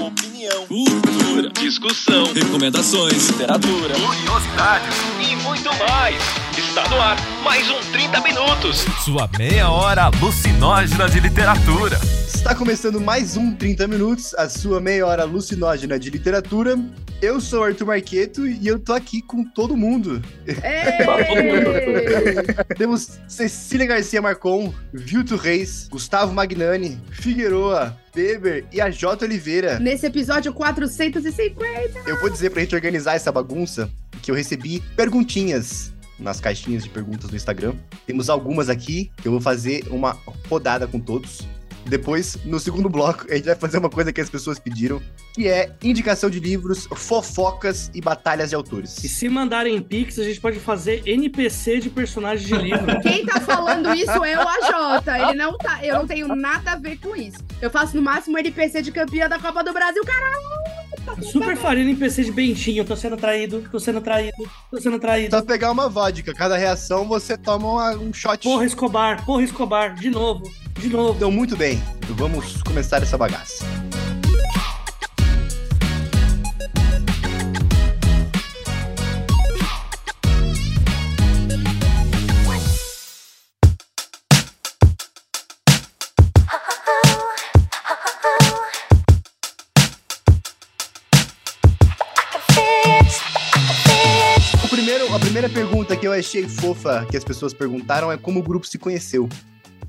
[0.00, 6.16] Opinião, cultura, discussão, recomendações, literatura, curiosidades e muito mais.
[6.58, 8.84] Está no ar mais um 30 minutos.
[9.04, 12.00] Sua meia hora alucinógena de literatura.
[12.26, 16.76] Está começando mais um 30 Minutos, a sua meia hora alucinógena de literatura.
[17.22, 20.22] Eu sou o Arthur Marqueto e eu tô aqui com todo mundo.
[22.76, 29.24] Temos Cecília Garcia Marcon, Vilto Reis, Gustavo Magnani, Figueroa, Beber e a J.
[29.24, 29.78] Oliveira.
[29.78, 32.00] Nesse episódio 450.
[32.06, 33.90] Eu vou dizer pra gente organizar essa bagunça
[34.22, 37.74] que eu recebi perguntinhas nas caixinhas de perguntas do Instagram.
[38.06, 40.16] Temos algumas aqui que eu vou fazer uma
[40.48, 41.40] rodada com todos.
[41.86, 45.00] Depois, no segundo bloco, a gente vai fazer uma coisa que as pessoas pediram,
[45.34, 49.02] que é indicação de livros, fofocas e batalhas de autores.
[49.04, 52.98] E se mandarem Pix, a gente pode fazer NPC de personagens de livro.
[53.02, 55.06] Quem tá falando isso é o AJ.
[55.28, 55.84] Ele não tá.
[55.84, 57.38] Eu não tenho nada a ver com isso.
[57.60, 60.83] Eu faço no máximo NPC de campeã da Copa do Brasil, caralho!
[61.22, 62.84] Super faria NPC de Bentinho.
[62.84, 64.36] Tô sendo traído, tô sendo traído,
[64.70, 65.30] tô sendo traído.
[65.36, 68.42] Só pegar uma vodka, cada reação você toma uma- um shot.
[68.42, 70.42] Porra, Escobar, porra, Escobar, de novo,
[70.78, 71.14] de novo.
[71.16, 73.64] Então, muito bem, vamos começar essa bagaça.
[96.04, 99.26] Que eu achei fofa que as pessoas perguntaram é como o grupo se conheceu.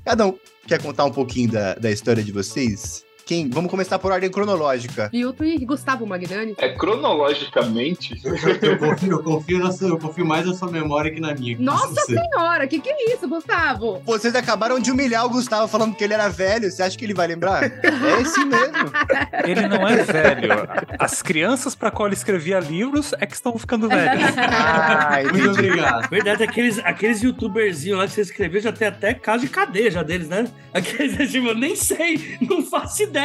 [0.02, 3.04] Cada um quer contar um pouquinho da, da história de vocês?
[3.26, 3.50] Quem?
[3.50, 5.08] Vamos começar por ordem cronológica.
[5.10, 6.54] Vilto e Gustavo Magnani.
[6.58, 8.14] É cronologicamente.
[8.62, 11.56] Eu confio, eu confio, na sua- eu confio mais na sua memória que na minha.
[11.58, 14.00] Nossa Você- senhora, que que é isso, Gustavo?
[14.04, 16.70] Vocês acabaram de humilhar o Gustavo falando que ele era velho.
[16.70, 17.64] Você acha que ele vai lembrar?
[17.64, 18.76] É esse mesmo.
[19.44, 20.50] Ele não é velho.
[20.98, 24.34] As crianças para qual ele escrevia livros é que estão ficando velhas.
[24.38, 26.08] Ah, Muito obrigado.
[26.10, 30.02] Verdade, aqueles, aqueles youtuberzinhos lá que você escreveu já tem até caso de cadeia já
[30.02, 30.46] deles, né?
[30.72, 33.15] Aqueles, tipo, eu nem sei, não faço ideia.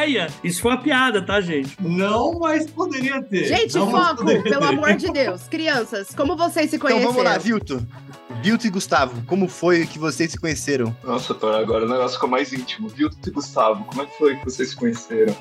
[0.42, 1.76] Isso foi uma piada, tá, gente?
[1.80, 3.44] Não, mas poderia ter.
[3.46, 4.54] Gente, Não, foco, pelo ter.
[4.62, 5.42] amor de Deus.
[5.48, 7.12] Crianças, como vocês se Então conheceram?
[7.12, 7.86] vamos lá, Vilto.
[8.42, 10.96] Vilto e Gustavo, como foi que vocês se conheceram?
[11.04, 12.88] Nossa, agora o negócio ficou mais íntimo.
[12.88, 13.84] Viu, e Gustavo?
[13.84, 15.36] Como é que foi que vocês se conheceram?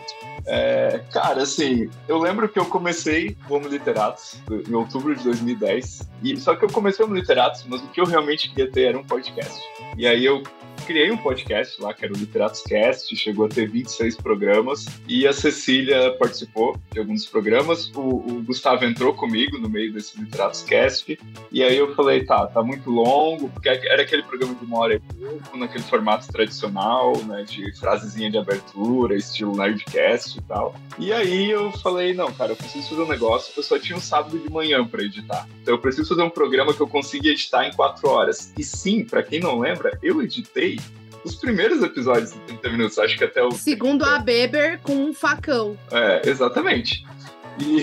[0.46, 4.36] É, cara, assim, eu lembro que eu comecei o Homo Literatos
[4.68, 6.08] em outubro de 2010.
[6.24, 8.84] E, só que eu comecei o Homo Literatos, mas o que eu realmente queria ter
[8.90, 9.60] era um podcast.
[9.98, 10.44] E aí eu
[10.82, 15.28] criei um podcast lá, que era o Literatos Cast, chegou a ter 26 programas, e
[15.28, 17.92] a Cecília participou de alguns programas.
[17.96, 21.18] O, o Gustavo entrou comigo no meio desse Literatos Cast,
[21.52, 24.96] e aí eu falei, tá, tá muito longo, porque era aquele programa de uma hora
[24.96, 30.76] e pouco, naquele formato tradicional, né, de frasezinha de abertura, estilo Nerdcast e tal.
[30.98, 34.02] E aí eu falei, não, cara, eu preciso fazer um negócio, eu só tinha um
[34.02, 35.48] sábado de manhã pra editar.
[35.62, 38.54] Então eu preciso fazer um programa que eu consiga editar em quatro horas.
[38.58, 40.80] E sim, pra quem não lembra, eu editei
[41.24, 45.14] os primeiros episódios de 30 minutos, acho que até o Segundo a Beber, com um
[45.14, 45.78] facão.
[45.92, 47.06] é, exatamente.
[47.60, 47.82] E...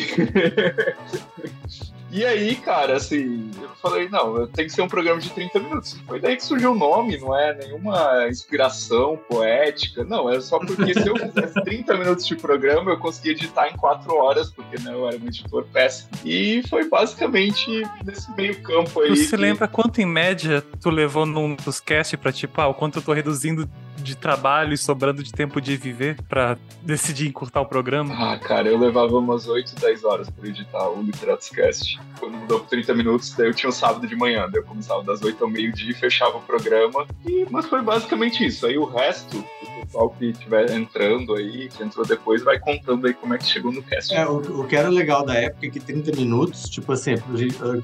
[2.10, 5.96] e aí, cara, assim, eu falei, não, tem que ser um programa de 30 minutos.
[6.06, 10.94] Foi daí que surgiu o nome, não é nenhuma inspiração poética, não, é só porque
[10.94, 14.92] se eu fizesse 30 minutos de programa, eu conseguia editar em 4 horas, porque né,
[14.92, 16.08] eu era um editor péssimo.
[16.24, 19.16] E foi basicamente nesse meio campo aí.
[19.16, 22.74] Se que- lembra quanto em média tu levou num dos cast pra tipo, ah, o
[22.74, 23.68] quanto eu tô reduzindo
[24.02, 28.14] de trabalho e sobrando de tempo de viver pra decidir encurtar o programa?
[28.14, 32.00] Ah, cara, eu levava umas 8, 10 horas pra editar o Literatus Cast.
[32.18, 34.48] Quando mudou por 30 minutos, daí eu tinha um sábado de manhã.
[34.50, 37.06] Daí eu começava das 8 ao meio-dia e fechava o programa.
[37.26, 38.66] E, mas foi basicamente isso.
[38.66, 43.14] Aí o resto, o pessoal que estiver entrando aí, que entrou depois, vai contando aí
[43.14, 44.14] como é que chegou no cast.
[44.14, 47.14] É, o, o que era legal da época é que 30 minutos, tipo assim,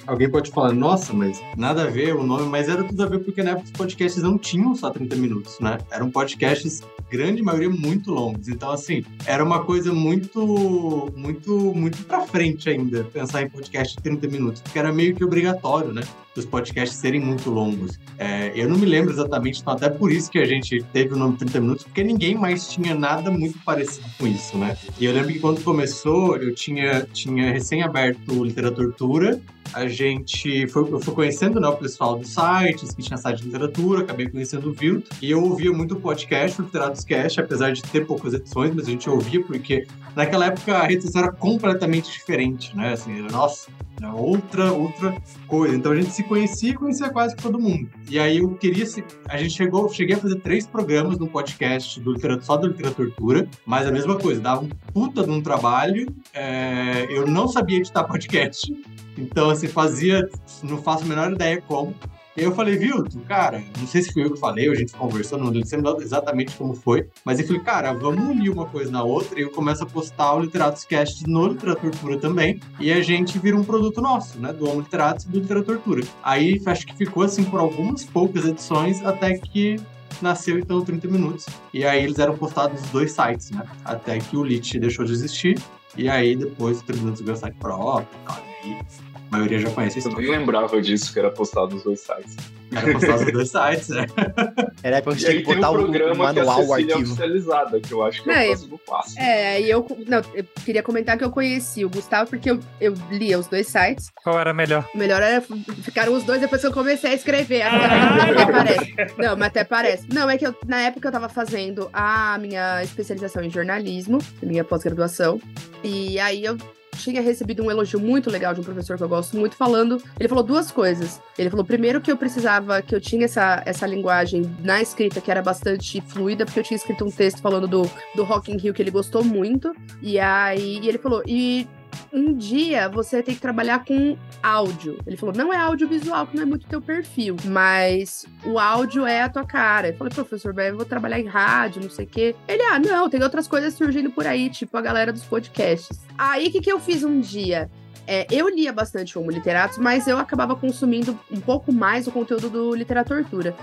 [0.07, 3.19] alguém pode falar, nossa, mas nada a ver o nome, mas era tudo a ver
[3.21, 5.79] porque na época os podcasts não tinham só 30 minutos, né?
[6.05, 8.49] Eram podcasts, grande maioria, muito longos.
[8.49, 14.03] Então, assim, era uma coisa muito, muito, muito pra frente ainda, pensar em podcast de
[14.03, 16.03] 30 minutos, porque era meio que obrigatório, né?
[16.37, 17.99] Os podcasts serem muito longos.
[18.19, 21.17] É, eu não me lembro exatamente, então até por isso que a gente teve o
[21.17, 24.77] nome 30 minutos, porque ninguém mais tinha nada muito parecido com isso, né?
[24.99, 29.41] E eu lembro que quando começou, eu tinha, tinha recém-aberto Literatura
[29.75, 33.47] a gente foi, eu fui conhecendo né, o pessoal dos sites, que tinha site de
[33.47, 37.73] literatura, acabei conhecendo o Vilto, e eu ouvia muito o podcast, o Literados Cast, apesar
[37.73, 41.33] de ter poucas edições, mas a gente ouvia porque naquela época a rede social era
[41.33, 42.93] completamente diferente, né?
[42.93, 43.69] Assim, nossa,
[44.13, 45.15] outra, outra
[45.47, 45.75] coisa.
[45.75, 47.89] Então a gente se conhecia e conhecia quase todo mundo.
[48.09, 49.05] E aí eu queria se.
[49.29, 53.87] A gente chegou, cheguei a fazer três programas no podcast do só do literatura, mas
[53.87, 56.07] a mesma coisa, dava um puta de um trabalho.
[56.33, 58.75] é, eu não sabia editar podcast.
[59.17, 60.29] Então, assim, fazia,
[60.63, 61.95] não faço a menor ideia como.
[62.37, 65.39] E eu falei, viu, cara, não sei se fui eu que falei, a gente conversou,
[65.39, 69.39] não lembro exatamente como foi, mas eu falei, cara, vamos unir uma coisa na outra,
[69.39, 73.57] e eu começo a postar o Literatos Cast no Literatura também, e a gente vira
[73.57, 76.03] um produto nosso, né, do Homo Literatus e do Literatura.
[76.25, 79.77] Aí acho que ficou assim por algumas poucas edições, até que
[80.21, 81.47] nasceu então o 30 Minutos.
[81.73, 85.13] E aí eles eram postados nos dois sites, né, até que o Lit deixou de
[85.13, 85.57] existir,
[85.97, 89.04] e aí depois o 30 Minutos ganhou site próprio, cara, e
[89.35, 92.37] maioria já conhece a Eu nem lembrava disso, que era postado nos dois sites.
[92.73, 94.07] Era postado nos dois sites, né.
[94.83, 96.95] Era pra gente ter que botar um o, programa que é a manual, o Cecília
[96.95, 97.13] arquivo.
[97.13, 99.19] oficializada, que eu acho que é Não, o e- próximo passo.
[99.19, 102.95] É, e eu, não, eu queria comentar que eu conheci o Gustavo porque eu, eu
[103.11, 104.11] lia os dois sites.
[104.23, 104.87] Qual era melhor?
[104.95, 105.43] O melhor era
[105.83, 107.63] ficaram os dois depois que eu comecei a escrever.
[107.63, 108.95] Até parece.
[109.19, 110.07] Não, mas até parece.
[110.13, 114.65] Não, é que eu, na época eu tava fazendo a minha especialização em jornalismo, minha
[114.65, 115.41] pós-graduação.
[115.83, 116.57] E aí eu
[117.05, 120.03] tinha recebido um elogio muito legal de um professor que eu gosto muito, falando.
[120.19, 121.21] Ele falou duas coisas.
[121.39, 125.31] Ele falou, primeiro, que eu precisava, que eu tinha essa, essa linguagem na escrita que
[125.31, 127.83] era bastante fluida, porque eu tinha escrito um texto falando do,
[128.15, 129.75] do Rock in Rio que ele gostou muito.
[130.01, 131.69] E aí ele falou, e
[132.13, 134.99] um dia você tem que trabalhar com áudio.
[135.07, 139.23] Ele falou, não é audiovisual, que não é muito teu perfil, mas o áudio é
[139.23, 139.89] a tua cara.
[139.89, 142.37] Eu falei, professor, mas eu vou trabalhar em rádio, não sei o quê.
[142.47, 146.01] Ele, ah, não, tem outras coisas surgindo por aí, tipo a galera dos podcasts.
[146.17, 147.71] Aí, o que, que eu fiz um dia?
[148.07, 152.51] É, eu lia bastante Homo Literatos, mas eu acabava consumindo um pouco mais o conteúdo
[152.51, 153.57] do Literatura.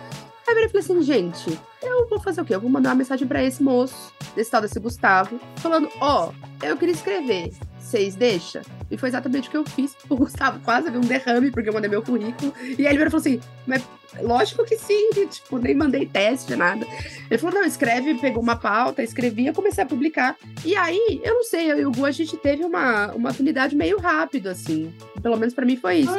[0.48, 2.54] Aí eu falei assim, gente, eu vou fazer o quê?
[2.54, 6.32] Eu vou mandar uma mensagem pra esse moço, desse tal desse Gustavo, falando, ó,
[6.62, 8.62] eu queria escrever, vocês deixam?
[8.90, 9.96] E foi exatamente o que eu fiz.
[10.10, 12.54] O Gustavo quase viu um derrame, porque eu mandei meu currículo.
[12.78, 13.84] E aí ele falou assim, mas
[14.20, 16.86] lógico que sim, tipo, nem mandei teste, nada.
[17.30, 20.36] Ele falou, não, escreve, pegou uma pauta, escrevi, eu comecei a publicar.
[20.66, 23.76] E aí, eu não sei, eu e o Gu, a gente teve uma, uma afinidade
[23.76, 24.94] meio rápido, assim.
[25.22, 26.16] Pelo menos pra mim foi isso.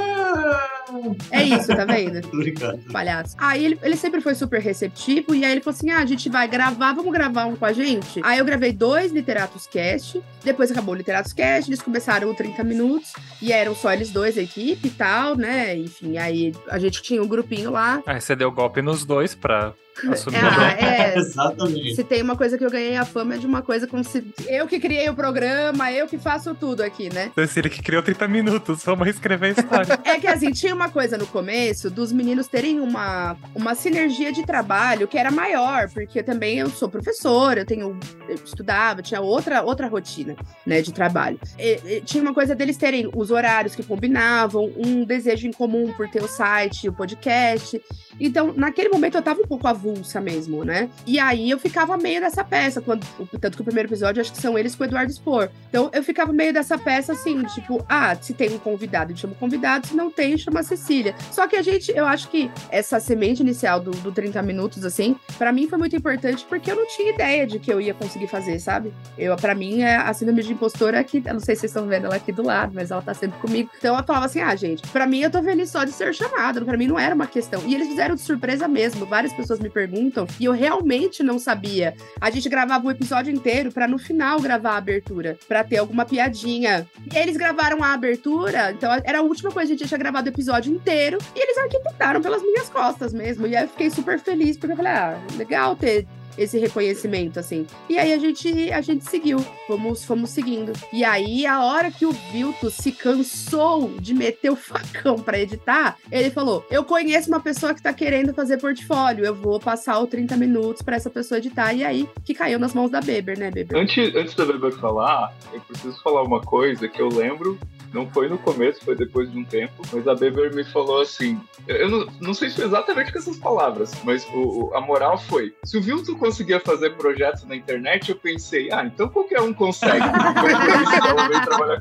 [1.30, 2.20] É isso, tá vendo?
[2.28, 2.78] Tô brincando.
[2.92, 3.34] palhaço.
[3.38, 6.28] Aí ele, ele sempre foi super receptivo, e aí ele falou assim: ah, a gente
[6.28, 8.20] vai gravar, vamos gravar um com a gente?
[8.22, 12.62] Aí eu gravei dois Literatos Cast, depois acabou o Literatos Cast, eles começaram o 30
[12.64, 15.76] minutos, e eram só eles dois, a equipe e tal, né?
[15.76, 18.02] Enfim, aí a gente tinha um grupinho lá.
[18.06, 19.72] Aí você deu golpe nos dois pra
[20.04, 21.94] É, ah, é, Exatamente.
[21.94, 24.24] se tem uma coisa que eu ganhei a fama é de uma coisa como se
[24.48, 27.30] eu que criei o programa, eu que faço tudo aqui, né?
[27.34, 29.98] Cecília que criou 30 minutos, vamos reescrever a história.
[30.04, 34.44] É que assim, tinha uma coisa no começo dos meninos terem uma, uma sinergia de
[34.44, 37.98] trabalho que era maior, porque também eu sou professora, eu tenho.
[38.28, 40.34] Eu estudava, tinha outra, outra rotina,
[40.66, 41.38] né, de trabalho.
[41.58, 45.92] E- e tinha uma coisa deles terem os horários que combinavam, um desejo em comum
[45.92, 47.80] por ter o site, o podcast.
[48.20, 49.81] Então, naquele momento eu tava um pouco avulsa
[50.20, 50.88] mesmo, né?
[51.06, 53.06] E aí eu ficava meio dessa peça, quando,
[53.40, 55.48] tanto que o primeiro episódio acho que são eles com o Eduardo Spor.
[55.68, 59.36] Então eu ficava meio dessa peça assim, tipo, ah, se tem um convidado, chama o
[59.36, 61.14] convidado, se não tem, chama a Cecília.
[61.30, 65.16] Só que a gente, eu acho que essa semente inicial do, do 30 minutos, assim,
[65.38, 68.26] pra mim foi muito importante porque eu não tinha ideia de que eu ia conseguir
[68.26, 68.92] fazer, sabe?
[69.16, 71.86] Eu, para mim, é a síndrome de impostora aqui, eu não sei se vocês estão
[71.86, 73.70] vendo ela aqui do lado, mas ela tá sempre comigo.
[73.78, 76.60] Então eu falava assim, ah, gente, pra mim eu tô feliz só de ser chamada,
[76.64, 77.62] pra mim não era uma questão.
[77.66, 81.94] E eles fizeram de surpresa mesmo, várias pessoas me perguntam, e eu realmente não sabia.
[82.20, 86.04] A gente gravava um episódio inteiro pra no final gravar a abertura, pra ter alguma
[86.04, 86.86] piadinha.
[87.12, 90.32] E eles gravaram a abertura, então era a última coisa, a gente tinha gravado o
[90.32, 93.46] episódio inteiro, e eles arquitetaram pelas minhas costas mesmo.
[93.46, 97.66] E aí eu fiquei super feliz, porque eu falei, ah, legal ter esse reconhecimento, assim.
[97.88, 100.72] E aí a gente, a gente seguiu, fomos, fomos seguindo.
[100.92, 105.96] E aí, a hora que o Vilto se cansou de meter o facão pra editar,
[106.10, 110.06] ele falou: Eu conheço uma pessoa que tá querendo fazer portfólio, eu vou passar o
[110.06, 111.72] 30 minutos pra essa pessoa editar.
[111.72, 113.76] E aí, que caiu nas mãos da Beber, né, Beber?
[113.78, 117.58] Antes, antes da Weber falar, eu preciso falar uma coisa que eu lembro,
[117.92, 121.38] não foi no começo, foi depois de um tempo, mas a Beber me falou assim,
[121.68, 125.54] eu não, não sei se foi exatamente com essas palavras, mas o- a moral foi,
[125.64, 130.04] se o Vilto conseguia fazer projetos na internet, eu pensei, ah, então qualquer um consegue.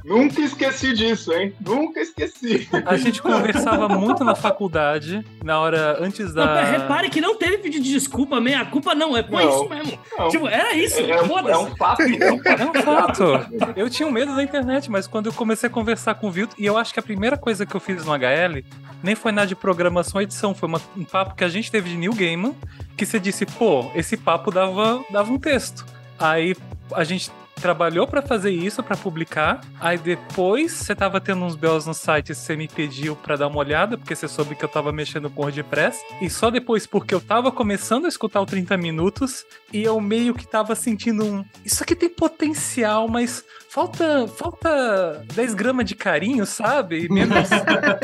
[0.04, 1.54] Nunca esqueci disso, hein?
[1.60, 2.68] Nunca esqueci.
[2.86, 6.64] A gente conversava muito na faculdade, na hora antes Não, da.
[6.64, 9.40] repare que não teve pedido de desculpa, meia culpa não, é Não.
[9.50, 10.00] isso mesmo.
[10.18, 10.30] Não.
[10.30, 11.52] Tipo, era isso, É, é um, foda-se.
[11.54, 12.62] é um fato, é um fato.
[12.62, 13.74] É um fato.
[13.76, 16.56] Eu tinha um medo da internet, mas quando eu comecei a conversar com o Vilto,
[16.58, 18.64] e eu acho que a primeira coisa que eu fiz no HL
[19.04, 21.98] nem foi nada de programação edição, foi uma- um papo que a gente teve de
[21.98, 22.56] Neil Gaiman,
[22.96, 25.86] que você disse, pô, esse papo dava, dava um texto.
[26.20, 26.56] Aí
[26.94, 29.62] a gente trabalhou pra fazer isso, pra publicar.
[29.80, 33.58] Aí depois você tava tendo uns BOs no site, você me pediu pra dar uma
[33.60, 36.00] olhada, porque você soube que eu tava mexendo com WordPress.
[36.22, 40.34] E só depois, porque eu tava começando a escutar o 30 minutos, e eu meio
[40.34, 41.46] que tava sentindo um.
[41.64, 47.06] Isso aqui tem potencial, mas falta, falta 10 gramas de carinho, sabe?
[47.06, 47.50] E Menos,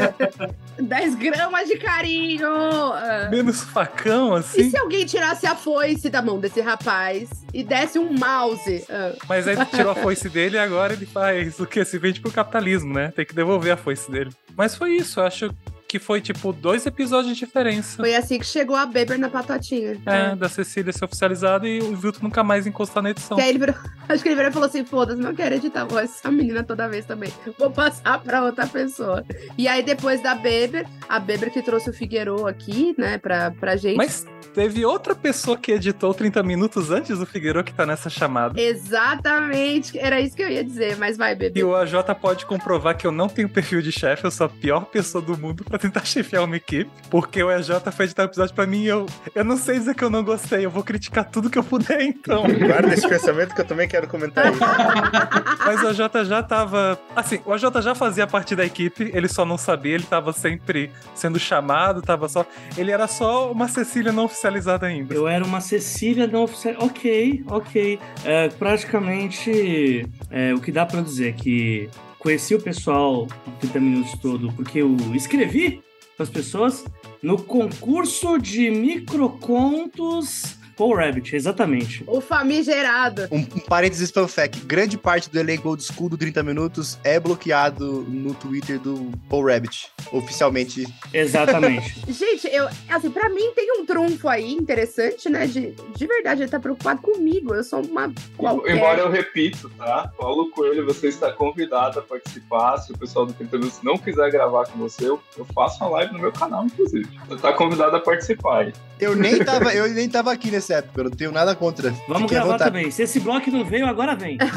[0.79, 2.47] 10 gramas de carinho!
[2.47, 3.27] Ah.
[3.31, 4.69] menos facão, E assim.
[4.69, 8.86] se alguém tirasse a foice da mão desse rapaz e desse um mouse?
[8.89, 9.13] Ah.
[9.27, 11.84] Mas aí ele tirou a foice dele e agora ele faz o que?
[11.86, 13.12] Se vende pro capitalismo, né?
[13.16, 14.32] Tem que devolver a foice dele.
[14.56, 15.56] Mas foi isso, eu acho
[15.88, 17.98] que foi tipo dois episódios de diferença.
[17.98, 19.98] Foi assim que chegou a Beber na patotinha.
[20.06, 23.38] É, da Cecília ser oficializada e o Vilto nunca mais encostar na edição.
[23.38, 23.75] Que aí ele virou,
[24.10, 26.63] acho que ele virou e falou assim: foda-se, não quero editar a voz dessa menina
[26.63, 27.32] toda vez também.
[27.58, 29.24] Vou passar pra outra pessoa.
[29.58, 33.75] E aí, depois da Beber, a Beber que trouxe o Figueiredo aqui, né, pra, pra
[33.75, 33.96] gente.
[33.96, 38.60] Mas teve outra pessoa que editou 30 minutos antes do Figueiredo que tá nessa chamada.
[38.60, 41.63] Exatamente, era isso que eu ia dizer, mas vai, E Beber.
[41.65, 44.86] o AJ pode comprovar que eu não tenho perfil de chefe, eu sou a pior
[44.86, 48.53] pessoa do mundo pra tentar chefiar uma equipe, porque o AJ foi editar o episódio
[48.53, 51.25] pra mim e eu, eu não sei dizer que eu não gostei, eu vou criticar
[51.29, 52.43] tudo que eu puder então.
[52.67, 54.60] Guarda esse pensamento que eu também quero comentar isso.
[55.65, 57.00] Mas o AJ já tava.
[57.15, 60.91] Assim, o AJ já fazia parte da equipe, ele só não sabia, ele tava sempre
[61.13, 62.46] sendo chamado, tava só.
[62.77, 65.13] Ele era só uma Cecília não oficializada ainda.
[65.13, 66.75] Eu era uma Cecília não oficial.
[66.79, 68.00] Ok, ok.
[68.24, 71.89] É, praticamente, é, o que dá pra dizer é que
[72.27, 73.25] conheci o pessoal
[73.62, 75.81] 30 minutos todo porque eu escrevi
[76.17, 76.84] para as pessoas
[77.24, 82.03] no concurso de microcontos Paul Rabbit, exatamente.
[82.05, 83.27] O famigerado.
[83.31, 84.63] Um, um parênteses fanfact.
[84.63, 89.48] Grande parte do elenco old school do 30 Minutos é bloqueado no Twitter do Paul
[89.48, 89.91] Rabbit.
[90.12, 90.86] Oficialmente.
[91.12, 92.00] Exatamente.
[92.07, 95.48] Gente, eu, assim, pra mim tem um trunfo aí interessante, né?
[95.48, 97.55] De, de verdade, ele tá preocupado comigo.
[97.55, 98.75] Eu sou uma qualquer.
[98.75, 100.12] Embora eu repito, tá?
[100.15, 102.77] Paulo Coelho, você está convidado a participar.
[102.77, 105.89] Se o pessoal do 30 Minutos não quiser gravar com você, eu, eu faço uma
[105.91, 107.10] live no meu canal, inclusive.
[107.27, 108.74] Você tá convidado a participar aí.
[109.00, 111.93] Eu nem tava, eu nem tava aqui nessa época, eu não tenho nada contra.
[112.07, 112.91] Vamos gravar também.
[112.91, 114.38] Se esse bloco não veio, agora vem.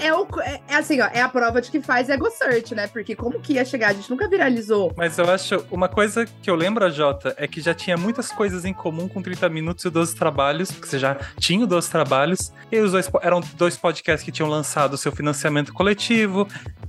[0.00, 2.74] É, é, o- é- é assim, ó, é a prova de que faz ego search,
[2.74, 2.86] né?
[2.86, 3.88] Porque como que ia chegar?
[3.90, 4.92] A gente nunca viralizou.
[4.96, 8.64] Mas eu acho, uma coisa que eu lembro, Jota, é que já tinha muitas coisas
[8.64, 12.52] em comum com 30 Minutos e 12 Trabalhos, porque você já tinha o 12 Trabalhos,
[12.70, 16.46] e os dois eram dois podcasts que tinham lançado o seu financiamento coletivo,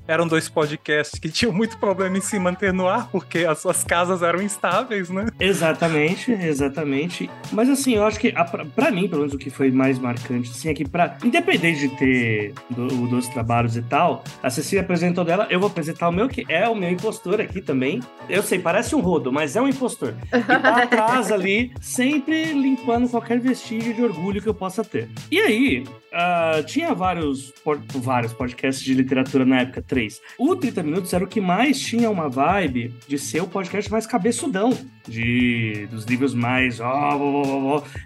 [0.07, 3.83] eram dois podcasts que tinham muito problema em se manter no ar, porque as suas
[3.83, 5.27] casas eram instáveis, né?
[5.39, 7.29] Exatamente, exatamente.
[7.57, 10.51] Mas assim, eu acho que a- pra mim, pelo menos o que foi mais marcante,
[10.51, 15.25] assim, é que pra, independente de ter do, o trabalhos e tal, a Cecília apresentou
[15.25, 17.99] dela, eu vou apresentar o meu, que é o meu impostor aqui também.
[18.29, 20.13] Eu sei, parece um rodo, mas é um impostor.
[20.31, 25.09] E tá atrás ali, sempre limpando qualquer vestígio de orgulho que eu possa ter.
[25.31, 25.83] E aí,
[26.13, 30.21] ah, tinha vários, por- vários podcasts de literatura na época, três.
[30.37, 34.05] O 30 Minutos era o que mais tinha uma vibe de ser o podcast mais
[34.05, 34.77] cabeçudão.
[35.07, 36.81] De, dos livros mais.
[36.81, 36.85] ó,
[37.15, 37.46] ó,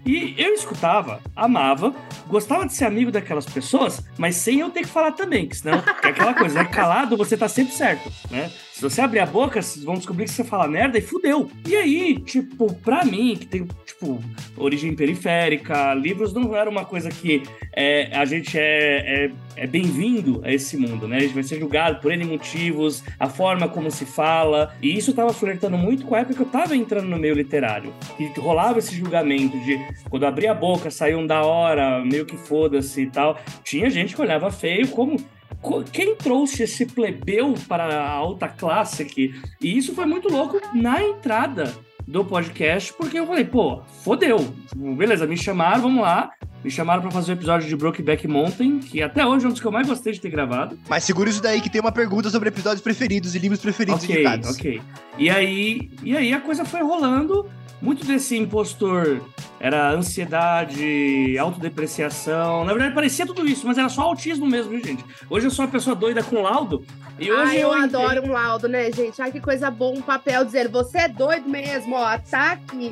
[0.05, 1.93] E eu escutava, amava,
[2.27, 5.77] gostava de ser amigo daquelas pessoas, mas sem eu ter que falar também, que senão
[6.03, 6.65] é aquela coisa, né?
[6.65, 8.51] Calado você tá sempre certo, né?
[8.81, 11.51] Se você abrir a boca, vocês vão descobrir que você fala merda e fudeu.
[11.67, 14.19] E aí, tipo, pra mim, que tem, tipo,
[14.57, 17.43] origem periférica, livros não era uma coisa que
[17.75, 21.17] é, a gente é, é, é bem-vindo a esse mundo, né?
[21.17, 24.73] A gente vai ser julgado por N motivos, a forma como se fala.
[24.81, 27.93] E isso tava flertando muito com a época que eu tava entrando no meio literário.
[28.19, 29.77] E rolava esse julgamento de
[30.09, 33.39] quando abria a boca, saiu um da hora, meio que foda-se e tal.
[33.63, 35.17] Tinha gente que olhava feio como.
[35.91, 39.33] Quem trouxe esse plebeu para a alta classe aqui?
[39.61, 41.73] E isso foi muito louco na entrada
[42.07, 44.53] do podcast, porque eu falei, pô, fodeu.
[44.75, 46.31] Beleza, me chamaram, vamos lá.
[46.63, 49.59] Me chamaram pra fazer o episódio de Brokeback Mountain, que até hoje é um dos
[49.61, 50.77] que eu mais gostei de ter gravado.
[50.87, 54.15] Mas segura isso daí que tem uma pergunta sobre episódios preferidos e livros preferidos Ok,
[54.15, 54.49] indicados.
[54.57, 54.81] ok.
[55.17, 57.49] E aí, e aí a coisa foi rolando.
[57.81, 59.21] Muito desse impostor
[59.59, 62.63] era ansiedade, autodepreciação.
[62.63, 65.03] Na verdade, parecia tudo isso, mas era só autismo mesmo, viu, gente?
[65.27, 66.85] Hoje eu sou uma pessoa doida com laudo.
[67.19, 69.19] E hoje Ai, eu, eu adoro um laudo, né, gente?
[69.21, 72.91] Ai, que coisa boa, um papel dizendo, você é doido mesmo, ó, tá aqui.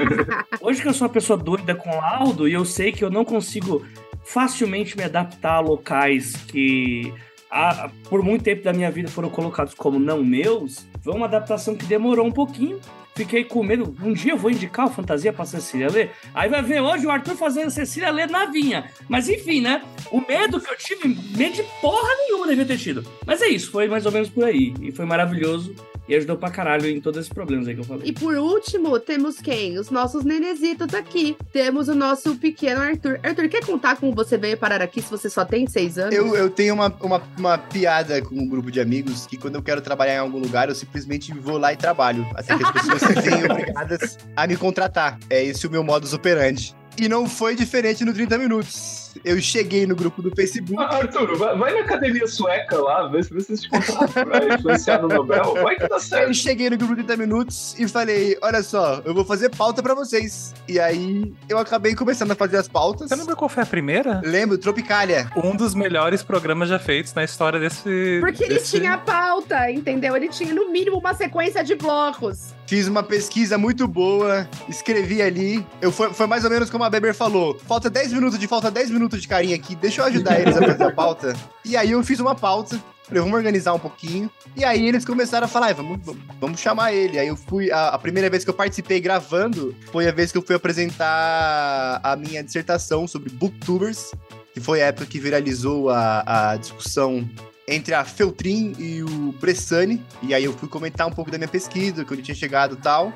[0.60, 3.24] Hoje que eu sou uma pessoa doida com laudo e eu sei que eu não
[3.24, 3.84] consigo
[4.24, 7.12] facilmente me adaptar a locais que
[7.50, 11.74] ah, por muito tempo da minha vida foram colocados como não meus, foi uma adaptação
[11.74, 12.80] que demorou um pouquinho.
[13.14, 13.94] Fiquei com medo.
[14.02, 16.12] Um dia eu vou indicar o Fantasia pra Cecília ler.
[16.34, 18.90] Aí vai ver hoje o Arthur fazendo a Cecília ler na vinha.
[19.08, 19.82] Mas enfim, né?
[20.10, 23.06] O medo que eu tive, medo de porra nenhuma devia ter tido.
[23.26, 24.72] Mas é isso, foi mais ou menos por aí.
[24.80, 25.74] E foi maravilhoso.
[26.12, 28.06] E ajudou pra caralho em todos esses problemas aí que eu falei.
[28.06, 29.78] E por último, temos quem?
[29.78, 31.34] Os nossos nenesitos aqui.
[31.50, 33.18] Temos o nosso pequeno Arthur.
[33.22, 36.14] Arthur, quer contar como você veio parar aqui se você só tem seis anos?
[36.14, 39.62] Eu, eu tenho uma, uma, uma piada com um grupo de amigos que quando eu
[39.62, 42.26] quero trabalhar em algum lugar, eu simplesmente vou lá e trabalho.
[42.34, 45.18] Até que as pessoas sejam obrigadas a me contratar.
[45.30, 46.76] É esse o meu modus operandi.
[46.98, 49.11] E não foi diferente no 30 minutos.
[49.24, 50.82] Eu cheguei no grupo do Facebook.
[50.82, 55.00] Ah, Arthur, vai, vai na academia sueca lá, vê se vocês te contratam pra influenciar
[55.02, 55.54] no Nobel.
[55.62, 56.34] Vai que dá Eu certo.
[56.34, 59.94] cheguei no grupo do 30 minutos e falei: Olha só, eu vou fazer pauta pra
[59.94, 60.54] vocês.
[60.68, 63.08] E aí eu acabei começando a fazer as pautas.
[63.08, 64.20] Você lembra qual foi a primeira?
[64.24, 65.30] Lembro, Tropicália.
[65.36, 68.18] Um dos melhores programas já feitos na história desse.
[68.20, 70.16] Porque ele desse- tinha pauta, entendeu?
[70.16, 72.54] Ele tinha no mínimo uma sequência de blocos.
[72.66, 75.66] Fiz uma pesquisa muito boa, escrevi ali.
[75.80, 77.58] Eu, foi, foi mais ou menos como a Beber falou.
[77.66, 79.74] Falta 10 minutos de falta 10 minutos de carinha aqui.
[79.74, 81.34] Deixa eu ajudar eles a fazer a pauta.
[81.64, 82.82] E aí eu fiz uma pauta.
[83.04, 84.30] Falei, vamos organizar um pouquinho.
[84.56, 85.98] E aí eles começaram a falar, "Ai, vamos,
[86.40, 87.18] vamos, chamar ele.
[87.18, 87.70] Aí eu fui.
[87.70, 92.00] A, a primeira vez que eu participei gravando foi a vez que eu fui apresentar
[92.02, 94.12] a minha dissertação sobre booktubers.
[94.54, 97.28] Que foi a época que viralizou a, a discussão
[97.66, 100.04] entre a Feltrin e o Bressani.
[100.22, 102.78] E aí eu fui comentar um pouco da minha pesquisa, quando eu tinha chegado e
[102.78, 103.12] tal.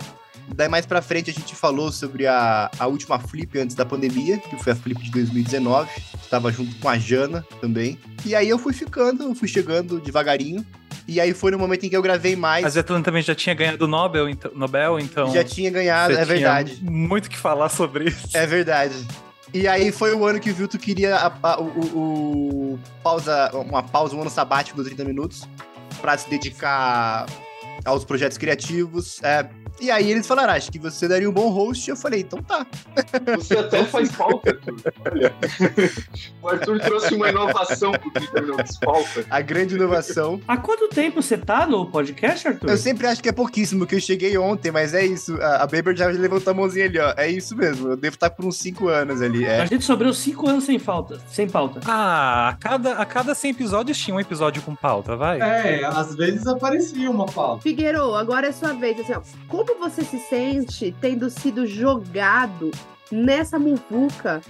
[0.54, 4.38] Daí mais pra frente a gente falou sobre a, a última flip antes da pandemia,
[4.38, 5.90] que foi a flip de 2019.
[6.22, 7.98] Estava junto com a Jana também.
[8.24, 10.64] E aí eu fui ficando, eu fui chegando devagarinho.
[11.08, 12.64] E aí foi no momento em que eu gravei mais.
[12.64, 15.32] A Zetlana também já tinha ganhado o Nobel, então, Nobel, então.
[15.32, 16.78] já tinha ganhado, é tinha verdade.
[16.82, 18.36] Muito que falar sobre isso.
[18.36, 18.94] É verdade.
[19.54, 23.82] E aí foi o ano que o Vilto queria a- a- o, o- pausa, uma
[23.84, 25.48] pausa, um ano sabático de 30 minutos
[26.00, 27.26] pra se dedicar
[27.84, 29.22] aos projetos criativos.
[29.22, 29.48] é.
[29.80, 31.88] E aí eles falaram, "Ah, acho que você daria um bom host.
[31.90, 32.66] Eu falei, então tá.
[33.36, 34.76] Você até faz falta, Arthur.
[35.12, 35.34] Olha.
[36.42, 38.76] O Arthur trouxe uma inovação pro 30 minutos.
[38.76, 39.24] Falta.
[39.28, 40.40] A grande inovação.
[40.46, 42.70] Há quanto tempo você tá no podcast, Arthur?
[42.70, 45.36] Eu sempre acho que é pouquíssimo, que eu cheguei ontem, mas é isso.
[45.42, 47.14] A, a Baber já levantou a mãozinha ali, ó.
[47.16, 47.88] É isso mesmo.
[47.88, 49.44] Eu devo estar por uns 5 anos ali.
[49.44, 49.62] É.
[49.62, 51.80] A gente sobrou cinco anos sem falta, sem pauta.
[51.84, 55.40] Ah, a cada, a cada 100 episódios tinha um episódio com pauta, vai.
[55.40, 57.62] É, às vezes aparecia uma pauta.
[57.62, 59.00] Figueiredo, agora é sua vez.
[59.00, 62.70] Assim, ó, como você se sente tendo sido jogado
[63.10, 64.40] nessa muvuca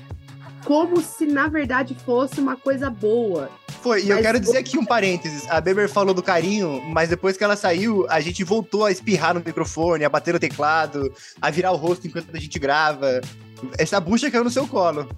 [0.66, 3.48] como se na verdade fosse uma coisa boa?
[3.80, 5.48] Foi, e eu quero dizer aqui um parênteses.
[5.48, 9.32] A Beber falou do carinho, mas depois que ela saiu, a gente voltou a espirrar
[9.32, 13.20] no microfone, a bater no teclado, a virar o rosto enquanto a gente grava.
[13.78, 15.08] Essa bucha caiu no seu colo.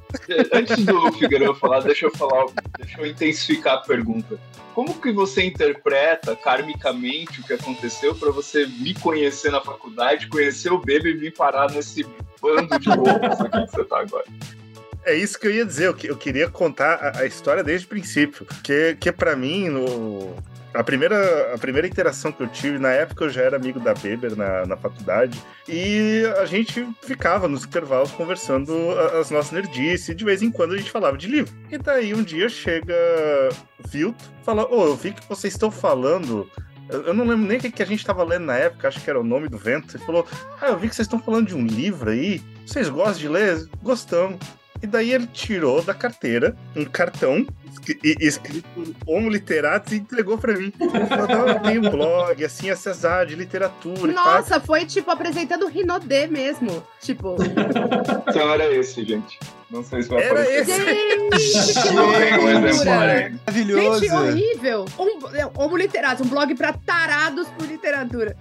[0.53, 2.47] Antes do Figueiredo falar, deixa eu falar,
[2.79, 4.39] deixa eu intensificar a pergunta.
[4.75, 10.73] Como que você interpreta karmicamente o que aconteceu para você me conhecer na faculdade, conhecer
[10.73, 12.07] o Bebe e me parar nesse
[12.41, 14.25] bando de loucos aqui que você tá agora?
[15.05, 15.87] É isso que eu ia dizer.
[15.87, 18.47] Eu, que- eu queria contar a, a história desde o princípio.
[18.63, 20.35] Que, que para mim, no,
[20.79, 23.93] a, primeira, a primeira interação que eu tive, na época eu já era amigo da
[23.95, 25.43] Beber na, na faculdade.
[25.69, 28.73] E a gente ficava nos intervalos conversando
[29.19, 30.11] as nossas nerdices.
[30.11, 31.53] E de vez em quando a gente falava de livro.
[31.69, 32.95] E daí um dia chega
[33.89, 36.49] Vilto, fala: Ô, eu vi que vocês estão falando.
[36.89, 39.11] Eu não lembro nem o que que a gente estava lendo na época, acho que
[39.11, 39.97] era o nome do vento.
[39.97, 40.25] Ele falou:
[40.61, 42.41] Ah, eu vi que vocês estão falando de um livro aí.
[42.65, 43.69] Vocês gostam de ler?
[43.83, 44.39] Gostamos.
[44.83, 50.55] E daí ele tirou da carteira um cartão escri- escrito Homo Literatus e entregou pra
[50.57, 50.73] mim.
[50.79, 54.15] Não, eu tenho um blog, assim, acessar de literatura e.
[54.15, 56.83] Nossa, foi tipo apresentando o Rinodê mesmo.
[57.01, 57.37] Tipo,
[58.29, 59.39] Então era esse, gente.
[59.71, 60.71] Não sei se vai Era aparecer.
[61.35, 61.53] esse.
[61.53, 62.85] gente, que loucura!
[62.85, 64.01] Maravilhoso.
[64.01, 64.85] Gente, horrível!
[64.99, 68.35] Um, é, Homo Literatus, um blog pra tarados por literatura.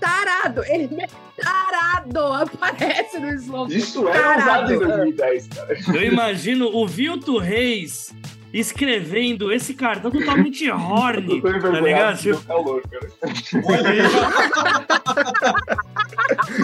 [0.00, 0.64] Tarado!
[0.64, 1.08] Ele é
[1.42, 2.20] tarado!
[2.32, 3.74] Aparece no slogan.
[3.74, 4.96] Isso era usado em Tarado.
[5.16, 5.78] 2010, cara.
[5.94, 8.14] Eu imagino o Vilto Reis
[8.52, 12.18] escrevendo esse cartão totalmente horny, tá ligado?
[12.18, 13.08] Tipo, calor, cara.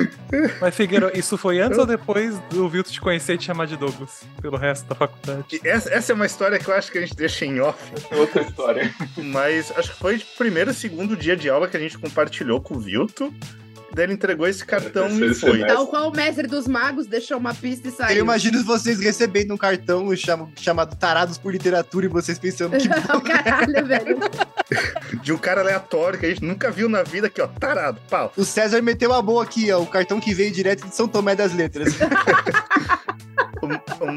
[0.61, 3.77] Mas, Figueiro, isso foi antes ou depois do Vilto te conhecer e te chamar de
[3.77, 4.23] Douglas?
[4.41, 5.61] Pelo resto da faculdade.
[5.65, 7.79] Essa, essa é uma história que eu acho que a gente deixa em off,
[8.11, 8.93] É outra história.
[9.17, 12.75] mas acho que foi de primeiro, segundo dia de aula que a gente compartilhou com
[12.75, 13.33] o Vilto.
[13.95, 15.53] Daí ele entregou esse cartão e foi.
[15.53, 15.67] semestre.
[15.67, 18.17] Tal qual o mestre dos magos deixou uma pista e saiu.
[18.19, 22.89] Eu imagino vocês recebendo um cartão cham- chamado Tarados por Literatura e vocês pensando que
[23.23, 24.19] Caralho, velho.
[25.23, 27.47] De um cara aleatório que a gente nunca viu na vida aqui, ó.
[27.47, 28.33] Tarado, pau.
[28.37, 29.81] o César meteu a boa aqui, ó.
[29.81, 31.95] O cartão que veio direto de São Tomé das Letras.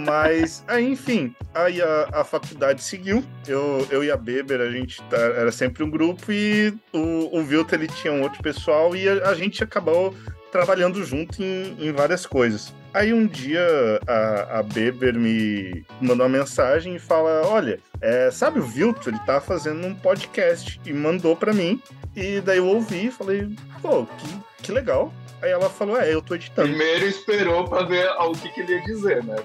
[0.05, 3.23] Mas, aí, enfim, aí a, a faculdade seguiu.
[3.47, 7.43] Eu, eu e a Beber, a gente tá- era sempre um grupo e o, o
[7.43, 10.13] Vilto, ele tinha um outro pessoal e a, a gente acabou
[10.51, 12.73] trabalhando junto em, em várias coisas.
[12.93, 13.61] Aí um dia
[14.07, 19.09] a, a Beber me mandou uma mensagem e fala: Olha, é, sabe o Vilto?
[19.09, 21.81] Ele tá fazendo um podcast e mandou pra mim.
[22.15, 23.49] E daí eu ouvi e falei:
[23.81, 25.13] Pô, que, que legal.
[25.41, 26.69] Aí ela falou: É, eu tô editando.
[26.69, 29.35] Primeiro esperou pra ver o que, que ele ia dizer, né?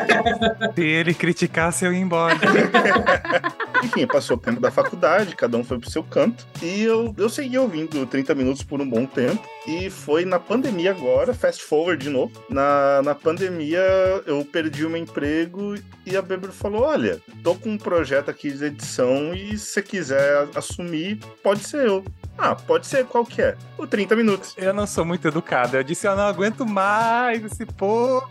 [0.74, 2.36] Se ele criticasse, eu ia embora.
[3.82, 6.46] Enfim, passou o tempo da faculdade, cada um foi pro seu canto.
[6.62, 9.42] E eu, eu segui ouvindo 30 minutos por um bom tempo.
[9.66, 12.32] E foi na pandemia agora, fast forward de novo.
[12.48, 13.80] Na, na pandemia
[14.26, 15.74] eu perdi o meu emprego
[16.04, 19.82] e a Beber falou: Olha, tô com um projeto aqui de edição e se você
[19.82, 22.04] quiser assumir, pode ser eu.
[22.42, 23.54] Ah, pode ser, qual que é?
[23.76, 24.54] O 30 minutos.
[24.56, 25.76] Eu não sou muito educado.
[25.76, 28.26] Eu disse, eu não aguento mais esse povo.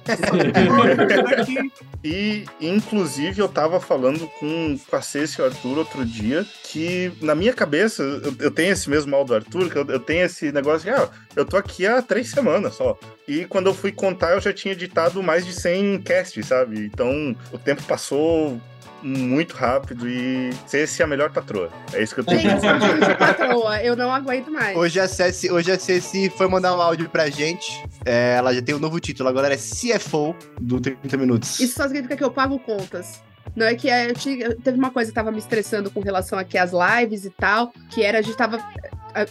[1.35, 1.71] daqui.
[2.01, 7.11] E, inclusive, eu tava falando com, com a Ceci e o Arthur outro dia que,
[7.21, 10.23] na minha cabeça, eu, eu tenho esse mesmo mal do Arthur, que eu, eu tenho
[10.23, 12.97] esse negócio de, ah, eu tô aqui há três semanas só.
[13.27, 16.85] E quando eu fui contar, eu já tinha editado mais de 100 casts, sabe?
[16.85, 18.61] Então, o tempo passou
[19.01, 21.69] muito rápido e Ceci é a melhor patroa.
[21.93, 23.03] É isso que eu tenho Gente, que dizer.
[23.03, 24.75] eu de patroa, eu não aguento mais.
[24.77, 27.83] Hoje a Ceci, hoje a Ceci foi mandar um áudio pra gente.
[28.05, 31.59] É, ela já tem um novo título, agora é CFO do 30 Minutos.
[31.59, 33.21] Isso só significa que eu pago contas.
[33.55, 36.37] Não é que é, eu tinha- teve uma coisa que tava me estressando com relação
[36.37, 38.57] aqui às lives e tal, que era a gente tava.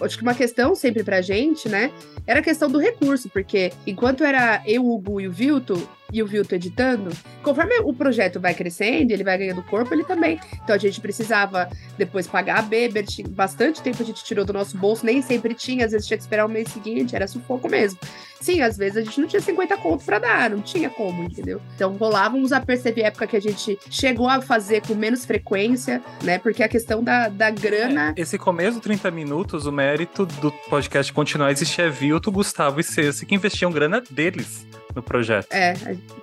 [0.02, 1.92] Acho que uma questão sempre pra gente, né?
[2.26, 6.22] Era a questão do recurso, porque enquanto era eu, o Hugo e o Vilto, e
[6.22, 7.10] o Vilto editando,
[7.42, 10.40] conforme o projeto vai crescendo, ele vai ganhando corpo, ele também.
[10.62, 14.76] Então a gente precisava depois pagar a Beber, bastante tempo a gente tirou do nosso
[14.76, 17.98] bolso, nem sempre tinha, às vezes tinha que esperar o mês seguinte, era sufoco mesmo.
[18.40, 21.60] Sim, às vezes a gente não tinha 50 conto pra dar, não tinha como, entendeu?
[21.74, 26.38] Então rolávamos a perceber época que a gente chegou a fazer com menos frequência, né?
[26.38, 28.14] Porque a questão da, da grana.
[28.16, 33.26] Esse começo 30 minutos, o mérito do podcast continuar existir é Vilto, Gustavo e Ceci,
[33.26, 35.52] que investiam grana deles no projeto.
[35.52, 35.74] É,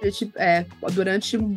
[0.02, 1.56] a gente, é, durante um,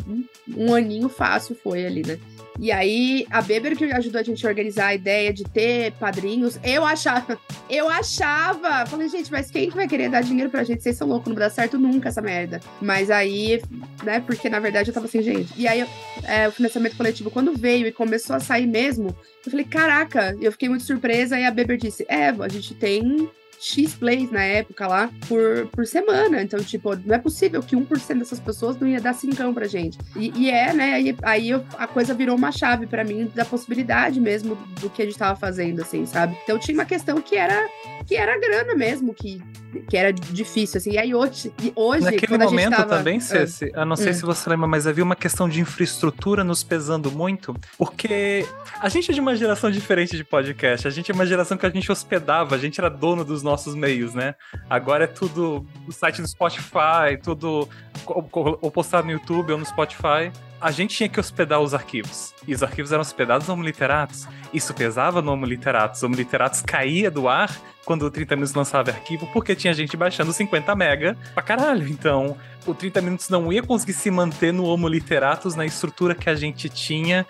[0.56, 2.18] um aninho fácil foi ali, né?
[2.60, 6.58] E aí, a Beber que ajudou a gente a organizar a ideia de ter padrinhos,
[6.64, 7.38] eu achava,
[7.70, 10.82] eu achava, falei, gente, mas quem que vai querer dar dinheiro pra gente?
[10.82, 12.58] Vocês são loucos, não dar certo nunca essa merda.
[12.80, 13.62] Mas aí,
[14.02, 15.52] né, porque na verdade eu tava assim, gente.
[15.56, 15.86] E aí,
[16.24, 19.16] é, o financiamento coletivo, quando veio e começou a sair mesmo,
[19.46, 21.38] eu falei, caraca, eu fiquei muito surpresa.
[21.38, 25.86] E a Beber disse, é, a gente tem X plays na época lá por, por
[25.86, 26.42] semana.
[26.42, 29.98] Então, tipo, não é possível que 1% dessas pessoas não ia dar cincão pra gente.
[30.16, 30.94] E, e é, né?
[30.94, 35.02] Aí, aí eu- a coisa virou uma chave pra mim da possibilidade mesmo do que
[35.02, 36.36] a gente tava fazendo, assim, sabe?
[36.44, 37.66] Então tinha uma questão que era
[38.06, 39.42] que era grana mesmo, que,
[39.86, 40.92] que era difícil, assim.
[40.92, 42.96] E aí hoje, e hoje Naquele momento tava...
[42.96, 43.20] também, Ah.
[43.20, 44.14] Ceci, eu não sei Hum.
[44.14, 48.46] se você lembra, mas havia uma questão de infraestrutura nos pesando muito, porque
[48.80, 51.66] a gente é de uma geração diferente de podcast, a gente é uma geração que
[51.66, 54.34] a gente hospedava, a gente era dono dos nossos meios, né?
[54.68, 57.68] Agora é tudo o site do Spotify, tudo
[58.06, 60.30] ou- postado no YouTube ou no Spotify.
[60.60, 62.34] A gente tinha que hospedar os arquivos.
[62.46, 64.26] E os arquivos eram hospedados no Homo Literatus.
[64.52, 66.02] Isso pesava no Homo Literatus.
[66.02, 69.96] O Homo Literatus caía do ar quando o 30 Minutos lançava arquivo, porque tinha gente
[69.96, 71.86] baixando 50 mega pra caralho.
[71.88, 76.28] Então, o 30 Minutos não ia conseguir se manter no Homo Literatus na estrutura que
[76.28, 77.24] a gente tinha,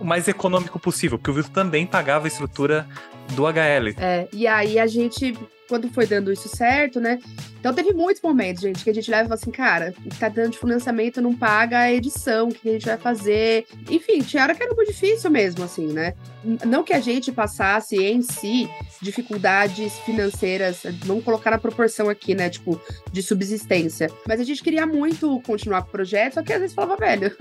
[0.00, 2.86] o mais econômico possível, porque o Vitor também pagava a estrutura
[3.30, 3.94] do HL.
[3.98, 7.18] É, e aí a gente, quando foi dando isso certo, né?
[7.58, 10.50] Então teve muitos momentos, gente, que a gente leva e fala assim, cara, tá dando
[10.50, 13.66] de financiamento não paga a edição, o que a gente vai fazer?
[13.88, 16.12] Enfim, tinha hora que era muito difícil mesmo, assim, né?
[16.66, 18.68] Não que a gente passasse em si
[19.00, 22.50] dificuldades financeiras, vamos colocar na proporção aqui, né?
[22.50, 22.78] Tipo,
[23.10, 24.10] de subsistência.
[24.28, 27.34] Mas a gente queria muito continuar com o projeto, só que às vezes falava, velho,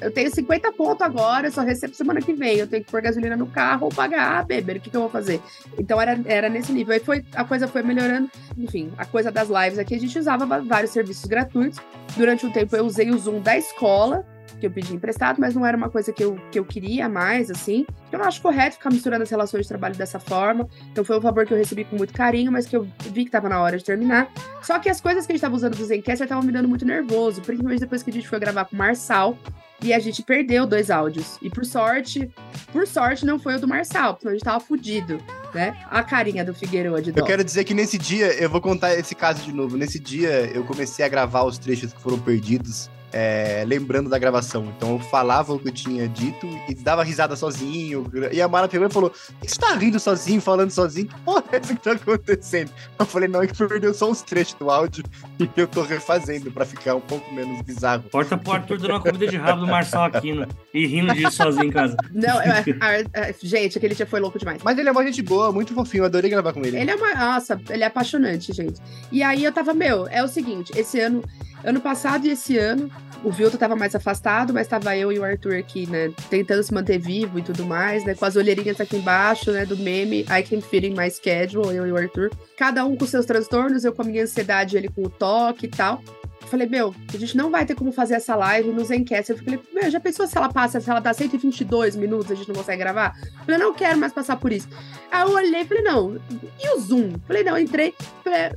[0.00, 3.36] eu tenho 50 pontos agora, só recebo semana que vem, eu tenho que pôr gasolina
[3.36, 5.40] no carro ou pagar a Beber, o que, que eu vou fazer?
[5.78, 6.94] Então era, era nesse nível.
[6.94, 8.30] Aí foi, a coisa foi melhorando.
[8.56, 11.78] Enfim, a coisa das lives aqui, a gente usava va- vários serviços gratuitos.
[12.16, 14.24] Durante um tempo eu usei o Zoom da escola,
[14.58, 17.50] que eu pedi emprestado, mas não era uma coisa que eu, que eu queria mais,
[17.50, 17.84] assim.
[18.10, 20.66] Eu não acho correto ficar misturando as relações de trabalho dessa forma.
[20.90, 23.30] Então foi um favor que eu recebi com muito carinho, mas que eu vi que
[23.30, 24.30] tava na hora de terminar.
[24.62, 26.86] Só que as coisas que a gente tava usando do Zencaster estavam me dando muito
[26.86, 29.36] nervoso, principalmente depois que a gente foi gravar com o Marçal.
[29.82, 31.38] E a gente perdeu dois áudios.
[31.42, 32.30] E por sorte,
[32.72, 35.18] por sorte não foi o do Marçal, porque a gente tava fudido,
[35.52, 35.76] né?
[35.90, 37.20] A carinha do Figueiredo de dó.
[37.20, 39.76] Eu quero dizer que nesse dia, eu vou contar esse caso de novo.
[39.76, 44.72] Nesse dia, eu comecei a gravar os trechos que foram perdidos, é, lembrando da gravação.
[44.76, 48.10] Então eu falava o que eu tinha dito e dava risada sozinho.
[48.32, 51.08] E a Mara pegou e falou: Por que você tá rindo sozinho, falando sozinho?
[51.08, 52.70] Que porra é essa que tá acontecendo?
[52.98, 55.04] Eu falei: Não, é que perdeu só uns trechos do áudio
[55.38, 58.02] e eu tô refazendo pra ficar um pouco menos bizarro.
[58.04, 61.66] Porta pro Arthur dando uma comida de rabo do Marçal Aquino e rindo disso sozinho
[61.66, 61.96] em casa.
[62.12, 64.60] Não, a- a- gente, aquele dia foi louco demais.
[64.64, 66.78] Mas ele é uma gente boa, muito fofinho, eu adorei gravar com ele.
[66.78, 67.12] Ele é uma.
[67.14, 68.80] Nossa, ele é apaixonante, gente.
[69.10, 71.22] E aí eu tava, meu, é o seguinte, esse ano,
[71.64, 72.90] ano passado e esse ano,
[73.24, 76.12] o Vilto tava mais afastado, mas tava eu e o Arthur aqui, né?
[76.28, 78.14] Tentando se manter vivo e tudo mais, né?
[78.14, 79.64] Com as olheirinhas aqui embaixo, né?
[79.64, 82.30] Do meme I can fit in my schedule, eu e o Arthur.
[82.56, 85.68] Cada um com seus transtornos, eu com a minha ansiedade, ele com o toque e
[85.68, 86.02] tal.
[86.40, 89.30] Eu Falei, meu, a gente não vai ter como fazer essa live no Zencast.
[89.30, 92.48] Eu falei, meu, já pensou se ela passa, se ela dá 122 minutos a gente
[92.48, 93.16] não consegue gravar?
[93.22, 94.68] Eu falei, eu não quero mais passar por isso.
[95.10, 96.20] Aí eu olhei e falei, não,
[96.60, 97.12] e o Zoom?
[97.26, 97.94] Falei, não, entrei,
[98.24, 98.50] falei,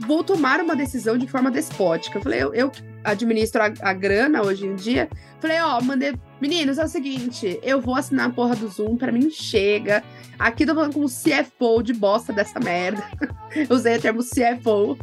[0.00, 2.18] vou tomar uma decisão de forma despótica.
[2.18, 2.72] Eu falei, eu, eu
[3.04, 5.08] administro a, a grana hoje em dia.
[5.40, 9.12] Falei, ó, mandei, meninos, é o seguinte, eu vou assinar a porra do Zoom, pra
[9.12, 10.02] mim chega.
[10.38, 13.02] Aqui tô falando com o CFO de bosta dessa merda.
[13.68, 14.96] Usei o termo CFO.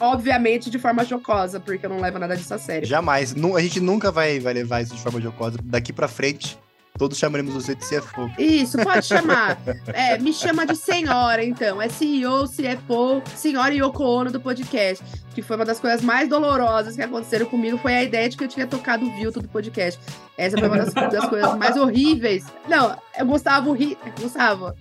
[0.00, 2.86] Obviamente de forma jocosa, porque eu não levo nada disso a sério.
[2.86, 3.34] Jamais.
[3.56, 5.58] A gente nunca vai, vai levar isso de forma jocosa.
[5.64, 6.56] Daqui pra frente,
[6.98, 8.30] todos chamaremos você de CFO.
[8.38, 9.58] Isso, pode chamar.
[9.86, 11.80] É, me chama de senhora, então.
[11.80, 15.04] É CEO, CFO, senhora Yoko Ono do podcast.
[15.34, 17.78] Que foi uma das coisas mais dolorosas que aconteceram comigo.
[17.78, 20.00] Foi a ideia de que eu tinha tocado o Vilto do podcast.
[20.36, 22.44] Essa foi uma das, das coisas mais horríveis.
[22.68, 23.96] Não, é Gustavo ri.
[24.20, 24.74] Gustavo,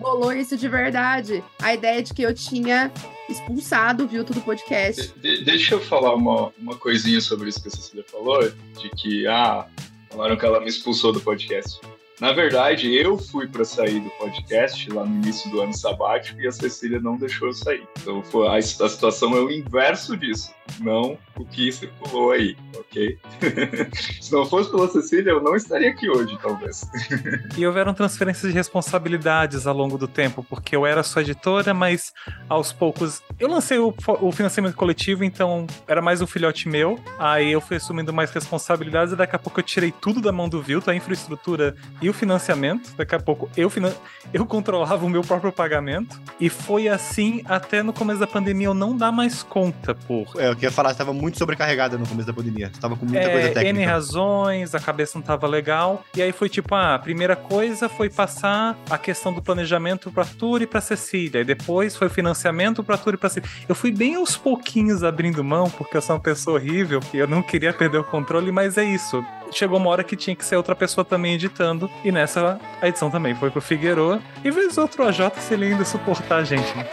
[0.00, 1.44] rolou isso de verdade.
[1.60, 2.90] A ideia de que eu tinha
[3.28, 5.12] expulsado o Vilto do podcast.
[5.20, 8.40] De- deixa eu falar uma, uma coisinha sobre isso que a Cecília falou,
[8.80, 9.66] de que, ah,
[10.10, 11.80] falaram que ela me expulsou do podcast.
[12.20, 16.48] Na verdade, eu fui para sair do podcast lá no início do ano sabático e
[16.48, 17.86] a Cecília não deixou eu sair.
[18.00, 23.18] Então a, a situação é o inverso disso, não o que circulou aí, ok?
[24.20, 26.88] Se não fosse pela Cecília, eu não estaria aqui hoje, talvez.
[27.56, 32.12] E houveram transferências de responsabilidades ao longo do tempo, porque eu era sua editora, mas
[32.48, 33.22] aos poucos.
[33.38, 36.98] Eu lancei o, o financiamento coletivo, então era mais um filhote meu.
[37.18, 40.48] Aí eu fui assumindo mais responsabilidades e daqui a pouco eu tirei tudo da mão
[40.48, 42.94] do Vilto, a infraestrutura e o financiamento.
[42.96, 43.92] Daqui a pouco eu, finan...
[44.32, 46.20] eu controlava o meu próprio pagamento.
[46.38, 50.54] E foi assim até no começo da pandemia eu não dar mais conta, por É,
[50.58, 52.70] eu queria falar, você tava muito sobrecarregada no começo da pandemia.
[52.72, 53.90] Você tava com muita é, coisa N técnica.
[53.90, 56.04] razões, a cabeça não tava legal.
[56.16, 60.22] E aí foi tipo, ah, a primeira coisa foi passar a questão do planejamento pro
[60.22, 61.42] Arthur e pra Cecília.
[61.42, 63.48] E depois foi o financiamento pro Arthur e pra Cecília.
[63.68, 67.28] Eu fui bem aos pouquinhos abrindo mão, porque eu sou uma pessoa horrível e eu
[67.28, 69.24] não queria perder o controle, mas é isso.
[69.52, 71.88] Chegou uma hora que tinha que ser outra pessoa também editando.
[72.04, 74.20] E nessa, a edição também foi pro Figueroa.
[74.44, 76.86] E vez outro AJ se ele ainda suportar a gente, né?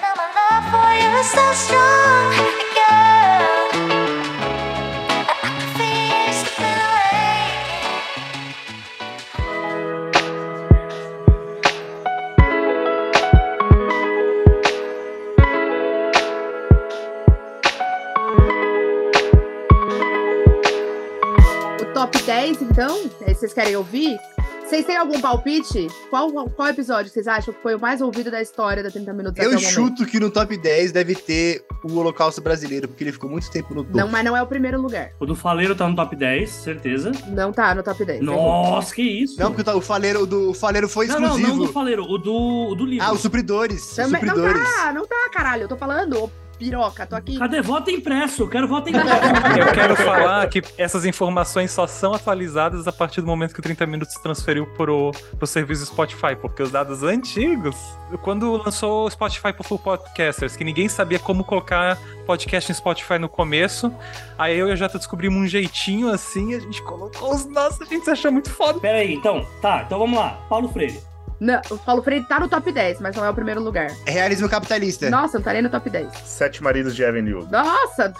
[23.39, 24.17] Vocês querem ouvir?
[24.65, 25.88] Vocês têm algum palpite?
[26.10, 29.38] Qual, qual episódio vocês acham que foi o mais ouvido da história da 30 Minutos
[29.38, 29.71] Eu até o momento?
[29.71, 33.76] chuto que no top 10 deve ter o Holocausto Brasileiro, porque ele ficou muito tempo
[33.76, 33.95] no topo.
[33.95, 35.12] Não, mas não é o primeiro lugar.
[35.19, 37.12] O do Faleiro tá no top 10, certeza.
[37.28, 38.21] Não tá no top 10.
[38.21, 39.39] Nossa, que isso?
[39.39, 41.58] Não, porque o Faleiro, o do o Faleiro foi Não, não, exclusivo.
[41.58, 43.06] não do Faleiro, o do, o do livro.
[43.06, 43.88] Ah, os supridores.
[43.95, 44.76] Também, os não supridores.
[44.76, 45.63] tá, não tá, caralho.
[45.63, 47.37] Eu tô falando, piroca, tô aqui.
[47.37, 48.43] Cadê voto impresso?
[48.43, 49.05] Eu quero voto impresso.
[49.59, 53.63] Eu quero falar que essas informações só são atualizadas a partir do momento que o
[53.63, 57.75] 30 Minutos se transferiu pro, pro serviço Spotify, porque os dados antigos,
[58.21, 63.19] quando lançou o Spotify pro Full Podcasters, que ninguém sabia como colocar podcast em Spotify
[63.19, 63.93] no começo,
[64.37, 67.85] aí eu e a Jota descobrimos um jeitinho assim, a gente colocou os nossos, a
[67.85, 68.79] gente se achou muito foda.
[68.79, 70.39] Pera aí, então, tá, então vamos lá.
[70.49, 71.14] Paulo Freire.
[71.39, 73.91] Não, o Paulo Freire tá no top 10, mas não é o primeiro lugar.
[74.08, 75.10] Realismo capitalista.
[75.10, 76.12] Nossa, não tá nem no top 10.
[76.24, 77.45] Sete maridos de Avenue.
[77.52, 78.13] Nossa!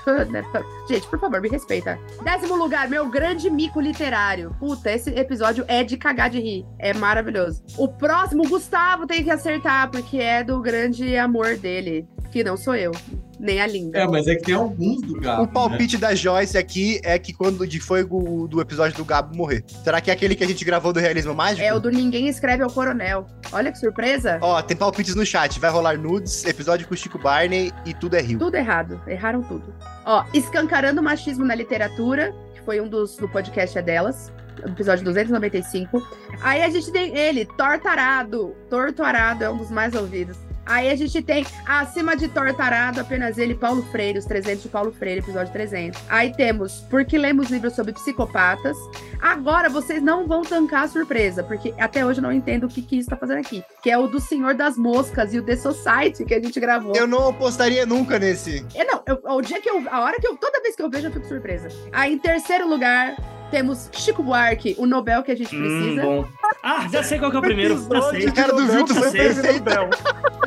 [0.90, 1.98] Gente, por favor, me respeita.
[2.24, 4.56] Décimo lugar, meu grande mico literário.
[4.60, 6.66] Puta, esse episódio é de cagar de rir.
[6.80, 7.64] É maravilhoso.
[7.78, 12.08] O próximo, o Gustavo tem que acertar, porque é do grande amor dele.
[12.36, 12.92] Que não sou eu.
[13.40, 13.98] Nem a linda.
[13.98, 15.44] É, mas é que tem alguns do Gabo.
[15.44, 19.34] O palpite da Joyce aqui é que quando de foi o do episódio do Gabo
[19.34, 19.64] morrer.
[19.86, 21.66] Será que é aquele que a gente gravou do Realismo Mágico?
[21.66, 23.26] É o do Ninguém Escreve ao Coronel.
[23.54, 24.38] Olha que surpresa.
[24.42, 25.58] Ó, tem palpites no chat.
[25.62, 28.38] Vai rolar nudes, episódio com o Chico Barney e tudo é rio.
[28.38, 29.02] Tudo errado.
[29.08, 29.74] Erraram tudo.
[30.06, 34.30] Ó, Escancarando o Machismo na Literatura, que foi um dos do podcast é delas.
[34.68, 36.06] episódio 295.
[36.42, 38.54] Aí a gente tem ele, Tortarado.
[38.70, 40.36] Tortarado é um dos mais ouvidos.
[40.66, 44.92] Aí a gente tem Acima de Tortarado, apenas ele, Paulo Freire, os 300 de Paulo
[44.92, 46.02] Freire, episódio 300.
[46.10, 48.78] Aí temos Porque Lemos Livros sobre Psicopatas.
[49.22, 52.82] Agora vocês não vão tancar a surpresa, porque até hoje eu não entendo o que
[52.82, 53.64] que isso tá fazendo aqui.
[53.82, 56.94] Que é o do Senhor das Moscas e o The Society que a gente gravou.
[56.96, 58.66] Eu não apostaria nunca nesse.
[58.76, 59.84] Não, eu- o dia que eu.
[59.90, 60.36] A hora que eu.
[60.38, 61.70] Toda vez que eu vejo, eu fico surpresa.
[61.92, 63.16] Aí, em terceiro lugar,
[63.52, 66.02] temos Chico Buarque, o Nobel que a gente Hum, precisa.
[66.02, 66.26] bom.
[66.64, 67.78] Ah, já sei qual que é o primeiro.
[67.92, 68.26] Já sei.
[68.28, 69.64] O cara do Vilto foi perfeito.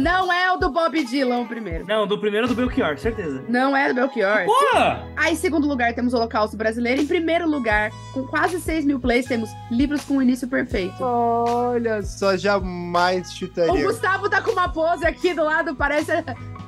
[0.00, 1.84] Não é o do Bob Dylan, o primeiro.
[1.86, 3.44] Não, do primeiro é do Belchior, certeza.
[3.48, 4.44] Não é do Belchior.
[4.44, 5.06] Porra!
[5.16, 7.00] Aí, em segundo lugar, temos o Holocausto Brasileiro.
[7.02, 10.94] Em primeiro lugar, com quase 6 mil plays, temos Livros com Início Perfeito.
[11.00, 13.84] Olha só, jamais O chutaria.
[13.84, 16.12] Gustavo tá com uma pose aqui do lado, parece.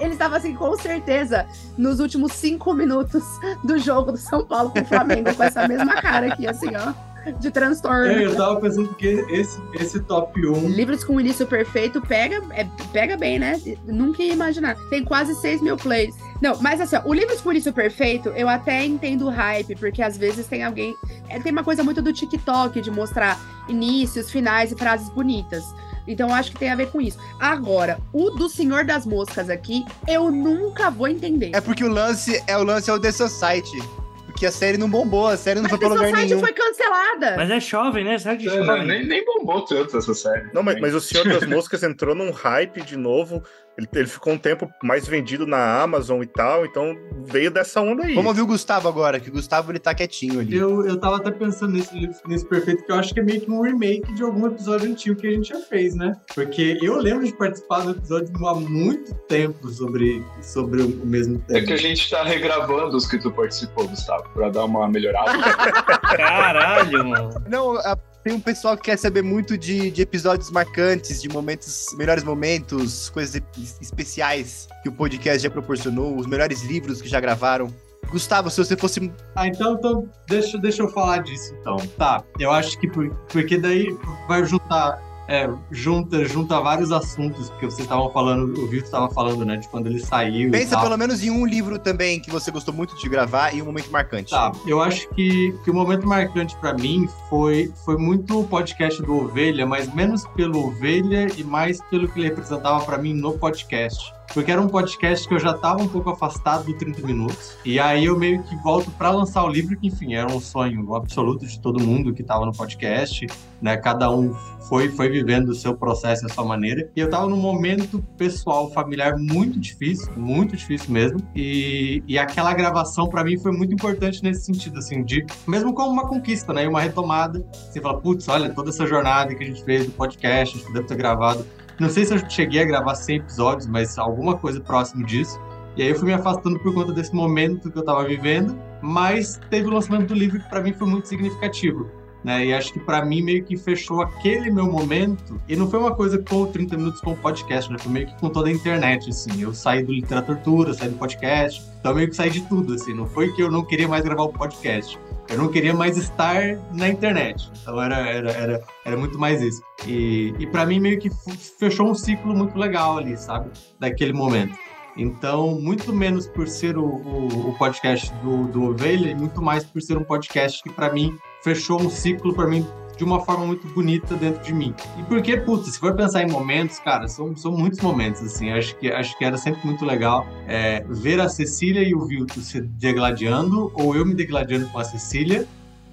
[0.00, 3.22] Ele estava assim, com certeza, nos últimos cinco minutos
[3.62, 6.92] do jogo do São Paulo com o Flamengo, com essa mesma cara aqui, assim, ó,
[7.38, 8.06] de transtorno.
[8.06, 10.68] É, eu tava pensando que esse, esse top 1.
[10.68, 13.60] Livros com início perfeito pega, é, pega bem, né?
[13.84, 14.76] Nunca ia imaginar.
[14.88, 16.14] Tem quase 6 mil plays.
[16.40, 20.02] Não, mas assim, ó, o Livros com início perfeito, eu até entendo o hype, porque
[20.02, 20.96] às vezes tem alguém.
[21.28, 25.64] é, tem uma coisa muito do TikTok de mostrar inícios, finais e frases bonitas.
[26.06, 27.18] Então eu acho que tem a ver com isso.
[27.38, 31.50] Agora, o do Senhor das Moscas aqui, eu nunca vou entender.
[31.54, 33.78] É porque o lance é o lance é o The Society.
[34.26, 36.40] Porque a série não bombou, a série não Mas foi pra The lugar Society nenhum.
[36.46, 37.34] foi cancelada.
[37.36, 38.18] Mas é jovem, né?
[38.18, 38.86] Sabe de É, jovem.
[38.86, 40.48] nem, nem bombou tanto essa série.
[40.54, 43.42] Não, mas, mas o Senhor das Moscas entrou num hype de novo.
[43.80, 48.04] Ele, ele ficou um tempo mais vendido na Amazon e tal, então veio dessa onda
[48.04, 48.14] aí.
[48.14, 50.54] Vamos ouvir o Gustavo agora, que o Gustavo ele tá quietinho ali.
[50.56, 53.50] Eu, eu tava até pensando nesse, nesse perfeito, que eu acho que é meio que
[53.50, 56.12] um remake de algum episódio antigo que a gente já fez, né?
[56.34, 61.54] Porque eu lembro de participar do episódio há muito tempo sobre, sobre o mesmo É
[61.54, 61.66] tema.
[61.68, 65.32] que a gente tá regravando os que tu participou, Gustavo, pra dar uma melhorada.
[66.16, 67.30] Caralho, mano.
[67.48, 71.86] Não, a- tem um pessoal que quer saber muito de, de episódios marcantes, de momentos,
[71.96, 73.40] melhores momentos, coisas
[73.80, 77.72] especiais que o podcast já proporcionou, os melhores livros que já gravaram.
[78.10, 79.12] Gustavo, se você fosse.
[79.36, 81.76] Ah, então, então deixa, deixa eu falar disso então.
[81.96, 83.86] Tá, eu acho que por- porque daí
[84.26, 85.00] vai juntar.
[85.30, 89.68] É, junta, junta vários assuntos, porque vocês estavam falando, o Vitor estava falando, né, de
[89.68, 90.48] quando ele saiu.
[90.48, 93.62] e Pensa pelo menos em um livro também que você gostou muito de gravar e
[93.62, 94.30] um momento marcante.
[94.30, 99.00] Tá, eu acho que, que o momento marcante pra mim foi, foi muito o podcast
[99.02, 103.38] do Ovelha, mas menos pelo Ovelha e mais pelo que ele representava pra mim no
[103.38, 104.12] podcast.
[104.32, 107.56] Porque era um podcast que eu já tava um pouco afastado do 30 minutos.
[107.64, 110.94] E aí eu meio que volto pra lançar o livro, que enfim, era um sonho
[110.94, 113.26] absoluto de todo mundo que tava no podcast,
[113.60, 113.76] né?
[113.76, 114.34] Cada um
[114.68, 116.88] foi, foi vivendo o seu processo, a sua maneira.
[116.94, 121.18] E eu tava num momento pessoal, familiar muito difícil, muito difícil mesmo.
[121.34, 125.90] E, e aquela gravação pra mim foi muito importante nesse sentido, assim, de mesmo como
[125.90, 126.64] uma conquista, né?
[126.64, 127.44] E uma retomada.
[127.52, 130.72] Você fala, putz, olha, toda essa jornada que a gente fez do podcast, a gente
[130.72, 131.44] deve ter gravado.
[131.80, 135.40] Não sei se eu cheguei a gravar 100 episódios, mas alguma coisa próximo disso.
[135.78, 139.40] E aí eu fui me afastando por conta desse momento que eu tava vivendo, mas
[139.48, 141.90] teve o lançamento do livro que pra mim foi muito significativo.
[142.22, 142.44] Né?
[142.44, 145.40] E acho que pra mim meio que fechou aquele meu momento.
[145.48, 147.78] E não foi uma coisa com o 30 minutos com o podcast, né?
[147.78, 149.40] Foi meio que com toda a internet, assim.
[149.40, 152.92] Eu saí do literatura, saí do podcast, então meio que saí de tudo, assim.
[152.92, 154.98] Não foi que eu não queria mais gravar o podcast.
[155.30, 157.48] Eu não queria mais estar na internet.
[157.62, 159.62] Então era, era, era, era muito mais isso.
[159.86, 161.08] E, e para mim meio que
[161.56, 163.50] fechou um ciclo muito legal ali, sabe?
[163.78, 164.58] Daquele momento.
[164.96, 169.64] Então, muito menos por ser o, o, o podcast do, do Ovelha, e muito mais
[169.64, 172.66] por ser um podcast que, para mim, fechou um ciclo para mim
[173.00, 174.74] de uma forma muito bonita dentro de mim.
[174.98, 178.50] E porque, putz, se for pensar em momentos, cara, são, são muitos momentos, assim.
[178.50, 182.42] Acho que, acho que era sempre muito legal é, ver a Cecília e o Vilto
[182.42, 185.48] se degladiando, ou eu me degladiando com a Cecília,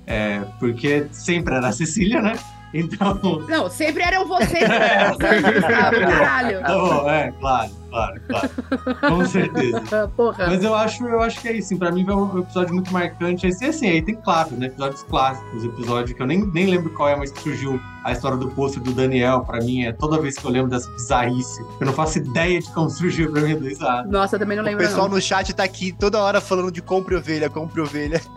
[0.06, 2.38] é, porque sempre era a Cecília, né?
[2.74, 4.68] Então, Não, sempre eram vocês.
[4.68, 6.60] Gustavo, Caralho.
[6.60, 8.50] tá é, claro, claro, claro.
[9.00, 9.84] Com certeza.
[9.92, 10.48] Ah, Porra.
[10.48, 11.68] Mas eu acho, eu acho que é isso.
[11.68, 13.48] Assim, pra mim foi um episódio muito marcante.
[13.48, 14.68] Assim, assim, aí tem clássicos, né?
[14.68, 18.38] Episódios clássicos, episódio que eu nem, nem lembro qual é, mas que surgiu a história
[18.38, 19.42] do pôster do Daniel.
[19.42, 22.72] Pra mim, é toda vez que eu lembro dessa bizarrice, eu não faço ideia de
[22.74, 24.08] como surgiu pra mim do risada.
[24.10, 24.86] Nossa, eu também não O lembro.
[24.86, 25.16] pessoal não.
[25.16, 28.22] no chat tá aqui toda hora falando de compre ovelha, compre ovelha.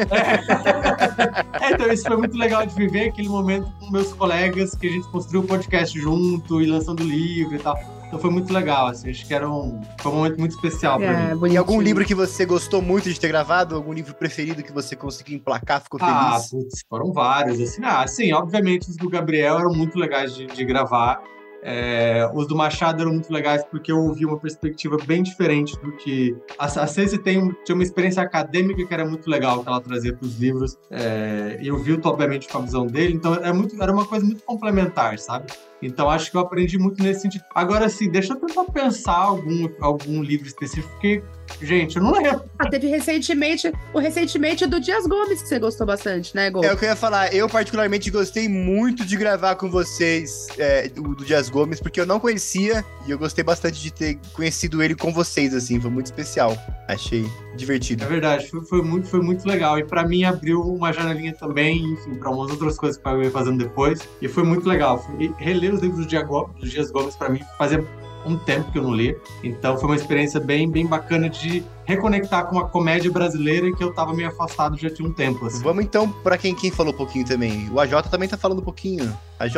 [1.60, 4.90] É, então isso foi muito legal de viver aquele momento com meus colegas, que a
[4.90, 7.76] gente construiu o podcast junto e lançando livro e tal.
[8.10, 11.30] Então foi muito legal, assim, acho que era um, foi um momento muito especial pra
[11.30, 11.52] É, mim.
[11.52, 13.76] E algum livro que você gostou muito de ter gravado?
[13.76, 16.50] Algum livro preferido que você conseguiu emplacar, ficou Ah, feliz?
[16.50, 17.80] putz, foram vários, assim.
[17.84, 21.22] Ah, sim, obviamente os do Gabriel eram muito legais de, de gravar.
[21.62, 25.92] É, os do Machado eram muito legais porque eu ouvi uma perspectiva bem diferente do
[25.92, 26.36] que.
[26.58, 30.14] A, a Ceci tem, tinha uma experiência acadêmica que era muito legal que ela trazia
[30.14, 30.78] para os livros.
[30.90, 33.14] É, e o Vilto, obviamente, com a visão dele.
[33.14, 35.52] Então era, muito, era uma coisa muito complementar, sabe?
[35.82, 37.44] Então acho que eu aprendi muito nesse sentido.
[37.54, 41.22] Agora sim, deixa eu tentar pensar algum, algum livro específico que
[41.60, 42.42] Gente, eu não lembro.
[42.60, 46.62] Ah, teve recentemente o recentemente do Dias Gomes, que você gostou bastante, né, Gol?
[46.62, 47.34] É o que eu ia falar.
[47.34, 52.04] Eu, particularmente, gostei muito de gravar com vocês é, do, do Dias Gomes, porque eu
[52.04, 55.80] não conhecia e eu gostei bastante de ter conhecido ele com vocês, assim.
[55.80, 56.54] Foi muito especial.
[56.86, 57.24] Achei
[57.56, 58.04] divertido.
[58.04, 59.78] É verdade, foi, foi muito, foi muito legal.
[59.78, 63.30] E para mim abriu uma janelinha também, enfim, para umas outras coisas que eu ia
[63.30, 64.00] fazendo depois.
[64.20, 65.02] E foi muito legal.
[65.38, 67.82] reler os livros do Dias Gomes, para mim, fazia
[68.24, 69.16] um tempo que eu não li.
[69.42, 73.92] Então foi uma experiência bem, bem bacana de reconectar com a comédia brasileira que eu
[73.92, 75.46] tava meio afastado já tinha um tempo.
[75.46, 75.62] Assim.
[75.62, 77.68] Vamos então para quem, quem falou um pouquinho também.
[77.70, 79.12] O AJ também tá falando um pouquinho.
[79.38, 79.56] AJ,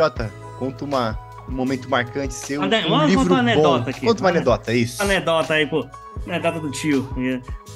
[0.57, 2.61] conta uma, um momento marcante seu.
[2.61, 3.89] um Vamos livro contar uma anedota bom.
[3.89, 4.05] aqui.
[4.05, 5.01] Conta uma anedota, isso.
[5.01, 5.85] Anedota aí, pô.
[6.25, 7.07] Anedota do tio.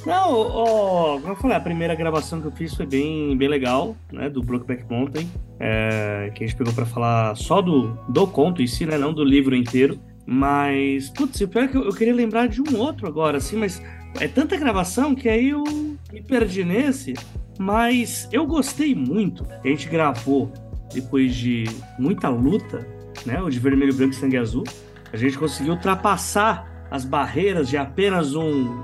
[0.05, 3.95] Não, ó, como eu falei, a primeira gravação que eu fiz foi bem, bem legal,
[4.11, 4.29] né?
[4.29, 5.29] Do Brokeback Mountain.
[5.59, 8.97] É, que a gente pegou para falar só do, do conto em si, né?
[8.97, 9.99] Não do livro inteiro.
[10.29, 13.55] Mas, putz, o pior é que eu, eu, queria lembrar de um outro agora, assim,
[13.55, 13.81] mas
[14.19, 15.63] é tanta gravação que aí eu
[16.11, 17.13] me perdi nesse.
[17.57, 19.47] Mas eu gostei muito.
[19.63, 20.51] A gente gravou
[20.93, 21.63] depois de
[21.97, 22.85] muita luta,
[23.25, 23.41] né?
[23.41, 24.65] O de vermelho, branco e sangue azul.
[25.13, 28.83] A gente conseguiu ultrapassar as barreiras de apenas um,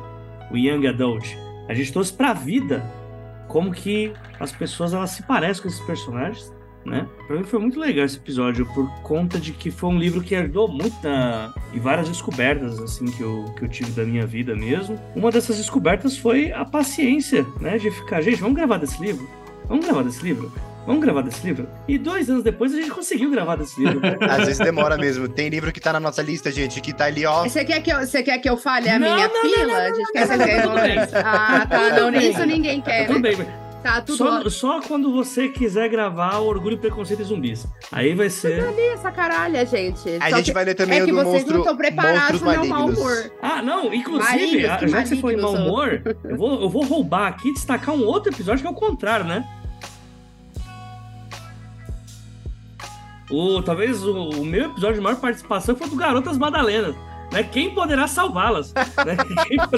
[0.50, 1.28] um young adult.
[1.68, 2.82] A gente trouxe pra vida
[3.50, 6.53] como que as pessoas elas se parecem com esses personagens
[6.86, 7.08] né?
[7.28, 10.36] Pra mim foi muito legal esse episódio, por conta de que foi um livro que
[10.36, 11.54] ajudou muito na...
[11.74, 15.00] em várias descobertas, assim, que eu, que eu tive da minha vida mesmo.
[15.16, 17.78] Uma dessas descobertas foi a paciência, né?
[17.78, 19.28] De ficar, gente, vamos gravar desse livro?
[19.68, 20.52] Vamos gravar desse livro?
[20.86, 21.68] Vamos gravar desse livro?
[21.88, 24.02] E dois anos depois a gente conseguiu gravar desse livro.
[24.30, 25.30] Às vezes demora mesmo.
[25.30, 27.44] Tem livro que tá na nossa lista, gente, que tá ali, ó.
[27.44, 29.66] Você quer que eu, você quer que eu fale a não, minha não, fila?
[29.66, 31.90] Não, não, a gente quer que Ah, tá.
[32.02, 33.08] Não, isso ninguém quer.
[33.08, 33.34] Tudo né?
[33.36, 37.68] bem, Tá, tudo só, só, quando você quiser gravar Orgulho, Preconceito e Zumbis.
[37.92, 38.60] Aí vai ser.
[38.60, 40.08] Eu li essa caralha, gente.
[40.22, 42.50] A só gente vai ler também é o do vocês monstro, não estão preparados pro
[42.50, 43.32] meu mau humor.
[43.42, 46.86] Ah, não, inclusive, malignos, já que você foi em mau humor, eu vou, eu vou
[46.86, 49.46] roubar aqui e destacar um outro episódio que é o contrário, né?
[53.30, 56.96] O, talvez o, o meu episódio de maior participação foi do Garotas Madalenas.
[57.34, 57.42] Né?
[57.42, 58.72] Quem poderá salvá-las?
[58.74, 59.18] Né?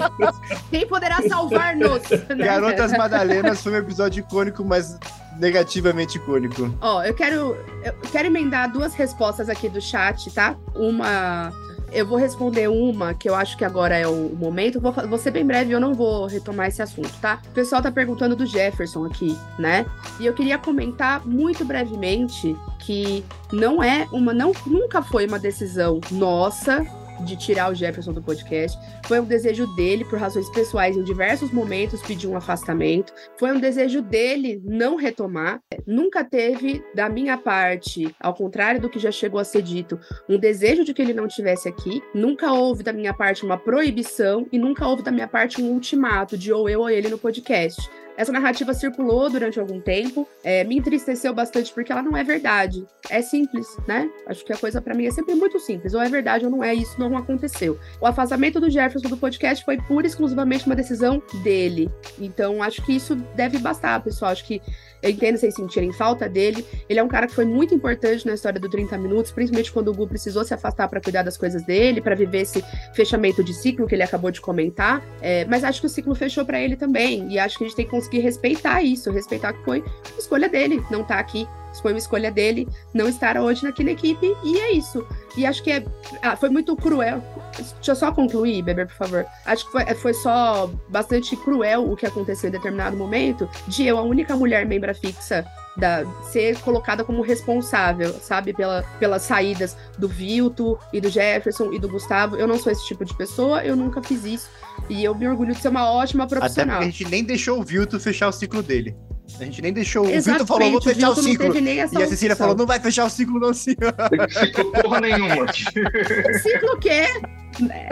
[0.70, 2.04] Quem poderá salvar-nos?
[2.36, 2.46] Né?
[2.46, 5.00] Garotas Madalenas foi um episódio icônico, mas
[5.40, 6.74] negativamente icônico.
[6.82, 10.56] Ó, eu quero, eu quero emendar duas respostas aqui do chat, tá?
[10.76, 11.54] Uma
[11.92, 14.82] eu vou responder uma que eu acho que agora é o momento.
[14.82, 17.42] Vou, vou ser bem breve, eu não vou retomar esse assunto, tá?
[17.48, 19.86] O pessoal tá perguntando do Jefferson aqui, né?
[20.20, 26.02] E eu queria comentar muito brevemente que não é uma, não, nunca foi uma decisão
[26.12, 26.86] nossa
[27.22, 28.78] de tirar o Jefferson do podcast.
[29.06, 33.14] Foi um desejo dele, por razões pessoais, em diversos momentos, pedir um afastamento.
[33.38, 35.62] Foi um desejo dele não retomar.
[35.86, 40.00] Nunca teve, da minha parte, ao contrário do que já chegou a ser dito,
[40.30, 42.02] um desejo de que ele não estivesse aqui.
[42.14, 46.38] Nunca houve da minha parte uma proibição e nunca houve da minha parte um ultimato
[46.38, 47.90] de ou eu ou ele no podcast.
[48.18, 52.86] Essa narrativa circulou durante algum tempo, é, me entristeceu bastante porque ela não é verdade.
[53.10, 54.10] É simples, né?
[54.28, 55.94] Acho que a coisa para mim é sempre muito simples.
[55.94, 57.80] Ou é verdade ou não é, isso não aconteceu.
[58.00, 61.90] O afastamento do Jefferson do podcast foi pura e exclusivamente uma decisão dele.
[62.20, 64.32] Então, acho que isso deve bastar, pessoal.
[64.32, 64.62] Acho que
[65.06, 66.66] eu entendo vocês sentirem falta dele.
[66.90, 69.90] Ele é um cara que foi muito importante na história do 30 Minutos, principalmente quando
[69.90, 72.64] o Gu precisou se afastar para cuidar das coisas dele, para viver esse
[72.96, 75.06] fechamento de ciclo que ele acabou de comentar.
[75.22, 77.32] É, mas acho que o ciclo fechou para ele também.
[77.32, 79.84] E acho que a gente tem que conseguir respeitar isso, respeitar que foi
[80.18, 81.48] escolha dele não tá aqui
[81.82, 85.06] foi uma escolha dele não estar hoje aqui na equipe, e é isso.
[85.38, 85.86] E acho que é,
[86.22, 87.22] ah, foi muito cruel.
[87.58, 89.26] Deixa eu só concluir, Beber, por favor.
[89.46, 93.98] Acho que foi, foi só bastante cruel o que aconteceu em determinado momento, de eu,
[93.98, 95.46] a única mulher membra fixa
[95.76, 101.80] da, ser colocada como responsável, sabe, pela, pelas saídas do Vilto e do Jefferson e
[101.80, 102.36] do Gustavo.
[102.36, 104.50] Eu não sou esse tipo de pessoa, eu nunca fiz isso.
[104.90, 106.78] E eu me orgulho de ser uma ótima profissional.
[106.78, 108.96] Até porque a gente nem deixou o Vilto fechar o ciclo dele.
[109.40, 110.10] A gente nem deixou.
[110.10, 111.58] Exatamente, o Vitor falou, vou fechar o, o ciclo.
[111.58, 112.36] E a Cecília opção.
[112.36, 113.94] falou, não vai fechar o ciclo, não, senhor.
[114.30, 115.52] Ciclo porra nenhuma.
[115.54, 117.06] ciclo o quê?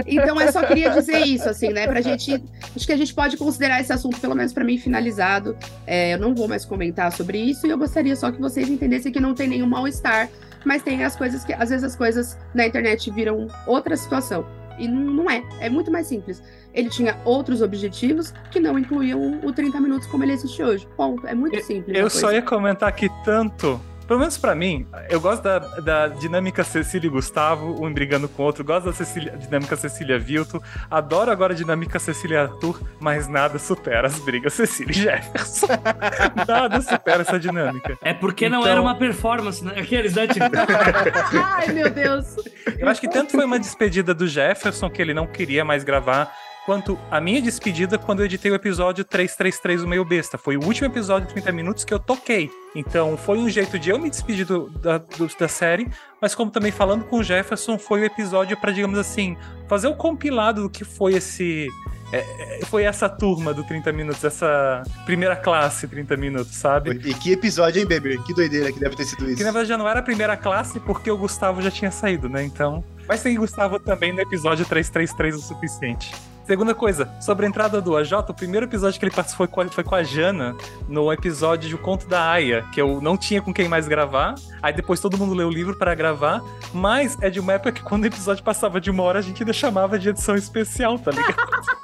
[0.05, 1.87] Então eu só queria dizer isso, assim, né?
[1.87, 2.41] Pra gente.
[2.75, 5.57] Acho que a gente pode considerar esse assunto, pelo menos para mim, finalizado.
[5.85, 9.11] É, eu não vou mais comentar sobre isso, e eu gostaria só que vocês entendessem
[9.11, 10.29] que não tem nenhum mal-estar,
[10.65, 11.53] mas tem as coisas que.
[11.53, 14.45] Às vezes as coisas na internet viram outra situação.
[14.77, 15.43] E não é.
[15.59, 16.41] É muito mais simples.
[16.73, 20.87] Ele tinha outros objetivos que não incluíam o 30 minutos como ele existe hoje.
[20.97, 21.25] Ponto.
[21.27, 21.97] É muito simples.
[21.97, 26.63] Eu só ia comentar que tanto Pelo menos pra mim, eu gosto da, da dinâmica
[26.63, 28.63] Cecília e Gustavo, um brigando com o outro.
[28.63, 30.61] Gosto da Cecília, dinâmica Cecília Vilto.
[30.91, 35.67] Adoro agora a dinâmica Cecília Arthur, mas nada supera as brigas Cecília e Jefferson.
[36.47, 37.97] nada supera essa dinâmica.
[38.01, 39.73] É porque não Então- era uma performance, né?
[39.77, 40.27] Aqueles, né?
[40.27, 40.45] Tipo,
[41.43, 42.35] Ai, meu Deus.
[42.77, 46.31] Eu acho que tanto foi uma despedida do Jefferson, que ele não queria mais gravar,
[46.65, 50.37] quanto a minha despedida quando eu editei o episódio 333 o Meio Besta.
[50.37, 52.49] Foi o último episódio de 30 minutos que eu toquei.
[52.75, 55.87] Então foi um jeito de eu me despedir do- da, do- da série,
[56.21, 59.37] mas como também falando com o Jefferson, foi o episódio para digamos assim,
[59.67, 61.67] fazer o compilado do que foi esse.
[62.11, 66.91] é, é, foi essa turma do 30 minutos, essa primeira classe 30 minutos, sabe?
[67.03, 68.21] E que episódio, hein, Beber?
[68.23, 69.37] Que doideira que deve ter sido isso.
[69.37, 72.29] Que na verdade já não era a primeira classe porque o Gustavo já tinha saído,
[72.29, 72.43] né?
[72.43, 72.83] Então.
[73.07, 76.11] Mas tem Gustavo também no episódio 333 o suficiente.
[76.45, 79.95] Segunda coisa, sobre a entrada do AJ, o primeiro episódio que ele participou foi com
[79.95, 80.55] a, Jana,
[80.89, 84.35] no episódio de O Conto da Aya, que eu não tinha com quem mais gravar.
[84.61, 86.41] Aí depois todo mundo leu o livro para gravar.
[86.73, 89.41] Mas é de uma época que quando o episódio passava de uma hora, a gente
[89.41, 91.35] ainda chamava de edição especial, tá ligado?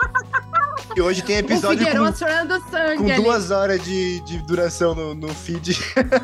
[0.96, 3.22] E hoje tem episódio com, chorando sangue com ali.
[3.22, 5.78] duas horas de, de duração no, no feed.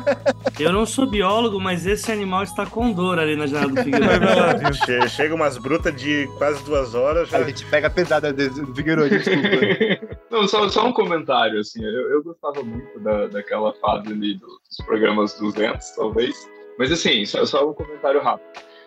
[0.58, 5.08] eu não sou biólogo, mas esse animal está com dor ali na janela do Figueiredo.
[5.08, 8.74] Chega umas brutas de quase duas horas, já A gente pega a pesada do do
[8.74, 10.16] Figueiredo, desculpa.
[10.30, 14.46] Não, só, só um comentário, assim, eu, eu gostava muito da, daquela fase ali do-
[14.46, 16.34] dos programas 200, talvez,
[16.78, 18.46] mas assim, só, só um comentário rápido.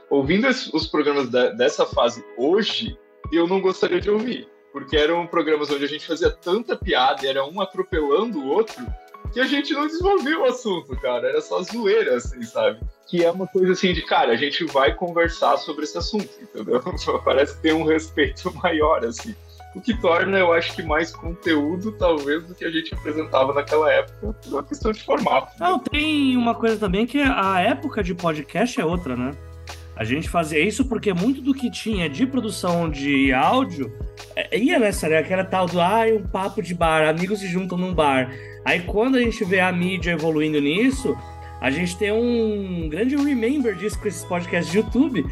[0.10, 2.98] Ouvindo os programas da- dessa fase hoje,
[3.32, 7.46] eu não gostaria de ouvir, porque eram programas onde a gente fazia tanta piada, era
[7.46, 8.86] um atropelando o outro,
[9.34, 12.80] que a gente não desenvolveu o assunto, cara, era só zoeira, assim, sabe?
[13.08, 16.82] Que é uma coisa assim de, cara, a gente vai conversar sobre esse assunto, entendeu?
[17.24, 19.36] Parece tem um respeito maior, assim.
[19.76, 23.92] O que torna, eu acho que mais conteúdo, talvez, do que a gente apresentava naquela
[23.92, 25.52] época, por uma questão de formato.
[25.60, 29.32] Não, tem uma coisa também que a época de podcast é outra, né?
[30.00, 33.92] A gente fazia isso porque muito do que tinha de produção de áudio
[34.34, 35.18] é, ia nessa, né?
[35.18, 38.34] Aquela tal do, ai, um papo de bar, amigos se juntam num bar.
[38.64, 41.18] Aí quando a gente vê a mídia evoluindo nisso,
[41.60, 45.26] a gente tem um grande remember disso com esses podcasts de YouTube,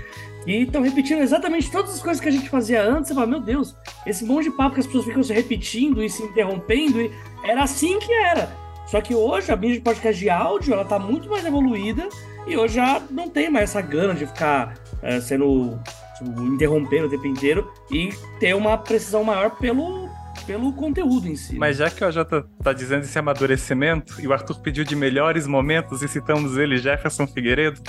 [0.43, 3.07] que estão repetindo exatamente todas as coisas que a gente fazia antes.
[3.07, 3.74] Você fala, meu Deus,
[4.05, 7.09] esse monte de papo que as pessoas ficam se repetindo e se interrompendo, e
[7.41, 8.51] era assim que era.
[8.86, 12.09] Só que hoje a mídia de podcast de áudio, ela tá muito mais evoluída
[12.48, 15.78] e hoje já não tem mais essa gana de ficar eh, sendo
[16.18, 20.10] tipo, interrompendo o tempo inteiro e ter uma precisão maior pelo,
[20.45, 21.58] pelo conteúdo em si.
[21.58, 22.18] Mas já que o AJ
[22.64, 27.28] tá dizendo esse amadurecimento, e o Arthur pediu de melhores momentos, e citamos ele, Jefferson
[27.28, 27.82] Figueiredo,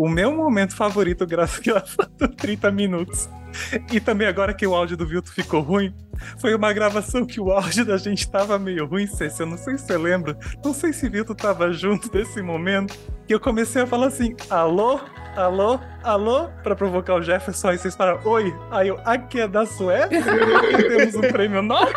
[0.00, 3.28] o meu momento favorito, graças a 30 minutos,
[3.92, 5.94] e também agora que o áudio do Vilto ficou ruim,
[6.38, 9.76] foi uma gravação que o áudio da gente tava meio ruim, Ceci, eu não sei
[9.76, 13.86] se você lembra, não sei se Vilto tava junto desse momento, que eu comecei a
[13.86, 14.98] falar assim, alô,
[15.36, 19.66] alô, alô, pra provocar o Jefferson, aí vocês falaram, oi, aí eu, aqui é da
[19.66, 20.22] Suécia,
[20.88, 21.92] temos um prêmio novo.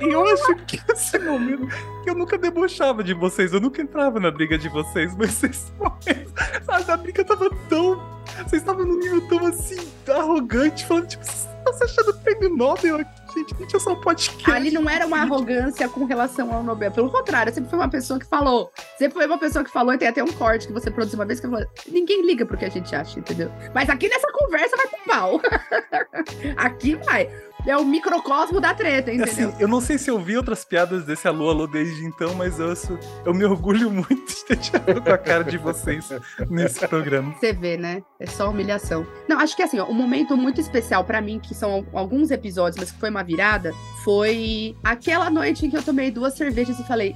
[0.00, 1.66] E eu acho que esse momento
[2.02, 5.42] que eu nunca debochava de vocês, eu nunca entrava na briga de vocês, mas
[5.78, 6.32] momento,
[6.64, 8.18] sabe, a briga tava tão.
[8.46, 12.96] Vocês estavam num nível tão assim, arrogante, falando, tipo, vocês estão se achando prêmio Nobel
[12.96, 14.50] aqui, gente, gente, eu só um podcast.
[14.50, 16.90] Ali não era uma arrogância com relação ao Nobel.
[16.92, 18.70] Pelo contrário, sempre foi uma pessoa que falou.
[18.96, 21.26] Sempre foi uma pessoa que falou, e tem até um corte que você produziu uma
[21.26, 23.50] vez que falou: ninguém liga pro que a gente acha, entendeu?
[23.74, 25.40] Mas aqui nessa conversa vai com pau.
[26.56, 27.28] aqui vai.
[27.66, 29.48] É o microcosmo da treta, entendeu?
[29.50, 32.58] Assim, eu não sei se eu vi outras piadas desse alô, alô desde então, mas
[32.58, 36.08] eu, sou- eu me orgulho muito de ter tirado com a cara de vocês
[36.48, 37.34] nesse programa.
[37.38, 38.02] Você vê, né?
[38.20, 39.06] É só humilhação.
[39.28, 42.76] Não, acho que assim, ó, um momento muito especial pra mim, que são alguns episódios,
[42.78, 43.72] mas que foi uma virada,
[44.04, 47.14] foi aquela noite em que eu tomei duas cervejas e falei.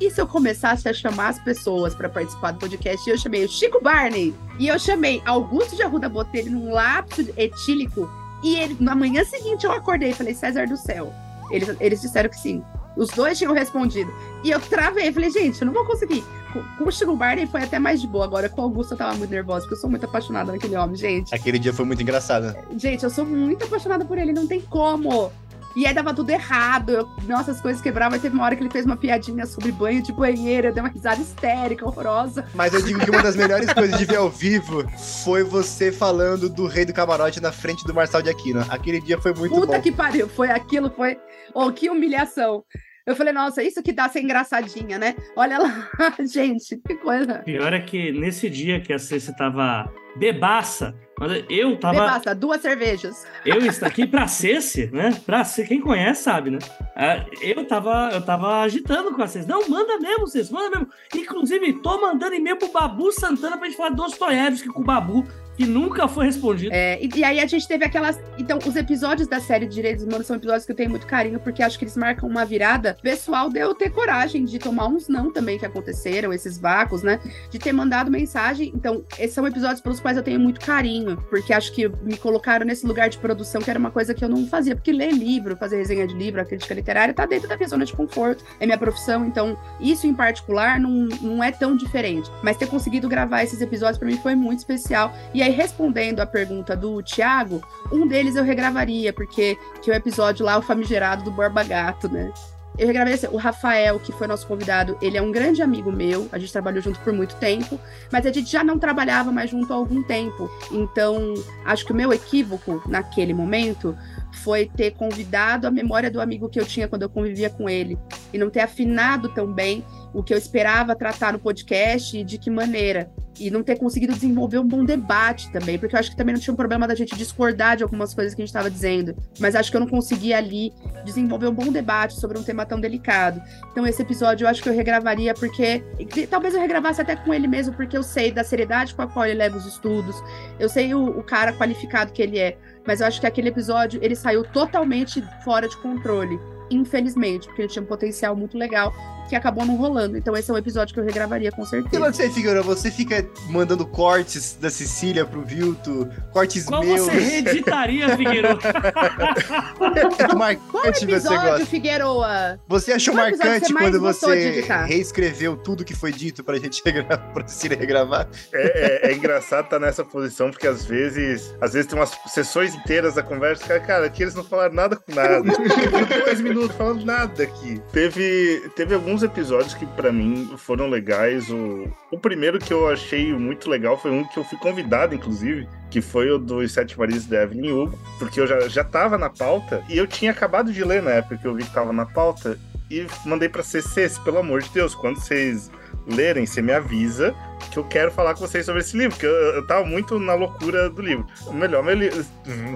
[0.00, 3.08] E se eu começasse a chamar as pessoas pra participar do podcast?
[3.08, 4.34] E eu chamei o Chico Barney.
[4.58, 8.10] E eu chamei Augusto de Arruda Botelho num lápis etílico.
[8.42, 11.12] E ele, na manhã seguinte eu acordei e falei, César do céu.
[11.50, 12.62] Eles, eles disseram que sim.
[12.96, 14.12] Os dois tinham respondido.
[14.44, 16.22] E eu travei, falei, gente, eu não vou conseguir.
[16.52, 18.24] Com, o Chico Barney foi até mais de boa.
[18.24, 20.96] Agora com o Augusto eu tava muito nervosa, porque eu sou muito apaixonada naquele homem,
[20.96, 21.34] gente.
[21.34, 22.54] Aquele dia foi muito engraçado.
[22.76, 25.32] Gente, eu sou muito apaixonada por ele, não tem como.
[25.74, 26.90] E aí dava tudo errado.
[26.90, 28.14] Eu- nossa, as coisas quebravam.
[28.14, 30.90] Aí teve uma hora que ele fez uma piadinha sobre banho de banheira, deu uma
[30.90, 32.44] risada histérica, horrorosa.
[32.54, 34.84] Mas eu digo que uma das melhores coisas de ver ao vivo
[35.24, 38.64] foi você falando do rei do camarote na frente do Marçal de Aquino.
[38.68, 39.80] Aquele dia foi muito Puta bom.
[39.80, 40.28] que pariu.
[40.28, 41.18] Foi aquilo, foi.
[41.54, 42.64] Oh, que humilhação.
[43.04, 45.16] Eu falei, nossa, isso que dá ser engraçadinha, né?
[45.36, 45.88] Olha lá,
[46.24, 47.40] gente, que coisa.
[47.40, 51.94] Pior é que nesse dia que a Ceci tava bebaça, mas eu tava.
[52.00, 53.26] Bebaça, duas cervejas.
[53.44, 55.10] Eu estou aqui pra Ceci, né?
[55.24, 56.58] Pra Ceci, quem conhece sabe, né?
[56.96, 59.48] Ah, Eu tava, eu tava agitando com a Ceci.
[59.48, 60.92] Não, manda mesmo, Ceci, manda mesmo.
[61.14, 65.26] Inclusive, tô mandando e-mail pro Babu Santana pra gente falar Dostoiévski com o Babu,
[65.56, 66.72] que nunca foi respondido.
[66.72, 68.18] É, e, e aí a gente teve aquelas.
[68.38, 71.38] Então, os episódios da série de Direitos Humanos são episódios que eu tenho muito carinho,
[71.40, 75.08] porque acho que eles marcam uma virada pessoal de eu ter coragem de tomar uns
[75.08, 77.20] não também que aconteceram, esses vácuos, né?
[77.50, 78.72] De ter mandado mensagem.
[78.74, 82.64] Então, esses são episódios pelos quais eu tenho muito carinho, porque acho que me colocaram
[82.64, 84.74] nesse lugar de produção que era uma coisa que eu não fazia.
[84.74, 87.84] Porque ler livro, fazer resenha de livro, a crítica literária, tá dentro da minha zona
[87.84, 92.30] de conforto, é minha profissão, então isso em particular não, não é tão diferente.
[92.42, 95.12] Mas ter conseguido gravar esses episódios para mim foi muito especial.
[95.34, 97.62] E aí, respondendo a pergunta do Thiago,
[97.92, 102.08] um deles eu regravaria, porque que é o episódio lá, o famigerado do Borba Gato,
[102.08, 102.32] né?
[102.78, 106.26] Eu regravei esse, o Rafael, que foi nosso convidado, ele é um grande amigo meu,
[106.32, 107.78] a gente trabalhou junto por muito tempo,
[108.10, 110.50] mas a gente já não trabalhava mais junto há algum tempo.
[110.70, 111.34] Então,
[111.66, 113.96] acho que o meu equívoco naquele momento
[114.32, 117.98] foi ter convidado a memória do amigo que eu tinha quando eu convivia com ele
[118.32, 119.84] e não ter afinado tão bem
[120.14, 123.10] o que eu esperava tratar no podcast e de que maneira.
[123.38, 126.40] E não ter conseguido desenvolver um bom debate também, porque eu acho que também não
[126.40, 129.54] tinha um problema da gente discordar de algumas coisas que a gente estava dizendo, mas
[129.54, 130.72] acho que eu não consegui ali
[131.04, 133.42] desenvolver um bom debate sobre um tema tão delicado.
[133.70, 135.82] Então esse episódio eu acho que eu regravaria porque
[136.30, 139.24] talvez eu regravasse até com ele mesmo, porque eu sei da seriedade com a qual
[139.24, 140.16] ele leva os estudos,
[140.60, 143.98] eu sei o, o cara qualificado que ele é, mas eu acho que aquele episódio
[144.02, 146.38] ele saiu totalmente fora de controle.
[146.70, 148.92] Infelizmente, porque ele tinha um potencial muito legal
[149.28, 150.16] que acabou não rolando.
[150.16, 152.10] Então, esse é um episódio que eu regravaria com E certeza.
[152.12, 157.00] você, Figueira, você fica mandando cortes da Cecília pro Vilto, cortes Qual meus.
[157.00, 158.58] você reeditaria, Figueiredo?
[158.58, 161.66] que marcante Qual você episódio, gosta.
[161.66, 162.60] Figueroa?
[162.68, 167.32] Você achou Qual marcante você quando você reescreveu tudo que foi dito pra gente regravar,
[167.32, 168.28] pra Cecília regravar?
[168.52, 172.74] É, é- é engraçado estar nessa posição, porque às vezes, às vezes tem umas sessões
[172.74, 175.42] inteiras da conversa, cara, cara, aqui eles não falaram nada com nada.
[176.24, 177.80] Dois minutos falando nada aqui.
[177.92, 181.48] Teve, teve alguns episódios que pra mim foram legais.
[181.50, 185.68] O, o primeiro que eu achei muito legal foi um que eu fui convidado, inclusive,
[185.90, 189.30] que foi o dos Sete Maridos da Evelyn Hugo, porque eu já, já tava na
[189.30, 192.06] pauta e eu tinha acabado de ler na época que eu vi que tava na
[192.06, 192.58] pauta
[192.90, 195.70] e mandei pra CC, pelo amor de Deus, quando vocês
[196.06, 197.34] lerem, você me avisa
[197.70, 200.34] que eu quero falar com vocês sobre esse livro, que eu, eu tava muito na
[200.34, 201.26] loucura do livro.
[201.52, 202.10] Melhor, meu li-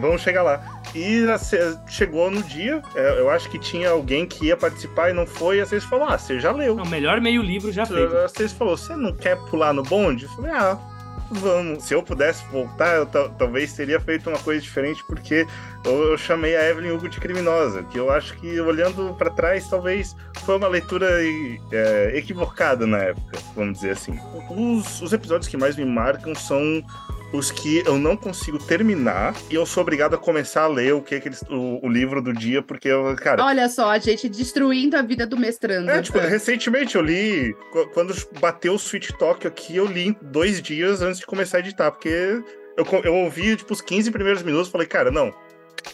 [0.00, 0.80] vamos chegar lá.
[0.94, 5.10] E a Ce- chegou no dia, é, eu acho que tinha alguém que ia participar
[5.10, 6.76] e não foi, e a Cês falou: Ah, você já leu.
[6.76, 8.16] O melhor meio livro já feito.
[8.16, 10.24] A Cês falou: Você não quer pular no bonde?
[10.24, 10.78] Eu falei: Ah.
[11.30, 15.46] Vamos, se eu pudesse voltar, eu ta- talvez teria feito uma coisa diferente, porque
[15.84, 19.68] eu, eu chamei a Evelyn Hugo de criminosa, que eu acho que olhando pra trás,
[19.68, 20.14] talvez
[20.44, 21.08] foi uma leitura
[21.72, 24.16] é, equivocada na época, vamos dizer assim.
[24.50, 26.60] Os, os episódios que mais me marcam são
[27.36, 31.02] os que eu não consigo terminar e eu sou obrigado a começar a ler o
[31.02, 33.44] que, que eles, o, o livro do dia, porque eu, cara.
[33.44, 35.90] Olha só, a gente destruindo a vida do mestrando.
[35.90, 40.60] É, tipo, recentemente eu li, qu- quando bateu o Sweet Talk aqui, eu li dois
[40.62, 42.42] dias antes de começar a editar, porque
[42.76, 45.32] eu, eu ouvi, tipo, os 15 primeiros minutos, falei, cara, não.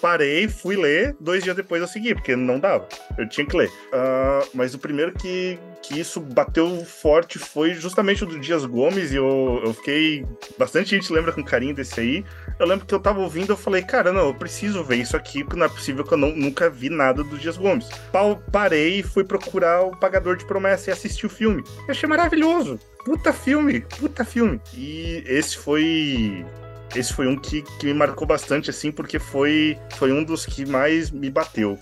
[0.00, 2.88] Parei, fui ler, dois dias depois eu segui, porque não dava.
[3.18, 3.70] Eu tinha que ler.
[3.92, 9.12] Ah, mas o primeiro que, que isso bateu forte foi justamente o do Dias Gomes,
[9.12, 10.24] e eu, eu fiquei.
[10.56, 12.24] Bastante gente lembra com carinho desse aí.
[12.58, 15.42] Eu lembro que eu tava ouvindo, eu falei, cara, não, eu preciso ver isso aqui,
[15.42, 17.88] porque não é possível que eu não, nunca vi nada do Dias Gomes.
[18.12, 21.64] Pau, parei e fui procurar o Pagador de Promessa e assistir o filme.
[21.80, 22.78] Eu achei maravilhoso.
[23.04, 24.60] Puta filme, puta filme.
[24.74, 26.46] E esse foi.
[26.94, 30.64] Esse foi um que, que me marcou bastante, assim, porque foi, foi um dos que
[30.66, 31.78] mais me bateu.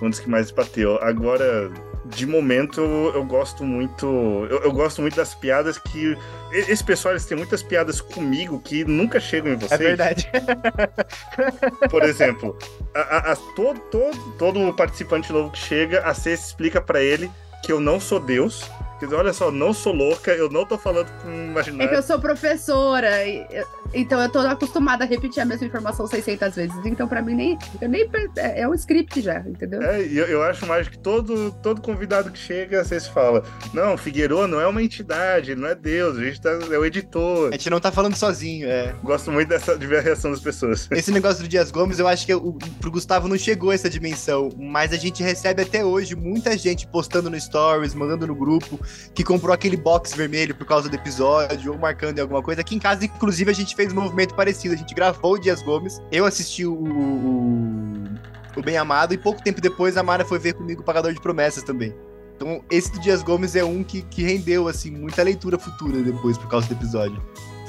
[0.00, 0.98] Um dos que mais bateu.
[1.02, 1.70] Agora,
[2.06, 4.06] de momento, eu, gosto muito.
[4.50, 6.16] Eu, eu gosto muito das piadas que.
[6.52, 9.80] Esse pessoal, eles têm muitas piadas comigo que nunca chegam em É vocês.
[9.80, 10.28] verdade.
[11.90, 12.56] Por exemplo,
[12.94, 17.30] a, a- a- todo, todo, todo participante novo que chega, a Cê explica pra ele
[17.62, 18.68] que eu não sou Deus.
[19.06, 21.94] Dizer, olha só, não sou louca, eu não tô falando com É que imaginário.
[21.94, 26.54] eu sou professora, e- eu- então eu tô acostumada a repetir a mesma informação 600
[26.54, 26.74] vezes.
[26.84, 29.82] Então, pra mim, nem, eu nem é é um script já, entendeu?
[29.82, 33.42] É, e eu, eu acho mais que todo, todo convidado que chega, vocês falam:
[33.74, 37.48] Não, Figueiredo não é uma entidade, não é Deus, a gente tá, é o editor.
[37.48, 38.94] A gente não tá falando sozinho, é.
[39.02, 40.88] Gosto muito dessa, de ver a reação das pessoas.
[40.92, 44.50] Esse negócio do Dias Gomes, eu acho que o, pro Gustavo não chegou essa dimensão,
[44.56, 48.80] mas a gente recebe até hoje muita gente postando no Stories, mandando no grupo,
[49.14, 52.60] que comprou aquele box vermelho por causa do episódio, ou marcando em alguma coisa.
[52.60, 54.74] Aqui em casa, inclusive, a gente fez um movimento parecido.
[54.74, 59.60] A gente gravou o Dias Gomes, eu assisti o, o, Bem Amado, e pouco tempo
[59.60, 61.94] depois a Mara foi ver comigo o Pagador de Promessas também.
[62.36, 66.36] Então, esse do Dias Gomes é um que, que rendeu, assim, muita leitura futura depois
[66.36, 67.22] por causa do episódio.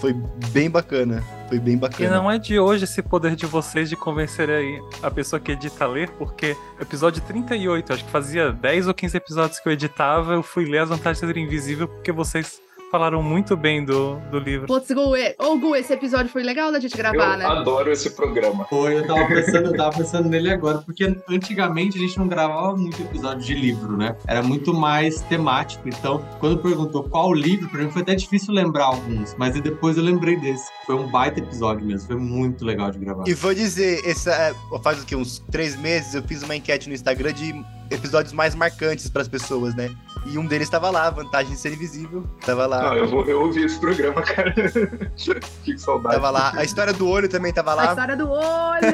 [0.04, 0.14] Foi
[0.52, 1.24] bem bacana.
[1.48, 2.10] Foi bem E bacana.
[2.18, 5.86] não é de hoje esse poder de vocês de convencer aí a pessoa que edita
[5.86, 10.34] a ler, porque episódio 38, acho que fazia 10 ou 15 episódios que eu editava,
[10.34, 12.60] eu fui ler As Vantagens de Ser Invisível porque vocês
[12.94, 14.68] falaram muito bem do, do livro.
[14.68, 17.44] Putz, Gu, e- ô Gu, esse episódio foi legal da gente Eu gravar, né?
[17.44, 18.66] adoro esse programa.
[18.66, 22.78] Foi, eu tava pensando, eu tava pensando nele agora, porque antigamente a gente não gravava
[22.78, 24.16] muito episódio de livro, né?
[24.28, 25.90] Era muito mais temático.
[25.90, 30.04] Então, quando perguntou qual livro, pra mim foi até difícil lembrar alguns, mas depois eu
[30.04, 30.70] lembrei desse.
[30.86, 33.24] Foi um baita episódio mesmo, foi muito legal de gravar.
[33.28, 35.16] E vou dizer, essa, é, faz o quê?
[35.16, 37.56] Uns três meses eu fiz uma enquete no Instagram de
[37.94, 39.90] episódios mais marcantes pras pessoas, né?
[40.26, 42.26] E um deles tava lá, Vantagem de Ser Invisível.
[42.46, 42.82] Tava lá.
[42.84, 44.54] Não, eu, vou, eu ouvi esse programa, cara.
[45.64, 46.16] que saudade.
[46.16, 46.54] Tava lá.
[46.56, 47.86] A história do olho também tava A lá.
[47.90, 48.94] história do olho!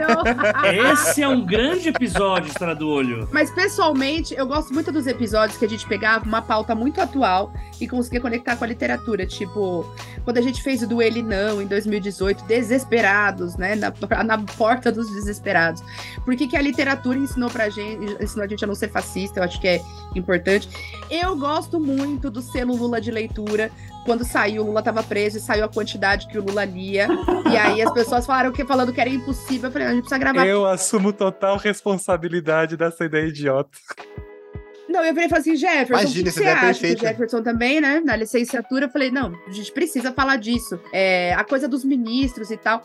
[0.94, 3.28] Esse é um grande episódio, História do Olho.
[3.32, 7.54] Mas pessoalmente, eu gosto muito dos episódios que a gente pegava uma pauta muito atual
[7.80, 9.26] e conseguia conectar com a literatura.
[9.26, 9.86] Tipo,
[10.24, 13.76] quando a gente fez o do Ele Não em 2018, Desesperados, né?
[13.76, 13.94] Na,
[14.24, 15.82] na porta dos desesperados.
[16.26, 19.40] Por que, que a literatura ensinou pra gente, ensinou a gente a não ser fascista?
[19.40, 19.82] Eu acho que é
[20.16, 20.68] importante.
[21.10, 23.72] Eu gosto muito do selo Lula de leitura.
[24.06, 27.08] Quando saiu, o Lula tava preso e saiu a quantidade que o Lula lia.
[27.52, 29.70] E aí as pessoas falaram que falando que era impossível.
[29.70, 33.70] Eu falei, não, a gente precisa gravar Eu assumo total responsabilidade dessa ideia idiota.
[34.90, 36.66] Não, eu e falei assim, Jefferson, Imagina, o que você é acha?
[36.66, 37.04] perfeita.
[37.04, 38.02] O Jefferson também, né?
[38.04, 40.80] Na licenciatura, eu falei, não, a gente precisa falar disso.
[40.92, 42.84] É, a coisa dos ministros e tal.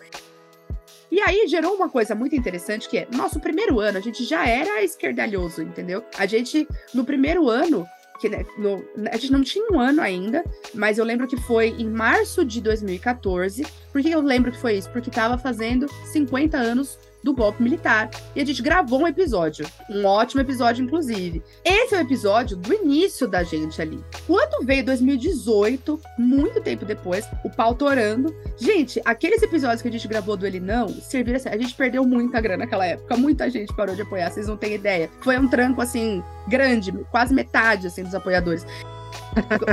[1.11, 4.47] E aí gerou uma coisa muito interessante que é, nosso primeiro ano, a gente já
[4.49, 6.03] era esquerdalhoso, entendeu?
[6.19, 7.87] A gente, no primeiro ano,
[8.21, 11.69] que né, no- a gente não tinha um ano ainda, mas eu lembro que foi
[11.79, 13.65] em março de 2014.
[13.93, 14.91] Por que eu lembro que foi isso?
[14.91, 18.11] Porque tava fazendo 50 anos do golpe militar.
[18.37, 19.67] E a gente gravou um episódio.
[19.91, 21.43] Um ótimo episódio, inclusive.
[21.65, 24.05] Esse é o episódio do início da gente ali.
[24.27, 28.35] Quando veio 2018, muito tempo depois, o pau torando.
[28.59, 31.49] Gente, aqueles episódios que a gente gravou do Ele Não serviram assim.
[31.49, 33.17] A gente perdeu muita grana naquela época.
[33.17, 35.11] Muita gente parou de apoiar, vocês não têm ideia.
[35.21, 38.67] Foi um tranco, assim, grande, quase metade, assim, dos apoiadores.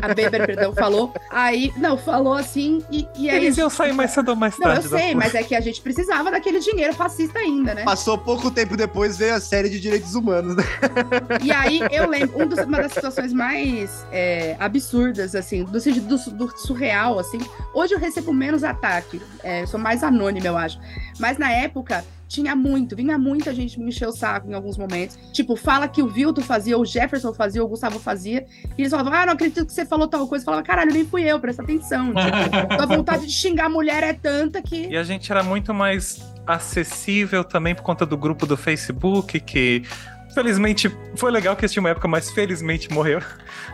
[0.01, 1.14] A Weber, perdão, falou.
[1.30, 3.38] Aí, não, falou assim, e, e aí.
[3.38, 4.89] Eles iam sair mais cedo ou mais Não, eu tarde.
[4.89, 7.84] da sei, mas é que a gente precisava daquele dinheiro fascista ainda, né?
[7.84, 10.64] Passou pouco tempo depois, veio a série de direitos humanos, né?
[11.43, 16.07] E aí eu lembro, um dos- uma das situações mais é, absurdas, assim, do sentido
[16.18, 17.39] do, do surreal, assim.
[17.74, 20.80] Hoje eu recebo menos ataque, é, sou mais anônima, eu acho.
[21.20, 25.19] Mas na época tinha muito, vinha muita gente me encher o saco em alguns momentos.
[25.34, 28.45] Tipo, fala que o Vilto fazia, o Jefferson fazia, o Gustavo fazia.
[28.77, 30.43] E eles falavam, ah, não acredito que você falou tal coisa.
[30.43, 32.07] Eu falava, caralho, nem fui eu, presta atenção.
[32.07, 34.88] Tipo, a vontade de xingar a mulher é tanta que.
[34.88, 39.84] E a gente era muito mais acessível também por conta do grupo do Facebook, que
[40.34, 43.21] felizmente foi legal que tinha uma época, mas felizmente morreu.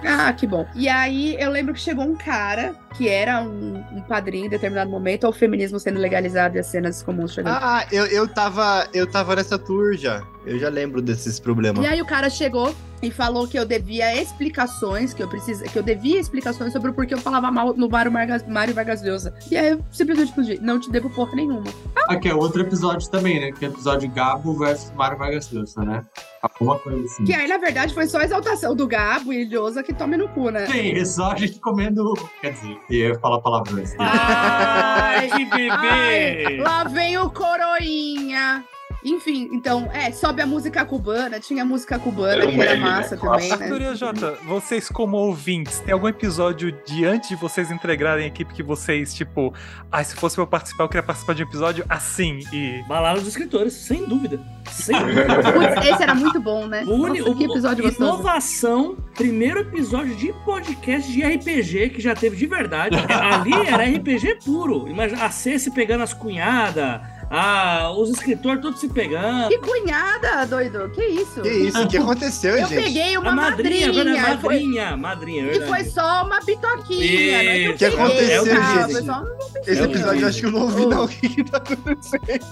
[0.03, 0.67] Ah, que bom.
[0.75, 4.89] E aí eu lembro que chegou um cara que era um, um padrinho em determinado
[4.89, 7.57] momento, ao feminismo sendo legalizado e as cenas comuns chegando.
[7.61, 10.23] Ah, eu, eu, tava, eu tava nessa tour já.
[10.45, 11.83] Eu já lembro desses problemas.
[11.83, 15.77] E aí o cara chegou e falou que eu devia explicações, que eu precisa, que
[15.77, 19.33] eu devia explicações sobre o porquê eu falava mal no Mário Vargas, Mário Vargas Llosa.
[19.51, 20.59] E aí eu simplesmente explodi.
[20.61, 21.65] Não te devo porra nenhuma.
[22.07, 23.51] Aqui é outro episódio também, né?
[23.51, 26.05] Que é o episódio Gabo versus Mário Vargas Llosa, né?
[26.41, 27.25] Alguma coisa assim.
[27.25, 30.29] Que aí, na verdade, foi só a exaltação do Gabo e Llosa que tome no
[30.29, 30.65] cu, né?
[30.67, 32.13] Sim, é só a gente comendo.
[32.41, 33.93] Quer dizer, eu ia falar palavrões.
[33.99, 36.57] Ai, que Ai, bebê!
[36.61, 38.63] lá vem o Coroinha.
[39.03, 42.71] Enfim, então, é, sobe a música cubana, tinha a música cubana, Era um que era
[42.71, 42.89] meme, né?
[42.89, 43.53] massa também, né?
[43.55, 48.27] Arthur e Jota, vocês como ouvintes, tem algum episódio de antes de vocês integrarem a
[48.27, 49.53] equipe que vocês, tipo,
[49.91, 52.83] ah, se fosse pra eu participar, eu queria participar de um episódio assim e.
[52.87, 54.39] Balada dos escritores, sem dúvida.
[54.71, 55.79] Sem dúvida.
[55.89, 56.83] Esse era muito bom, né?
[56.85, 58.13] O uni- Nossa, que o- episódio gostoso.
[58.13, 62.97] Inovação, primeiro episódio de podcast de RPG que já teve de verdade.
[63.09, 64.87] Ali era RPG puro.
[64.89, 66.99] Imagina a C se pegando as cunhadas,
[67.29, 69.49] ah, os escritores todos se pegando.
[69.49, 70.89] Que cunhada, doido.
[70.91, 71.41] Que isso?
[71.41, 71.81] Que isso?
[71.81, 72.83] O que aconteceu, Eu gente?
[72.83, 74.21] peguei uma a madrinha, madrinha.
[74.21, 75.71] agora é foi- madrinha, madrinha, é E verdade.
[75.71, 77.73] foi só uma pitoquinha, não é que eu.
[77.77, 78.87] Que aconteceu, tá?
[78.87, 79.05] gente?
[79.05, 79.23] Só
[79.67, 80.89] Esse É episódio eu acho que eu não ouvi, Oh.
[80.89, 81.03] não.
[81.03, 82.45] O que que tá acontecendo?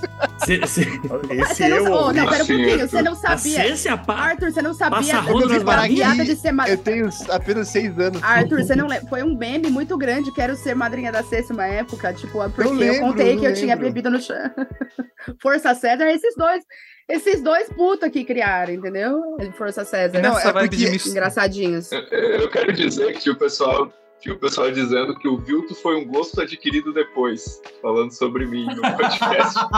[0.46, 0.82] Cê- cê-
[1.30, 2.18] Esse Você não, eu oh, ouvi.
[2.20, 2.80] não, pera um pouquinho.
[2.90, 3.62] Você não a sabia.
[3.68, 6.78] C se apa- Arthur, você não sabia a piada de ser Eu madrinha.
[6.78, 8.22] tenho apenas seis anos.
[8.22, 9.08] Arthur, você não lembra?
[9.08, 12.74] Foi um meme muito grande, quero ser madrinha da Cessa uma época, tipo, porque eu,
[12.74, 14.36] lembro, contei eu que eu tinha bebido no chão.
[15.42, 16.64] Força César, esses dois,
[17.10, 19.22] esses dois putos que criaram, entendeu?
[19.58, 20.22] Força César.
[20.22, 21.92] Não, é porque- Engraçadinhos.
[21.92, 23.92] Eu quero dizer que o pessoal
[24.22, 28.66] Tinha o pessoal dizendo que o Vilto foi um gosto adquirido depois, falando sobre mim
[28.66, 29.60] no podcast.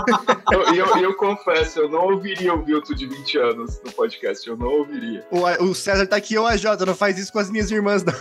[0.49, 4.47] E eu, eu, eu, confesso, eu não ouviria o Vilto de 20 anos no podcast,
[4.47, 5.25] eu não ouviria.
[5.31, 8.13] O, o César tá aqui, ô AJ, não faz isso com as minhas irmãs, não.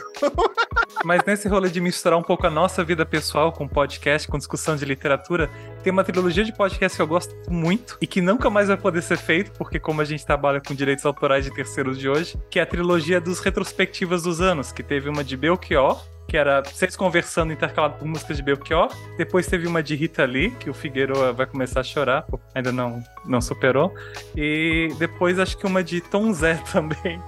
[1.04, 4.74] Mas nesse rolê de misturar um pouco a nossa vida pessoal com podcast, com discussão
[4.74, 5.48] de literatura,
[5.86, 9.00] tem uma trilogia de podcast que eu gosto muito e que nunca mais vai poder
[9.02, 12.58] ser feito, porque como a gente trabalha com direitos autorais de terceiros de hoje, que
[12.58, 16.96] é a trilogia dos retrospectivas dos anos, que teve uma de Belchior, que era vocês
[16.96, 18.88] conversando intercalado por músicas de Belchior.
[19.16, 23.00] Depois teve uma de Rita Lee, que o Figueiredo vai começar a chorar, ainda não,
[23.24, 23.94] não superou.
[24.36, 27.22] E depois acho que uma de Tom Zé também.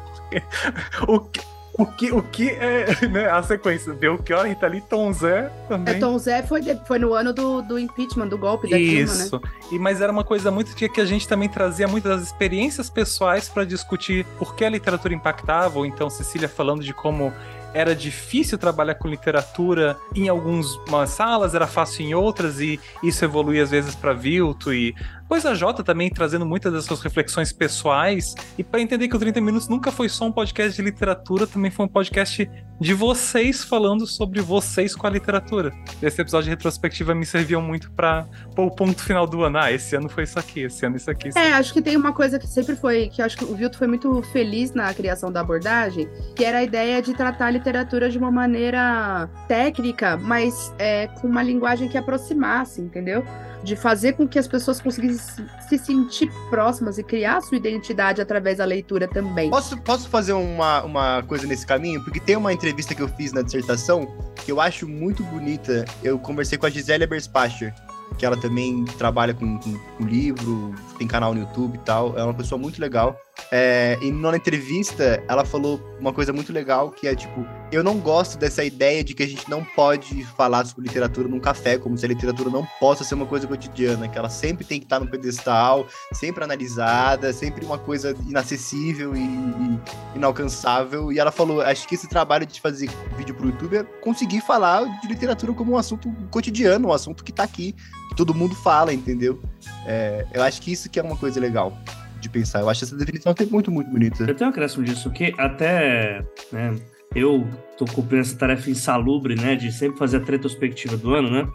[1.06, 1.40] o que,
[1.78, 3.94] o que, o que é né, a sequência?
[3.94, 5.94] Belchior, Rita Lee, Tom Zé também.
[5.94, 9.30] É, Tom Zé foi, de, foi no ano do, do impeachment, do golpe da Isso.
[9.30, 9.52] Dilma, né?
[9.70, 12.90] E, mas era uma coisa muito que, que a gente também trazia muitas das experiências
[12.90, 17.32] pessoais para discutir por que a literatura impactava, ou então Cecília falando de como
[17.72, 20.78] era difícil trabalhar com literatura em algumas
[21.10, 24.94] salas, era fácil em outras, e isso evoluía às vezes para Vilto e
[25.28, 28.34] Pois a Jota também trazendo muitas das suas reflexões pessoais.
[28.56, 31.70] E para entender que o 30 Minutos nunca foi só um podcast de literatura, também
[31.70, 32.50] foi um podcast
[32.80, 35.72] de vocês falando sobre vocês com a literatura.
[36.00, 38.26] Esse episódio de retrospectiva me serviu muito para
[38.56, 39.58] o ponto final do ano.
[39.58, 41.28] Ah, esse ano foi isso aqui, esse ano isso aqui.
[41.28, 43.76] Isso é, acho que tem uma coisa que sempre foi, que acho que o Vilto
[43.76, 48.08] foi muito feliz na criação da abordagem, que era a ideia de tratar a literatura
[48.08, 53.24] de uma maneira técnica, mas é, com uma linguagem que aproximasse, entendeu?
[53.62, 58.58] De fazer com que as pessoas conseguissem se sentir próximas e criar sua identidade através
[58.58, 59.50] da leitura também.
[59.50, 62.02] Posso, posso fazer uma, uma coisa nesse caminho?
[62.02, 64.06] Porque tem uma entrevista que eu fiz na dissertação
[64.44, 65.84] que eu acho muito bonita.
[66.02, 67.74] Eu conversei com a Gisele Berspacher,
[68.16, 72.18] que ela também trabalha com, com, com livro, tem canal no YouTube e tal.
[72.18, 73.18] É uma pessoa muito legal.
[73.50, 77.98] É, e na entrevista, ela falou uma coisa muito legal, que é tipo, eu não
[77.98, 81.96] gosto dessa ideia de que a gente não pode falar sobre literatura num café, como
[81.96, 85.00] se a literatura não possa ser uma coisa cotidiana, que ela sempre tem que estar
[85.00, 89.80] no pedestal, sempre analisada, sempre uma coisa inacessível e, e
[90.16, 91.10] inalcançável.
[91.10, 94.84] E ela falou, acho que esse trabalho de fazer vídeo pro YouTube é conseguir falar
[95.00, 97.74] de literatura como um assunto cotidiano, um assunto que tá aqui,
[98.10, 99.40] que todo mundo fala, entendeu?
[99.86, 101.72] É, eu acho que isso que é uma coisa legal
[102.20, 102.60] de pensar.
[102.60, 104.24] Eu acho essa definição até muito, muito bonita.
[104.24, 106.74] Eu tenho um acréscimo disso, que até né,
[107.14, 107.46] eu
[107.76, 111.48] tô cumprindo essa tarefa insalubre, né, de sempre fazer a retrospectiva do ano, né?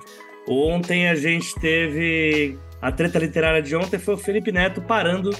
[0.47, 5.31] Ontem a gente teve a treta literária de ontem foi o Felipe Neto parando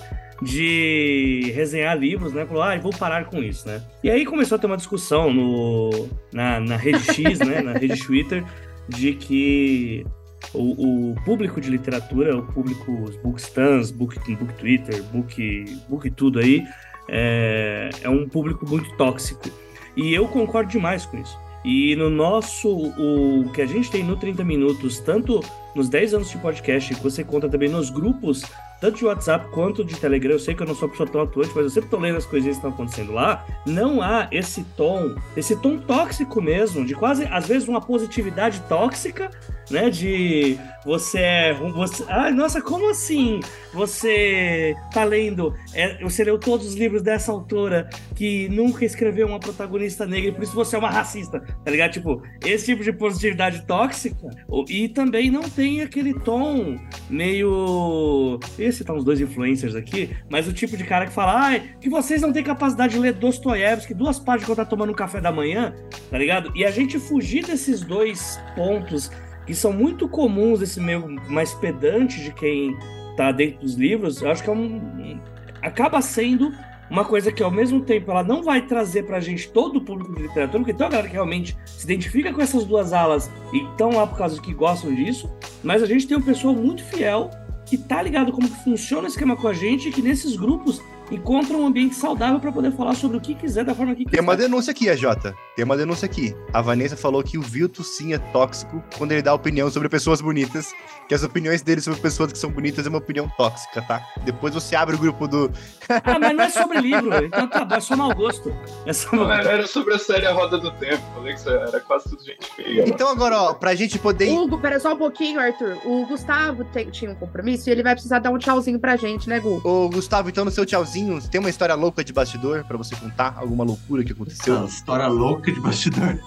[0.42, 2.46] de resenhar livros, né?
[2.46, 3.82] Falou, ah, vou parar com isso, né?
[4.04, 7.62] E aí começou a ter uma discussão no, na, na rede X, né?
[7.62, 8.44] Na rede Twitter,
[8.88, 10.06] de que
[10.54, 16.40] o, o, público de literatura, o público, os bookstans, book, book Twitter, book, book tudo
[16.40, 16.64] aí,
[17.10, 19.50] é, é um público muito tóxico.
[19.96, 21.38] E eu concordo demais com isso.
[21.64, 25.40] E no nosso, o que a gente tem no 30 Minutos, tanto
[25.74, 28.44] nos 10 anos de podcast, que você conta também nos grupos
[28.84, 31.22] tanto de WhatsApp quanto de Telegram, eu sei que eu não sou uma pessoa tão
[31.22, 34.62] atuante, mas eu sempre tô lendo as coisinhas que estão acontecendo lá, não há esse
[34.76, 39.32] tom, esse tom tóxico mesmo, de quase, às vezes, uma positividade tóxica,
[39.74, 43.40] né, de você é, você, ah, nossa, como assim?
[43.74, 49.40] Você tá lendo, é, você leu todos os livros dessa autora que nunca escreveu uma
[49.40, 51.92] protagonista negra e por isso você é uma racista, tá ligado?
[51.92, 54.30] Tipo, esse tipo de positividade tóxica,
[54.70, 56.78] e também não tem aquele tom
[57.10, 58.40] meio
[58.72, 62.22] citar uns dois influencers aqui, mas o tipo de cara que fala, ai, que vocês
[62.22, 65.74] não têm capacidade de ler Dostoiévski, duas páginas quando tá tomando um café da manhã,
[66.12, 66.52] tá ligado?
[66.56, 69.10] E a gente fugir desses dois pontos
[69.46, 72.78] que são muito comuns, esse meio mais pedante de quem
[73.16, 75.20] tá dentro dos livros, eu acho que é um.
[75.62, 76.52] acaba sendo
[76.90, 80.14] uma coisa que ao mesmo tempo ela não vai trazer pra gente todo o público
[80.14, 83.64] de literatura, porque tem uma galera que realmente se identifica com essas duas alas e
[83.64, 85.32] estão lá por causa que gostam disso,
[85.64, 87.32] mas a gente tem um pessoal muito fiel
[87.66, 90.82] que tá ligado como que funciona o esquema com a gente e que nesses grupos
[91.12, 94.18] encontra um ambiente saudável para poder falar sobre o que quiser da forma que quiser.
[94.18, 95.36] Tem uma denúncia aqui, a Jota.
[95.56, 96.36] Tem uma denúncia aqui.
[96.52, 100.22] A Vanessa falou que o Vilto sim é tóxico quando ele dá opinião sobre pessoas
[100.22, 100.74] bonitas,
[101.08, 104.02] que as opiniões dele sobre pessoas que são bonitas é uma opinião tóxica, tá?
[104.24, 105.52] Depois você abre o grupo do.
[105.90, 108.54] ah, mas não é sobre livro, então tá bom, é só mau gosto.
[108.86, 109.32] É só mau...
[109.32, 111.04] Era sobre a série A Roda do Tempo.
[111.14, 112.88] Falei que era quase tudo gente feia.
[112.88, 114.30] Então agora, ó, pra gente poder.
[114.30, 115.78] Hugo, pera só um pouquinho, Arthur.
[115.86, 119.30] O Gustavo tem, tinha um compromisso e ele vai precisar dar um tchauzinho pra gente,
[119.30, 119.62] né, Gu?
[119.64, 120.93] Ô, Gustavo, então no seu tchauzinho,
[121.30, 123.36] tem uma história louca de bastidor pra você contar?
[123.38, 124.58] Alguma loucura que aconteceu?
[124.58, 126.20] Uma história louca de bastidor.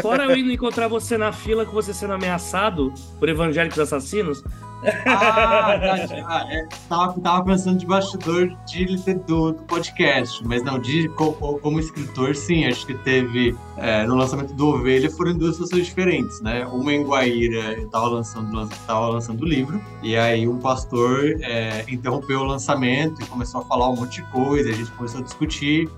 [0.00, 4.42] Fora eu indo encontrar você na fila com você sendo ameaçado por evangélicos assassinos,
[5.06, 11.58] Ah, é, tava, tava pensando de bastidor de, do, do podcast, mas não, de, como,
[11.60, 16.40] como escritor, sim, acho que teve, é, no lançamento do Ovelha, foram duas situações diferentes,
[16.40, 16.66] né?
[16.66, 21.84] Uma em Guaíra, eu tava lançando, tava lançando o livro, e aí um pastor é,
[21.88, 25.24] interrompeu o lançamento e começou a falar um monte de coisa, a gente começou a
[25.24, 25.88] discutir,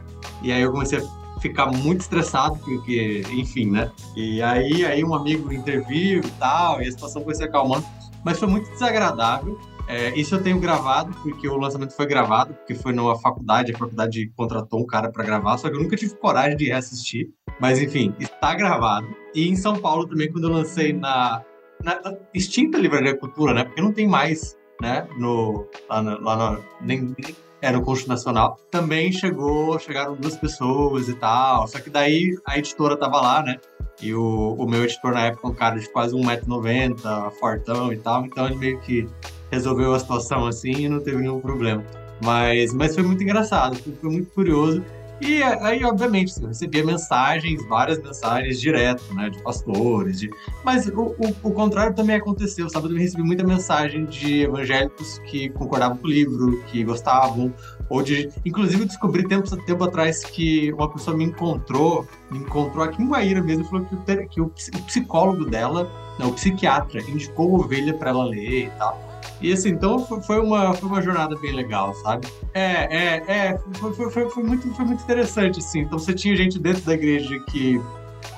[0.43, 3.91] e aí eu comecei a ficar muito estressado, porque, enfim, né?
[4.17, 7.85] E aí, aí um amigo interviu e tal, e a situação foi se acalmando
[8.25, 9.59] mas foi muito desagradável.
[9.87, 13.79] É, isso eu tenho gravado, porque o lançamento foi gravado, porque foi numa faculdade, a
[13.79, 17.31] faculdade contratou um cara para gravar, só que eu nunca tive coragem de reassistir.
[17.61, 19.07] Mas enfim, está gravado.
[19.35, 21.43] E em São Paulo também, quando eu lancei na,
[21.83, 22.01] na,
[22.33, 23.65] extinta Livraria Cultura, né?
[23.65, 25.07] Porque não tem mais, né?
[25.19, 27.15] No, lá, na, lá na, nem,
[27.61, 28.59] era o Constituto Nacional.
[28.71, 31.67] Também chegou, chegaram duas pessoas e tal.
[31.67, 33.57] Só que daí a editora tava lá, né?
[34.03, 38.25] E o, o meu editor na época, um cara de quase 1,90m, fortão e tal,
[38.27, 39.09] então ele meio que
[39.51, 41.85] resolveu a situação assim e não teve nenhum problema.
[42.23, 44.83] Mas, mas foi muito engraçado, foi muito curioso.
[45.21, 50.29] E aí, obviamente, eu recebia mensagens, várias mensagens direto, né, de pastores, de...
[50.65, 52.89] mas o, o, o contrário também aconteceu, sabe?
[52.89, 57.55] Eu recebi muita mensagem de evangélicos que concordavam com o livro, que gostavam,
[57.89, 58.31] ou de...
[58.45, 63.43] Inclusive, descobri tempo, tempo atrás que uma pessoa me encontrou, me encontrou aqui em Guaíra
[63.43, 63.87] mesmo, e falou
[64.29, 68.71] que o, que o psicólogo dela, não, o psiquiatra, indicou Ovelha para ela ler e
[68.79, 69.15] tal.
[69.41, 72.27] E assim, então foi uma, foi uma jornada bem legal, sabe?
[72.55, 75.81] É, é, é, foi, foi, foi, muito, foi muito interessante, assim.
[75.81, 77.81] Então você tinha gente dentro da igreja que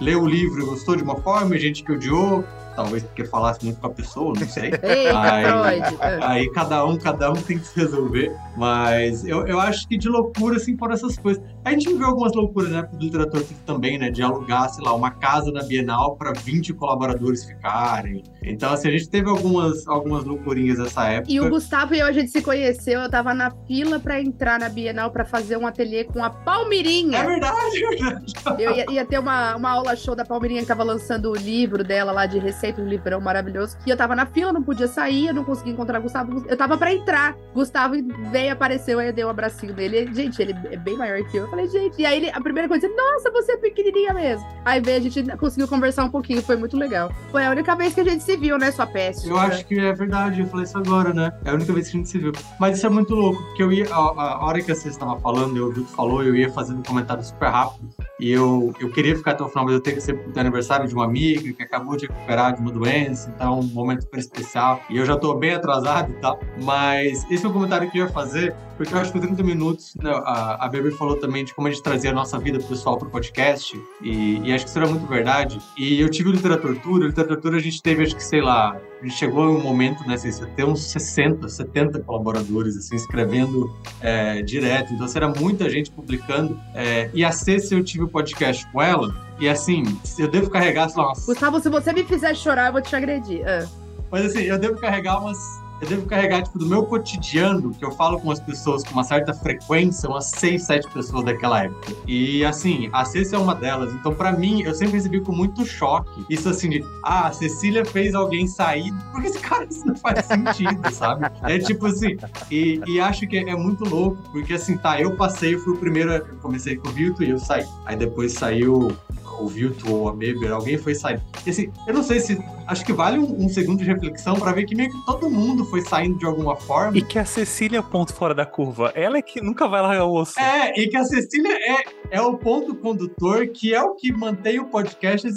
[0.00, 2.44] leu o livro e gostou de uma forma, gente que odiou,
[2.74, 4.72] talvez porque falasse muito com a pessoa, não sei.
[4.82, 5.82] Eita, aí,
[6.22, 8.34] aí cada um, cada um tem que se resolver.
[8.56, 11.42] Mas eu, eu acho que de loucura, assim, foram essas coisas.
[11.64, 14.10] A gente viu algumas loucuras na época do literatura também, né?
[14.10, 18.22] De alugar, sei lá, uma casa na Bienal para 20 colaboradores ficarem.
[18.42, 21.32] Então, assim, a gente teve algumas, algumas loucurinhas nessa época.
[21.32, 24.58] E o Gustavo e eu, a gente se conheceu, eu tava na fila pra entrar
[24.58, 27.18] na Bienal pra fazer um ateliê com a Palmirinha.
[27.18, 28.34] É verdade, é verdade.
[28.58, 31.82] Eu ia, ia ter uma, uma aula show da Palmirinha que tava lançando o livro
[31.82, 33.76] dela lá de receita, um livrão maravilhoso.
[33.84, 36.44] E eu tava na fila, não podia sair, eu não conseguia encontrar o Gustavo.
[36.48, 37.36] Eu tava pra entrar.
[37.54, 37.94] Gustavo
[38.30, 40.12] veio, apareceu, aí eu dei um abracinho dele.
[40.12, 41.44] Gente, ele é bem maior que eu.
[41.44, 42.00] Eu falei, gente.
[42.00, 44.46] E aí ele, a primeira coisa, nossa, você é pequenininha mesmo.
[44.64, 47.12] Aí veio, a gente conseguiu conversar um pouquinho, foi muito legal.
[47.30, 49.28] Foi a única vez que a gente se viu, né, sua peste?
[49.28, 51.32] Eu acho que é verdade, eu falei isso agora, né?
[51.44, 52.32] É a única vez que a gente se viu.
[52.58, 55.56] Mas isso é muito louco, porque eu ia, a, a hora que você estava falando,
[55.56, 57.88] eu, o Vitor falou, eu ia fazendo um comentário super rápido.
[58.18, 60.88] E eu, eu queria ficar até o final, mas eu tenho que ser pro aniversário
[60.88, 64.80] de uma amiga que acabou de recuperar de uma doença, então um momento super especial.
[64.88, 66.40] E eu já tô bem atrasado e tal.
[66.62, 68.35] Mas esse é um comentário que eu ia fazer,
[68.76, 71.82] porque eu acho que 30 minutos, né, a, a falou também de como a gente
[71.82, 75.58] trazia a nossa vida pessoal pro podcast, e, e acho que isso era muito verdade.
[75.76, 79.04] E eu tive o Literatura, o Literatura a gente teve, acho que, sei lá, a
[79.04, 84.42] gente chegou em um momento, né, assim, ter uns 60, 70 colaboradores, assim, escrevendo é,
[84.42, 84.92] direto.
[84.92, 86.58] Então, assim, era muita gente publicando.
[86.74, 89.84] É, e a Ceci, eu tive o podcast com ela, e assim,
[90.18, 91.26] eu devo carregar, sei lá, umas...
[91.26, 93.46] Gustavo, se você me fizer chorar, eu vou te agredir.
[93.46, 93.66] Ah.
[94.10, 95.38] Mas assim, eu devo carregar umas
[95.80, 99.04] eu devo carregar, tipo, do meu cotidiano, que eu falo com as pessoas com uma
[99.04, 101.92] certa frequência, umas seis, sete pessoas daquela época.
[102.06, 103.92] E, assim, a Cecília é uma delas.
[103.94, 106.24] Então, para mim, eu sempre recebi com muito choque.
[106.30, 108.92] Isso, assim, de, ah, a Cecília fez alguém sair.
[109.12, 111.26] Porque esse cara, isso não faz sentido, sabe?
[111.42, 112.16] É tipo assim,
[112.50, 115.74] e, e acho que é, é muito louco, porque, assim, tá, eu passei, eu fui
[115.74, 117.66] o primeiro, eu comecei com o Vilto e eu saí.
[117.84, 118.96] Aí depois saiu
[119.40, 121.20] o Vilto ou a Beber, alguém foi sair.
[121.44, 122.38] E, assim, eu não sei se.
[122.66, 125.64] Acho que vale um, um segundo de reflexão para ver que meio que todo mundo
[125.64, 126.96] foi saindo de alguma forma.
[126.96, 128.92] E que a Cecília é o ponto fora da curva.
[128.94, 130.38] Ela é que nunca vai largar o osso.
[130.38, 134.58] É, e que a Cecília é, é o ponto condutor que é o que mantém
[134.58, 135.28] o podcast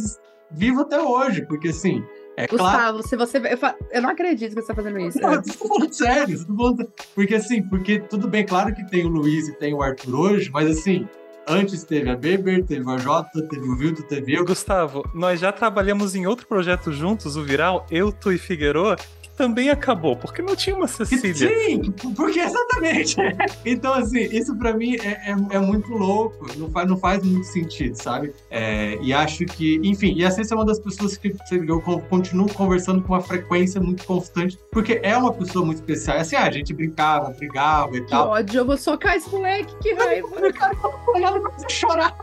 [0.51, 1.45] vivo até hoje.
[1.45, 2.03] Porque assim.
[2.37, 3.07] É Gustavo, claro...
[3.07, 3.37] se você.
[3.37, 3.75] Eu, fa...
[3.91, 5.19] eu, não acredito que você tá fazendo isso.
[5.19, 6.93] Não, eu tô falando sério, tô falando...
[7.13, 10.49] Porque assim, porque tudo bem, claro que tem o Luiz e tem o Arthur hoje,
[10.49, 11.05] mas assim,
[11.49, 14.45] Antes teve a Beber, teve a Jota, teve o Vildo, teve eu.
[14.45, 18.95] Gustavo, nós já trabalhamos em outro projeto juntos, o Viral, eu, tu e Figueroa,
[19.39, 21.33] também acabou, porque não tinha uma Cecília.
[21.33, 23.15] Sim, porque exatamente.
[23.65, 27.45] Então, assim, isso para mim é, é, é, muito louco, não faz, não faz muito
[27.45, 28.33] sentido, sabe?
[28.49, 31.33] É, e acho que, enfim, e a Cecília é uma das pessoas que
[31.67, 36.17] eu continuo conversando com uma frequência muito constante, porque é uma pessoa muito especial.
[36.17, 38.33] Assim, ah, a gente brincava, brigava e tal.
[38.33, 40.27] Que ódio, eu vou socar esse moleque, que raiva.
[40.27, 40.75] O cara
[41.07, 42.17] olhando pra você chorar.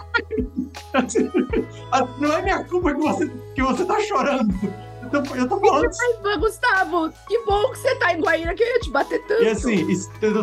[2.21, 4.55] Não é minha culpa que você, que você tá chorando.
[5.13, 5.87] Eu tô, eu tô falando.
[6.25, 9.43] Ai, Gustavo, que bom que você tá em Guaíra que eu ia te bater tanto.
[9.43, 9.87] E assim,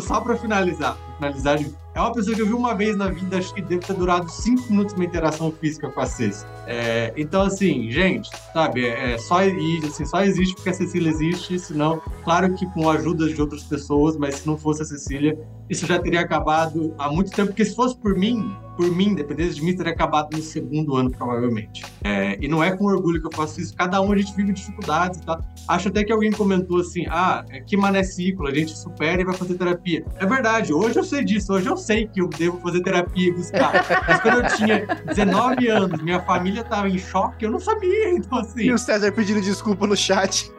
[0.02, 1.60] só pra finalizar, finalizar.
[1.96, 4.28] É uma pessoa que eu vi uma vez na vida, acho que deve ter durado
[4.30, 6.44] cinco minutos uma interação física com a Ceci.
[6.66, 11.60] É, então, assim, gente, sabe, é, só, e, assim, só existe porque a Cecília existe,
[11.60, 15.38] senão, claro que com a ajuda de outras pessoas, mas se não fosse a Cecília,
[15.70, 19.54] isso já teria acabado há muito tempo, porque se fosse por mim, por mim, dependendo
[19.54, 21.84] de mim, teria acabado no segundo ano, provavelmente.
[22.04, 24.52] É, e não é com orgulho que eu faço isso, cada um a gente vive
[24.52, 25.40] dificuldades e tal.
[25.68, 29.36] Acho até que alguém comentou assim: ah, que mané ciclo, a gente supera e vai
[29.36, 30.04] fazer terapia.
[30.18, 33.32] É verdade, hoje eu sei disso, hoje eu sei que eu devo fazer terapia e
[33.32, 33.72] buscar.
[34.08, 38.14] Mas quando eu tinha 19 anos, minha família estava em choque, eu não sabia.
[38.24, 38.64] Então, assim.
[38.64, 40.52] E o César pedindo desculpa no chat.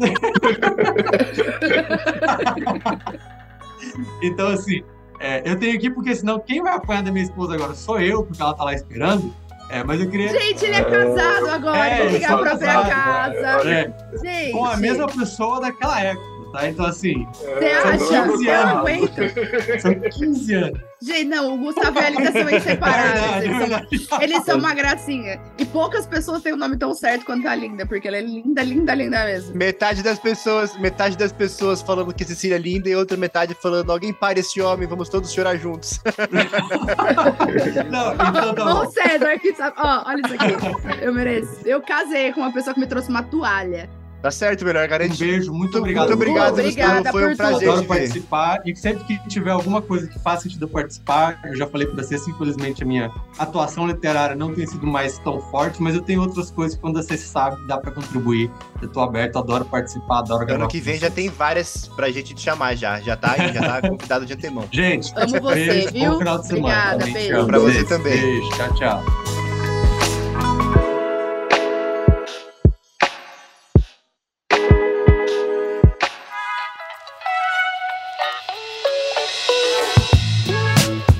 [4.22, 4.82] então, assim,
[5.18, 8.24] é, eu tenho aqui porque senão quem vai apanhar da minha esposa agora sou eu,
[8.24, 9.34] porque ela tá lá esperando.
[9.70, 10.28] É, mas eu queria.
[10.28, 13.70] Gente, ele é casado agora, É, ele tem a sou própria casado, casa.
[13.70, 16.68] É, Gente, com a mesma pessoa daquela época, tá?
[16.68, 18.28] Então, assim, você são acha?
[18.28, 18.80] 15 Eu não anos.
[18.80, 19.80] aguento.
[19.80, 20.80] São 15 anos.
[21.02, 23.14] Gente, não, o Gustavo e a Alice são É inseparáveis.
[23.14, 24.24] verdade, é Eles são, verdade.
[24.24, 25.40] eles são uma gracinha.
[25.56, 28.62] E poucas pessoas têm o nome tão certo quanto a Linda, porque ela é linda,
[28.62, 29.56] linda, linda mesmo.
[29.56, 33.90] Metade das pessoas, metade das pessoas falando que Cecília é linda e outra metade falando
[33.90, 36.00] alguém pare esse homem, vamos todos chorar juntos.
[37.90, 38.90] Não, então tá Ô, bom.
[38.90, 39.76] César, que sabe.
[39.78, 41.02] Ó, olha isso aqui.
[41.02, 41.60] Eu mereço.
[41.64, 43.88] Eu casei com uma pessoa que me trouxe uma toalha.
[44.22, 45.16] Tá certo, melhor Um garantir.
[45.24, 46.12] beijo, muito Muito obrigado.
[46.12, 47.12] obrigado, Obrigada Gustavo.
[47.12, 47.68] Foi um por prazer.
[47.70, 51.66] Adoro participar e sempre que tiver alguma coisa que faça sentido eu participar, eu já
[51.66, 55.94] falei pra vocês, infelizmente a minha atuação literária não tem sido mais tão forte, mas
[55.94, 58.50] eu tenho outras coisas que quando você sabe dá pra contribuir.
[58.82, 60.62] Eu tô aberto, adoro participar, adoro gravar.
[60.64, 63.00] Ano que vem já tem várias pra gente te chamar já.
[63.00, 64.64] Já tá aí, já tá convidado de antemão.
[64.70, 66.10] Gente, Amo você, beijo, viu?
[66.12, 66.66] bom final de semana.
[66.94, 67.46] Obrigada, Também beijo.
[67.46, 68.20] Pra você Beijo, também.
[68.20, 69.02] Beijo, tchau, tchau.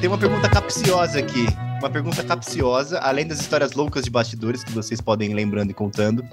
[0.00, 1.46] Tem uma pergunta capciosa aqui.
[1.78, 5.74] Uma pergunta capciosa, além das histórias loucas de bastidores que vocês podem ir lembrando e
[5.74, 6.24] contando.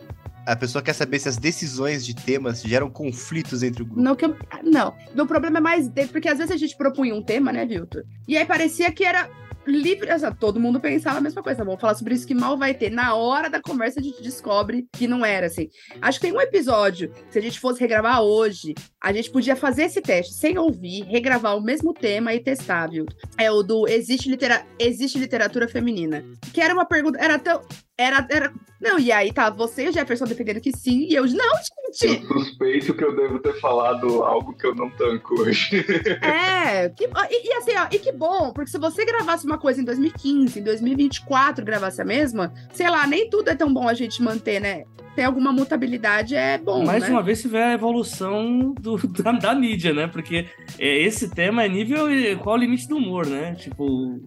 [0.46, 4.02] A pessoa quer saber se as decisões de temas geram conflitos entre o grupo.
[4.02, 4.94] Não, que eu- não.
[5.14, 8.04] Meu problema é mais porque às vezes a gente propunha um tema, né, Viltor?
[8.26, 9.30] E aí parecia que era
[9.72, 10.10] livre.
[10.10, 11.64] assim, todo mundo pensava a mesma coisa.
[11.64, 12.90] Vamos falar sobre isso que mal vai ter.
[12.90, 15.70] Na hora da conversa a gente descobre que não era assim.
[16.02, 19.84] Acho que tem um episódio, se a gente fosse regravar hoje, a gente podia fazer
[19.84, 23.06] esse teste sem ouvir, regravar o mesmo tema e testar, viu?
[23.38, 24.66] É o do Existe, litera...
[24.80, 26.24] Existe Literatura Feminina.
[26.54, 27.20] Que era uma pergunta.
[27.20, 27.62] Era tão.
[27.98, 28.54] Era, era.
[28.80, 31.56] Não, e aí tá você e o Jefferson defendendo que sim, e eu, não,
[31.96, 32.22] gente!
[32.24, 35.84] Eu suspeito que eu devo ter falado algo que eu não tanco hoje.
[36.22, 39.82] É, que- e, e assim, ó, e que bom, porque se você gravasse uma coisa
[39.82, 43.96] em 2015, em 2024 gravasse a mesma, sei lá, nem tudo é tão bom a
[43.96, 44.84] gente manter, né?
[45.16, 47.10] Tem alguma mutabilidade, é bom, Mais né?
[47.10, 50.06] uma vez se vê a evolução do- da, da mídia, né?
[50.06, 50.46] Porque
[50.78, 52.06] é, esse tema é nível.
[52.44, 53.56] Qual o limite do humor, né?
[53.56, 54.22] Tipo,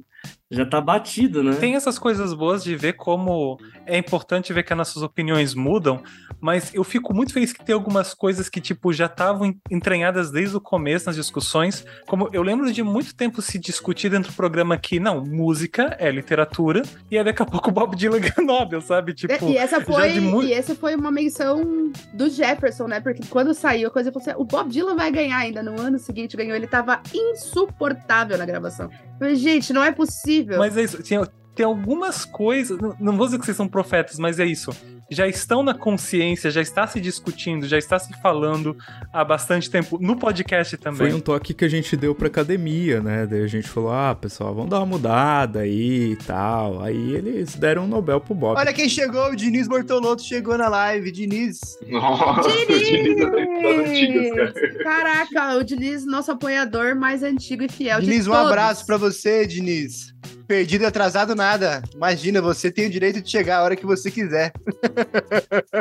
[0.50, 1.54] já tá batido, né?
[1.54, 6.02] Tem essas coisas boas de ver como é importante ver que as nossas opiniões mudam,
[6.40, 10.30] mas eu fico muito feliz que tem algumas coisas que, tipo, já estavam en- entranhadas
[10.32, 11.84] desde o começo nas discussões.
[12.06, 16.10] Como eu lembro de muito tempo se discutir dentro do programa que, não, música é
[16.10, 19.14] literatura, e aí daqui a pouco o Bob Dylan ganha Nobel, sabe?
[19.14, 22.98] Tipo, É, e essa foi, de mu- e essa foi uma menção do Jefferson, né?
[23.00, 25.62] Porque quando saiu a coisa, assim, o Bob Dylan vai ganhar ainda.
[25.62, 28.86] No ano seguinte ganhou, ele tava insuportável na gravação.
[28.90, 30.39] Eu falei, gente, não é possível.
[30.44, 31.02] Mas é isso.
[31.02, 31.18] Tem,
[31.54, 32.78] tem algumas coisas.
[32.98, 34.70] Não vou dizer que vocês são profetas, mas é isso.
[35.10, 38.76] Já estão na consciência, já está se discutindo, já está se falando
[39.12, 39.98] há bastante tempo.
[40.00, 40.98] No podcast também.
[40.98, 43.26] Foi um toque que a gente deu pra academia, né?
[43.26, 46.82] Daí a gente falou, ah, pessoal, vamos dar uma mudada aí e tal.
[46.82, 48.56] Aí eles deram um Nobel pro Bob.
[48.56, 51.10] Olha quem chegou, o Diniz Bortolotto chegou na live.
[51.10, 54.52] Diniz, Nossa, o Diniz é das antigas, cara.
[54.52, 54.82] Diniz!
[54.82, 59.46] Caraca, o Diniz, nosso apoiador mais antigo e fiel Diniz, de um abraço pra você,
[59.46, 60.14] Diniz.
[60.50, 61.80] Perdido e atrasado nada.
[61.94, 64.50] Imagina, você tem o direito de chegar a hora que você quiser.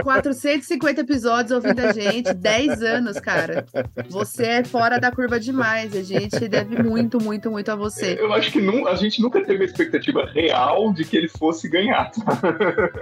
[0.03, 3.65] 450 episódios ouvindo a gente, 10 anos, cara.
[4.09, 5.95] Você é fora da curva demais.
[5.95, 8.15] A gente deve muito, muito, muito a você.
[8.19, 11.67] Eu acho que nu- a gente nunca teve a expectativa real de que ele fosse
[11.67, 12.11] ganhar.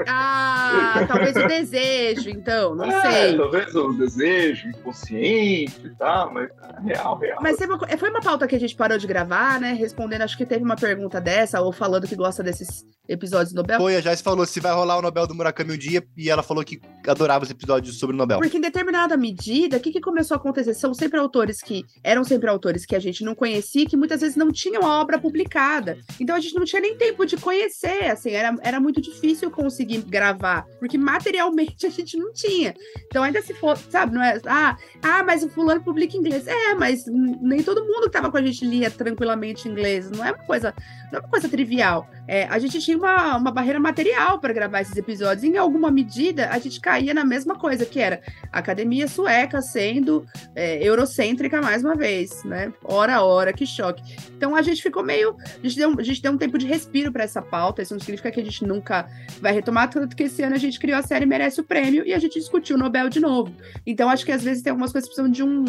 [0.07, 3.38] Ah, talvez o desejo, então, não É, sei.
[3.38, 7.39] Talvez o desejo inconsciente e tal, mas é real, real.
[7.41, 7.57] Mas
[7.99, 9.74] foi uma pauta que a gente parou de gravar, né?
[9.74, 13.80] Respondendo, acho que teve uma pergunta dessa, ou falando que gosta desses episódios do Nobel.
[13.80, 16.43] Foi, a Joyce falou se vai rolar o Nobel do Murakami um dia, e ela
[16.43, 18.39] falou que adorava os episódios sobre o Nobel.
[18.39, 20.74] Porque em determinada medida, o que, que começou a acontecer?
[20.74, 24.36] São sempre autores que eram sempre autores que a gente não conhecia, que muitas vezes
[24.36, 25.97] não tinham a obra publicada.
[26.20, 30.01] Então a gente não tinha nem tempo de conhecer, assim, era, era muito difícil conseguir
[30.01, 32.74] gravar, porque materialmente a gente não tinha.
[33.05, 36.45] Então ainda se for, sabe, não é, ah, ah, mas o fulano publica em inglês.
[36.47, 40.32] É, mas nem todo mundo que tava com a gente lia tranquilamente inglês, não é
[40.32, 40.74] uma coisa,
[41.12, 42.09] não é uma coisa trivial.
[42.27, 46.49] É, a gente tinha uma, uma barreira material para gravar esses episódios, em alguma medida
[46.49, 48.21] a gente caía na mesma coisa, que era
[48.51, 52.73] academia sueca sendo é, eurocêntrica mais uma vez, né?
[52.83, 54.03] Hora a hora, que choque.
[54.35, 55.37] Então a gente ficou meio.
[55.39, 57.99] A gente deu, a gente deu um tempo de respiro para essa pauta, isso não
[57.99, 59.07] significa que a gente nunca
[59.39, 62.13] vai retomar, tanto que esse ano a gente criou a série Merece o Prêmio e
[62.13, 63.53] a gente discutiu o Nobel de novo.
[63.85, 65.65] Então acho que às vezes tem algumas coisas que precisam de um,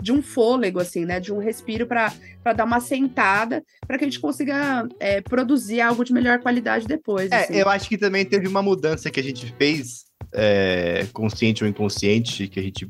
[0.00, 1.20] de um fôlego, assim, né?
[1.20, 2.12] De um respiro para
[2.54, 7.30] dar uma sentada, para que a gente consiga é, produzir algo de melhor qualidade depois.
[7.30, 7.54] É, assim.
[7.54, 12.48] eu acho que também teve uma mudança que a gente fez, é, consciente ou inconsciente,
[12.48, 12.88] que a gente,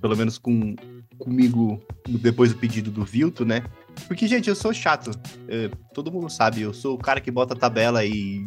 [0.00, 0.74] pelo menos com,
[1.18, 3.62] comigo, depois do pedido do Vilto, né?
[4.06, 5.10] Porque, gente, eu sou chato.
[5.48, 8.46] É, todo mundo sabe, eu sou o cara que bota a tabela e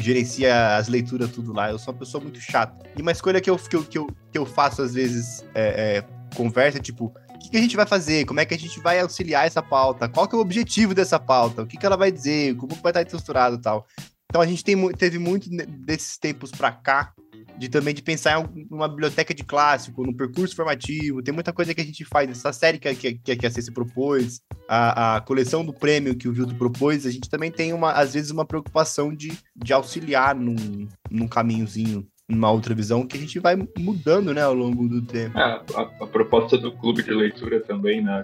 [0.00, 1.70] gerencia as leituras tudo lá.
[1.70, 2.86] Eu sou uma pessoa muito chata.
[2.96, 5.96] E uma escolha que eu, que eu, que eu, que eu faço, às vezes, é,
[5.98, 6.04] é,
[6.34, 7.12] conversa, tipo,
[7.46, 8.24] que, que, a gente vai fazer?
[8.24, 10.08] Como é que a gente vai auxiliar essa pauta?
[10.08, 11.62] Qual que é o objetivo dessa pauta?
[11.62, 12.56] O que, que ela vai dizer?
[12.56, 13.86] Como vai estar estruturado e tal?
[14.28, 17.12] Então a gente tem, teve muito desses tempos para cá
[17.56, 21.22] de também de pensar em uma biblioteca de clássico, no percurso formativo.
[21.22, 22.28] Tem muita coisa que a gente faz.
[22.28, 26.32] Essa série que, que, que a CC propôs, a, a coleção do prêmio que o
[26.32, 30.86] Vildo propôs, a gente também tem, uma, às vezes, uma preocupação de, de auxiliar num,
[31.10, 35.38] num caminhozinho uma outra visão que a gente vai mudando, né, ao longo do tempo.
[35.38, 38.20] É, a, a, proposta do clube de leitura também, né,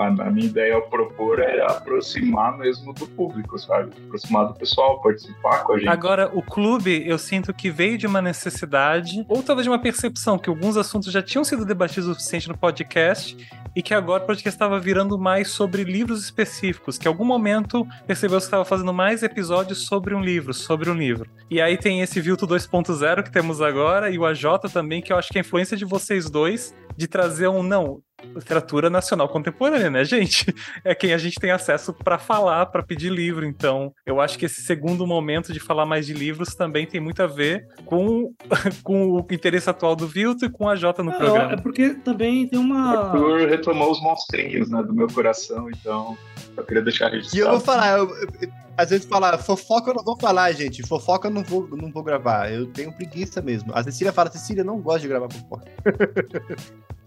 [0.00, 5.00] a, a, minha ideia ao propor é aproximar mesmo do público, sabe, aproximar do pessoal,
[5.00, 5.88] participar com a gente.
[5.88, 10.38] Agora, o clube, eu sinto que veio de uma necessidade, ou talvez de uma percepção,
[10.38, 13.36] que alguns assuntos já tinham sido debatidos o suficiente no podcast,
[13.76, 17.86] e que agora o podcast estava virando mais sobre livros específicos, que em algum momento
[18.06, 21.30] percebeu que estava fazendo mais episódios sobre um livro, sobre um livro.
[21.50, 25.12] E aí tem esse Vilto 2.0 Zero que temos agora e o AJ também, que
[25.12, 29.28] eu acho que é a influência de vocês dois de trazer um, não, literatura nacional
[29.28, 30.54] contemporânea, né, gente?
[30.84, 33.44] É quem a gente tem acesso para falar, para pedir livro.
[33.44, 37.22] Então, eu acho que esse segundo momento de falar mais de livros também tem muito
[37.22, 38.32] a ver com,
[38.82, 41.52] com o interesse atual do Vilto e com a Jota no é, programa.
[41.52, 43.06] É porque também tem uma.
[43.06, 46.16] Arthur retomou os monstrinhos, né, do meu coração, então
[46.56, 47.36] eu queria deixar registrado.
[47.36, 48.08] E eu vou falar, eu,
[48.40, 50.86] eu, às vezes falar, fofoca eu não vou falar, gente.
[50.86, 52.52] Fofoca eu não vou, não vou gravar.
[52.52, 53.72] Eu tenho preguiça mesmo.
[53.74, 55.70] A Cecília fala, Cecília, não gosta de gravar fofoca.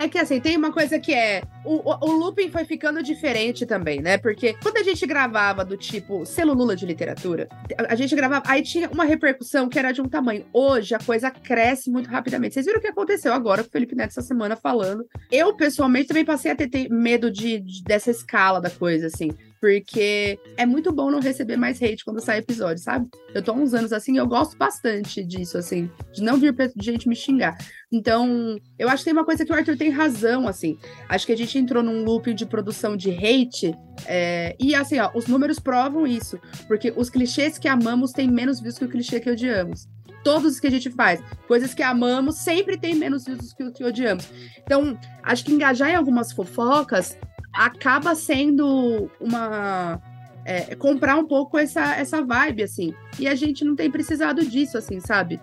[0.02, 1.44] É que assim, tem uma coisa que é.
[1.66, 4.18] O, o, o, looping foi ficando diferente também, né?
[4.18, 8.44] Porque quando a gente gravava do tipo celulula de literatura, a gente gravava.
[8.48, 10.46] Aí tinha uma repercussão que era de um tamanho.
[10.54, 12.54] Hoje a coisa cresce muito rapidamente.
[12.54, 15.06] Vocês viram o que aconteceu agora com o Felipe Neto essa semana falando.
[15.30, 19.32] Eu, pessoalmente, também passei a ter, ter medo de, de, dessa escala da coisa, assim.
[19.60, 23.10] Porque é muito bom não receber mais hate quando sai episódio, sabe?
[23.34, 27.10] Eu tô há uns anos assim, eu gosto bastante disso, assim, de não vir gente
[27.10, 27.58] me xingar.
[27.92, 30.78] Então, eu acho que tem uma coisa que o Arthur tem razão, assim.
[31.10, 33.76] Acho que a gente entrou num loop de produção de hate.
[34.06, 34.56] É...
[34.60, 36.40] E assim, ó, os números provam isso.
[36.68, 39.88] Porque os clichês que amamos têm menos views que o clichê que odiamos
[40.24, 41.22] todos os que a gente faz.
[41.48, 44.30] Coisas que amamos sempre tem menos views que o que odiamos.
[44.64, 47.18] Então, acho que engajar em algumas fofocas
[47.54, 50.02] acaba sendo uma.
[50.46, 52.94] É, comprar um pouco essa, essa vibe, assim.
[53.20, 55.40] E a gente não tem precisado disso, assim, sabe?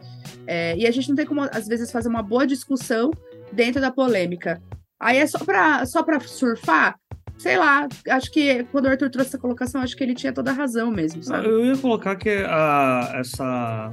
[0.46, 3.12] É, e a gente não tem como, às vezes, fazer uma boa discussão
[3.52, 4.60] dentro da polêmica.
[4.98, 6.98] Aí é só pra, só pra surfar?
[7.38, 10.50] Sei lá, acho que quando o Arthur trouxe essa colocação, acho que ele tinha toda
[10.50, 11.46] a razão mesmo, sabe?
[11.46, 13.92] Eu ia colocar que a, essa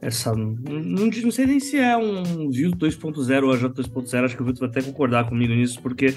[0.00, 0.34] essa.
[0.34, 4.46] Não, não sei nem se é um View 2.0 ou AJ 2.0, acho que o
[4.46, 6.14] Vitor vai até concordar comigo nisso, porque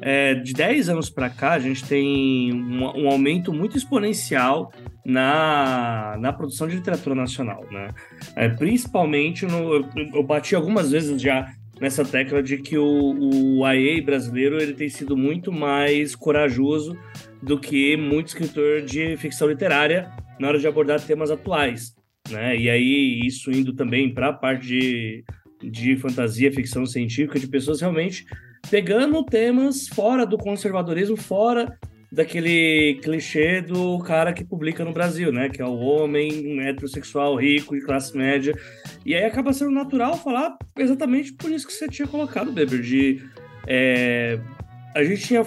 [0.00, 4.72] é, de 10 anos para cá a gente tem um, um, aumento muito exponencial
[5.04, 7.88] na, na produção de literatura nacional, né?
[8.34, 13.72] É, principalmente, no, eu, eu bati algumas vezes já nessa tecla de que o, o
[13.72, 16.96] IA brasileiro ele tem sido muito mais corajoso
[17.42, 21.95] do que muito escritor de ficção literária na hora de abordar temas atuais
[22.30, 22.56] né?
[22.56, 25.24] E aí isso indo também para a parte de,
[25.62, 28.26] de fantasia, ficção científica, de pessoas realmente
[28.70, 31.78] pegando temas fora do conservadorismo, fora
[32.10, 35.48] daquele clichê do cara que publica no Brasil, né?
[35.48, 38.56] Que é o homem heterossexual, rico, de classe média.
[39.04, 43.22] E aí acaba sendo natural falar exatamente por isso que você tinha colocado, Beber, de...
[43.66, 44.38] É,
[44.94, 45.42] a gente tinha...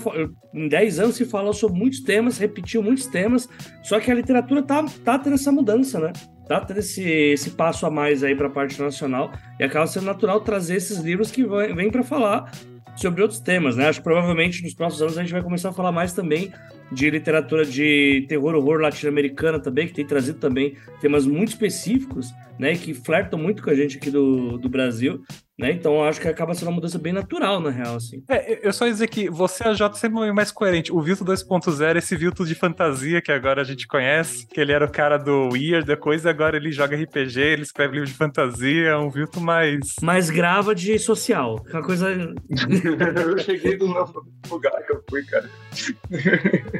[0.53, 3.47] Em 10 anos se falou sobre muitos temas, repetiu muitos temas,
[3.84, 6.11] só que a literatura tá, tá tendo essa mudança, né?
[6.49, 10.07] Tá tendo esse, esse passo a mais aí para a parte nacional e acaba sendo
[10.07, 12.51] natural trazer esses livros que vêm para falar
[12.95, 13.88] sobre outros temas, né?
[13.88, 16.51] Acho que provavelmente nos próximos anos a gente vai começar a falar mais também
[16.91, 22.76] de literatura de terror, horror latino-americana também, que tem trazido também temas muito específicos, né?
[22.76, 25.23] Que flertam muito com a gente aqui do, do Brasil.
[25.60, 25.73] Né?
[25.73, 28.23] Então acho que acaba sendo uma mudança bem natural, na real, assim.
[28.30, 30.90] É, eu só ia dizer que você a J sempre foi mais coerente.
[30.90, 34.86] O Vilto 2.0, esse Vilto de fantasia que agora a gente conhece, que ele era
[34.86, 38.88] o cara do Weird, da coisa, agora ele joga RPG, ele escreve livro de fantasia,
[38.88, 39.95] é um Vilto mais.
[40.02, 41.61] Mais grava de social.
[41.69, 42.07] Uma coisa.
[42.10, 45.49] eu cheguei do novo lugar que eu fui, cara.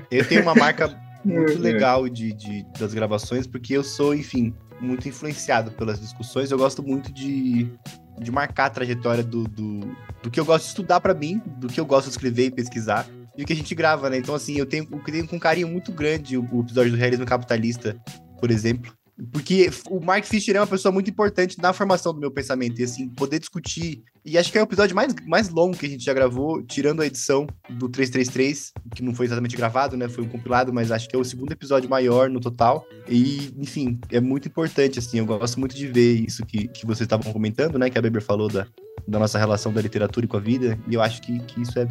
[0.10, 0.88] eu tenho uma marca
[1.26, 6.52] muito legal de, de, das gravações, porque eu sou, enfim, muito influenciado pelas discussões.
[6.52, 7.72] Eu gosto muito de
[8.20, 9.80] de marcar a trajetória do, do,
[10.22, 12.52] do que eu gosto de estudar para mim, do que eu gosto de escrever e
[12.52, 13.08] pesquisar,
[13.38, 14.18] e o que a gente grava, né?
[14.18, 16.98] Então, assim, eu tenho, eu tenho com um carinho muito grande o, o episódio do
[16.98, 17.98] Realismo Capitalista,
[18.40, 18.94] por exemplo.
[19.32, 22.80] Porque o Mark Fisher é uma pessoa muito importante na formação do meu pensamento.
[22.80, 24.02] E assim, poder discutir.
[24.24, 27.02] E acho que é o episódio mais, mais longo que a gente já gravou, tirando
[27.02, 30.08] a edição do 333, que não foi exatamente gravado, né?
[30.08, 32.86] Foi um compilado, mas acho que é o segundo episódio maior no total.
[33.08, 35.20] E, enfim, é muito importante, assim.
[35.20, 37.90] Eu gosto muito de ver isso que, que vocês estavam comentando, né?
[37.90, 38.68] Que a Beber falou da,
[39.08, 40.80] da nossa relação da literatura com a vida.
[40.88, 41.88] E eu acho que, que isso é.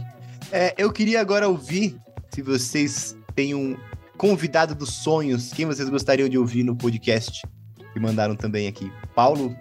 [0.51, 1.97] é eu queria agora ouvir
[2.31, 3.77] se vocês têm um,
[4.19, 7.47] convidado dos sonhos, quem vocês gostariam de ouvir no podcast?
[7.93, 8.93] Que mandaram também aqui.
[9.15, 9.57] Paulo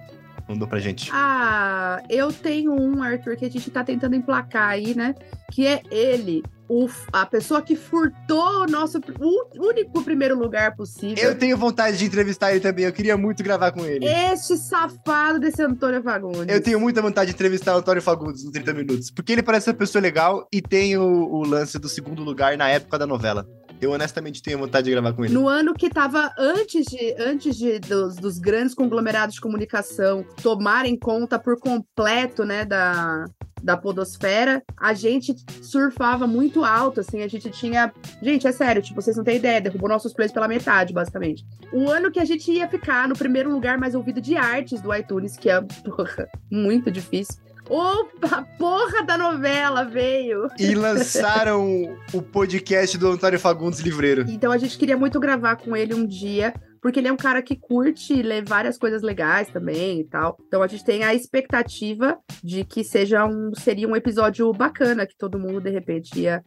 [0.49, 1.09] mandou pra gente.
[1.13, 5.13] Ah, eu tenho um, Arthur, que a gente tá tentando emplacar aí, né?
[5.51, 11.23] Que é ele, o, a pessoa que furtou o nosso o único primeiro lugar possível.
[11.23, 14.05] Eu tenho vontade de entrevistar ele também, eu queria muito gravar com ele.
[14.05, 16.47] Este safado desse Antônio Fagundes.
[16.47, 19.69] Eu tenho muita vontade de entrevistar o Antônio Fagundes nos 30 minutos, porque ele parece
[19.69, 23.45] uma pessoa legal e tem o, o lance do segundo lugar na época da novela.
[23.81, 25.33] Eu honestamente tenho vontade de gravar com ele.
[25.33, 30.97] No ano que tava antes de antes de, dos, dos grandes conglomerados de comunicação tomarem
[30.97, 33.25] conta por completo, né, da,
[33.61, 37.91] da podosfera, a gente surfava muito alto, assim, a gente tinha...
[38.21, 41.45] Gente, é sério, tipo, vocês não têm ideia, derrubou nossos plays pela metade, basicamente.
[41.71, 44.93] O ano que a gente ia ficar no primeiro lugar mais ouvido de artes do
[44.93, 47.46] iTunes, que é, porra, muito difícil.
[47.69, 50.47] Opa, porra da novela veio!
[50.57, 54.25] E lançaram o podcast do Antônio Fagundes Livreiro.
[54.29, 57.41] Então a gente queria muito gravar com ele um dia, porque ele é um cara
[57.41, 60.37] que curte ler várias coisas legais também e tal.
[60.47, 65.17] Então a gente tem a expectativa de que seja um seria um episódio bacana que
[65.17, 66.41] todo mundo de repente ia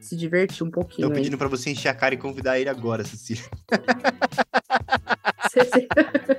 [0.00, 1.08] se divertir um pouquinho.
[1.08, 3.44] Tô pedindo para você encher a cara e convidar ele agora, Cecília.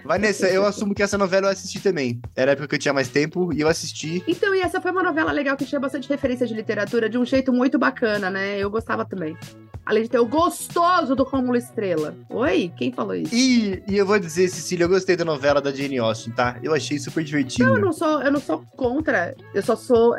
[0.03, 2.21] Vanessa, eu assumo que essa novela eu assisti também.
[2.35, 4.23] Era a época que eu tinha mais tempo e eu assisti.
[4.27, 7.25] Então, e essa foi uma novela legal que tinha bastante referência de literatura de um
[7.25, 8.57] jeito muito bacana, né?
[8.57, 9.35] Eu gostava também.
[9.85, 12.15] Além de ter o gostoso do Rômulo Estrela.
[12.29, 12.71] Oi?
[12.77, 13.33] Quem falou isso?
[13.33, 16.57] E, e eu vou dizer, Cecília, eu gostei da novela da Jane Austen, tá?
[16.61, 17.69] Eu achei super divertido.
[17.69, 19.35] Não, eu não sou, eu não sou contra.
[19.53, 20.15] Eu só sou.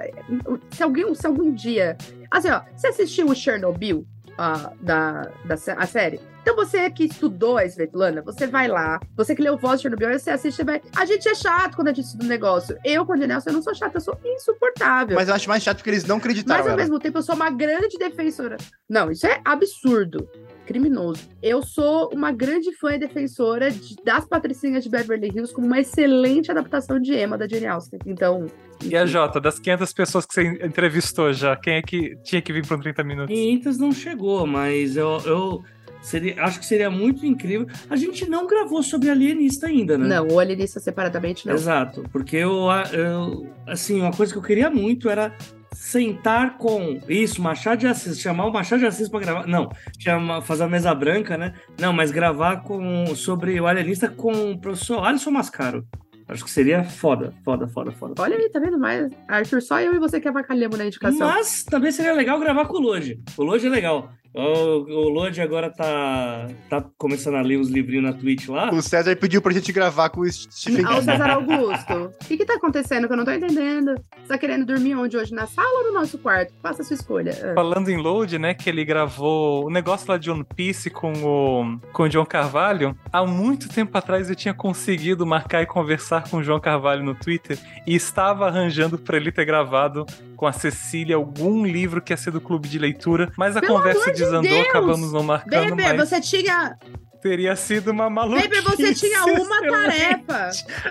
[0.70, 1.96] Se alguém, se algum dia.
[2.30, 4.06] Assim, ó, você assistiu o Chernobyl?
[4.38, 6.20] Uh, da, da a série?
[6.42, 10.16] Então você que estudou a Svetlana, você vai lá, você que leu Voz de Chernobyl,
[10.16, 10.80] você assiste, você vai...
[10.96, 12.78] A gente é chato quando a gente estuda um negócio.
[12.84, 15.16] Eu, quando eu não sou chata, eu sou insuportável.
[15.16, 16.80] Mas eu acho mais chato porque eles não acreditaram Mas ao ela.
[16.80, 18.56] mesmo tempo eu sou uma grande defensora.
[18.88, 20.28] Não, isso é absurdo
[20.68, 21.26] criminoso.
[21.42, 25.80] Eu sou uma grande fã e defensora de, das Patricinhas de Beverly Hills como uma
[25.80, 27.98] excelente adaptação de Emma da Jane Austen.
[28.04, 28.46] Então.
[28.84, 32.52] E a Jota, das 500 pessoas que você entrevistou já, quem é que tinha que
[32.52, 33.34] vir para 30 minutos?
[33.34, 35.64] 500 não chegou, mas eu, eu
[36.00, 37.66] Seria, acho que seria muito incrível.
[37.90, 40.06] A gente não gravou sobre alienista ainda, né?
[40.06, 41.54] Não, o alienista separadamente não.
[41.54, 45.36] Exato, porque eu, eu assim, uma coisa que eu queria muito era
[45.72, 49.46] sentar com isso, Machado de Assis, chamar o Machado de Assis para gravar.
[49.46, 49.68] Não,
[49.98, 51.54] chama, fazer a mesa branca, né?
[51.78, 55.86] Não, mas gravar com sobre o alienista com o professor Alisson Mascaro.
[56.28, 58.22] Acho que seria foda, foda, foda, foda.
[58.22, 59.10] Olha aí, tá vendo mais?
[59.26, 61.26] Arthur, só eu e você que avacalhamos na indicação.
[61.26, 63.18] Mas também seria legal gravar com o Loge.
[63.34, 64.12] O Loge é legal.
[64.38, 68.70] O, o Lodi agora tá, tá começando a ler uns livrinhos na Twitch lá.
[68.72, 70.94] O César pediu pra gente gravar com o Stephen King.
[70.94, 72.12] Ah, o César Augusto.
[72.22, 73.96] O que que tá acontecendo que eu não tô entendendo?
[74.16, 75.34] Você tá querendo dormir onde hoje?
[75.34, 76.54] Na sala ou no nosso quarto?
[76.62, 77.32] Faça a sua escolha.
[77.42, 77.54] Ah.
[77.54, 81.80] Falando em Load, né, que ele gravou o negócio lá de One Piece com o,
[81.92, 82.96] com o John Carvalho.
[83.12, 87.16] Há muito tempo atrás eu tinha conseguido marcar e conversar com o João Carvalho no
[87.16, 90.06] Twitter e estava arranjando pra ele ter gravado
[90.38, 93.74] com a Cecília algum livro que ia ser do clube de leitura, mas a Pelo
[93.74, 96.78] conversa de desandou, acabamos não marcando Bebê, mas você tinha.
[97.20, 98.48] Teria sido uma maluquice.
[98.48, 100.24] Bebê, você tinha uma excelente.
[100.26, 100.50] tarefa.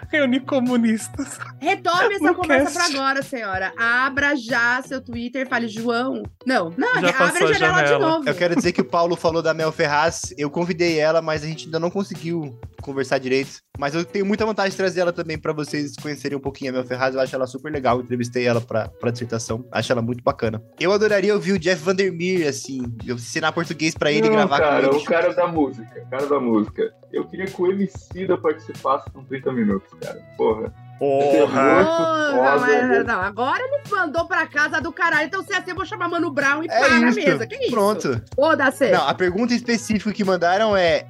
[0.09, 1.37] Reunir comunistas.
[1.59, 2.91] Retome essa conversa cast.
[2.91, 3.73] pra agora, senhora.
[3.77, 6.23] Abra já seu Twitter fale, João.
[6.45, 8.29] Não, não, Já abre passou a janela, de novo.
[8.29, 10.33] Eu quero dizer que o Paulo falou da Mel Ferraz.
[10.37, 13.61] Eu convidei ela, mas a gente ainda não conseguiu conversar direito.
[13.77, 16.73] Mas eu tenho muita vontade de trazer ela também pra vocês conhecerem um pouquinho a
[16.73, 17.13] Mel Ferraz.
[17.13, 17.97] Eu acho ela super legal.
[17.97, 19.65] Eu entrevistei ela pra, pra dissertação.
[19.71, 20.61] Acho ela muito bacana.
[20.79, 22.81] Eu adoraria ouvir o Jeff Vandermeer, assim.
[23.05, 25.03] Eu ensinar português pra ele Não, gravar cara, com ele.
[25.03, 26.91] o cara da música, cara da música.
[27.11, 30.19] Eu queria que o MC da participasse com 30 minutos, cara.
[30.37, 30.73] Porra.
[30.99, 31.85] Porra!
[32.31, 33.03] Porra, mas, né?
[33.03, 35.27] não, agora ele mandou pra casa do caralho.
[35.27, 37.45] Então, se é assim, eu vou chamar Mano Brown e É pá na mesa.
[37.45, 37.71] Que isso?
[37.71, 38.19] Pronto.
[38.35, 38.89] Foda-se.
[38.89, 41.05] Não, a pergunta específica que mandaram é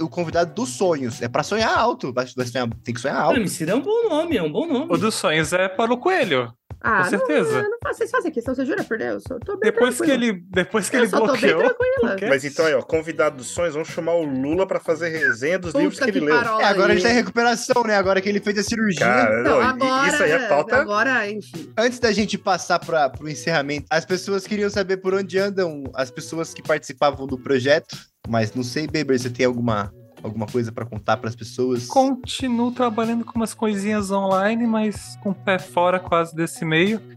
[0.00, 1.22] o convidado dos sonhos.
[1.22, 2.12] É pra sonhar alto.
[2.12, 3.36] Vai- vai sonhar- tem que sonhar alto.
[3.38, 4.86] MC é um bom nome, é um bom nome.
[4.92, 6.52] O dos sonhos é Paulo Coelho.
[6.82, 7.62] Ah, com certeza.
[7.62, 9.22] Não, não, faço- vocês fazem questão, você jura por Deus?
[9.30, 10.24] Eu tô bem Depois que tranquila.
[10.32, 11.76] ele, depois que Eu ele só tô bem bloqueou.
[12.28, 15.74] Mas então aí, ó, convidado dos sonhos, vamos chamar o Lula pra fazer resenha dos
[15.74, 16.60] livros que Puta ele que leu.
[16.60, 17.02] É, agora ele aí.
[17.02, 17.96] tá em recuperação, né?
[17.96, 19.00] Agora que ele fez a cirurgia.
[19.06, 20.76] Cara, Não, não, agora, isso aí é pauta.
[20.76, 21.72] Agora, enfim.
[21.76, 26.10] Antes da gente passar para o encerramento, as pessoas queriam saber por onde andam as
[26.10, 27.96] pessoas que participavam do projeto,
[28.28, 31.86] mas não sei, Beber, você tem alguma, alguma coisa para contar para as pessoas?
[31.86, 37.00] Continuo trabalhando com umas coisinhas online, mas com o pé fora quase desse meio.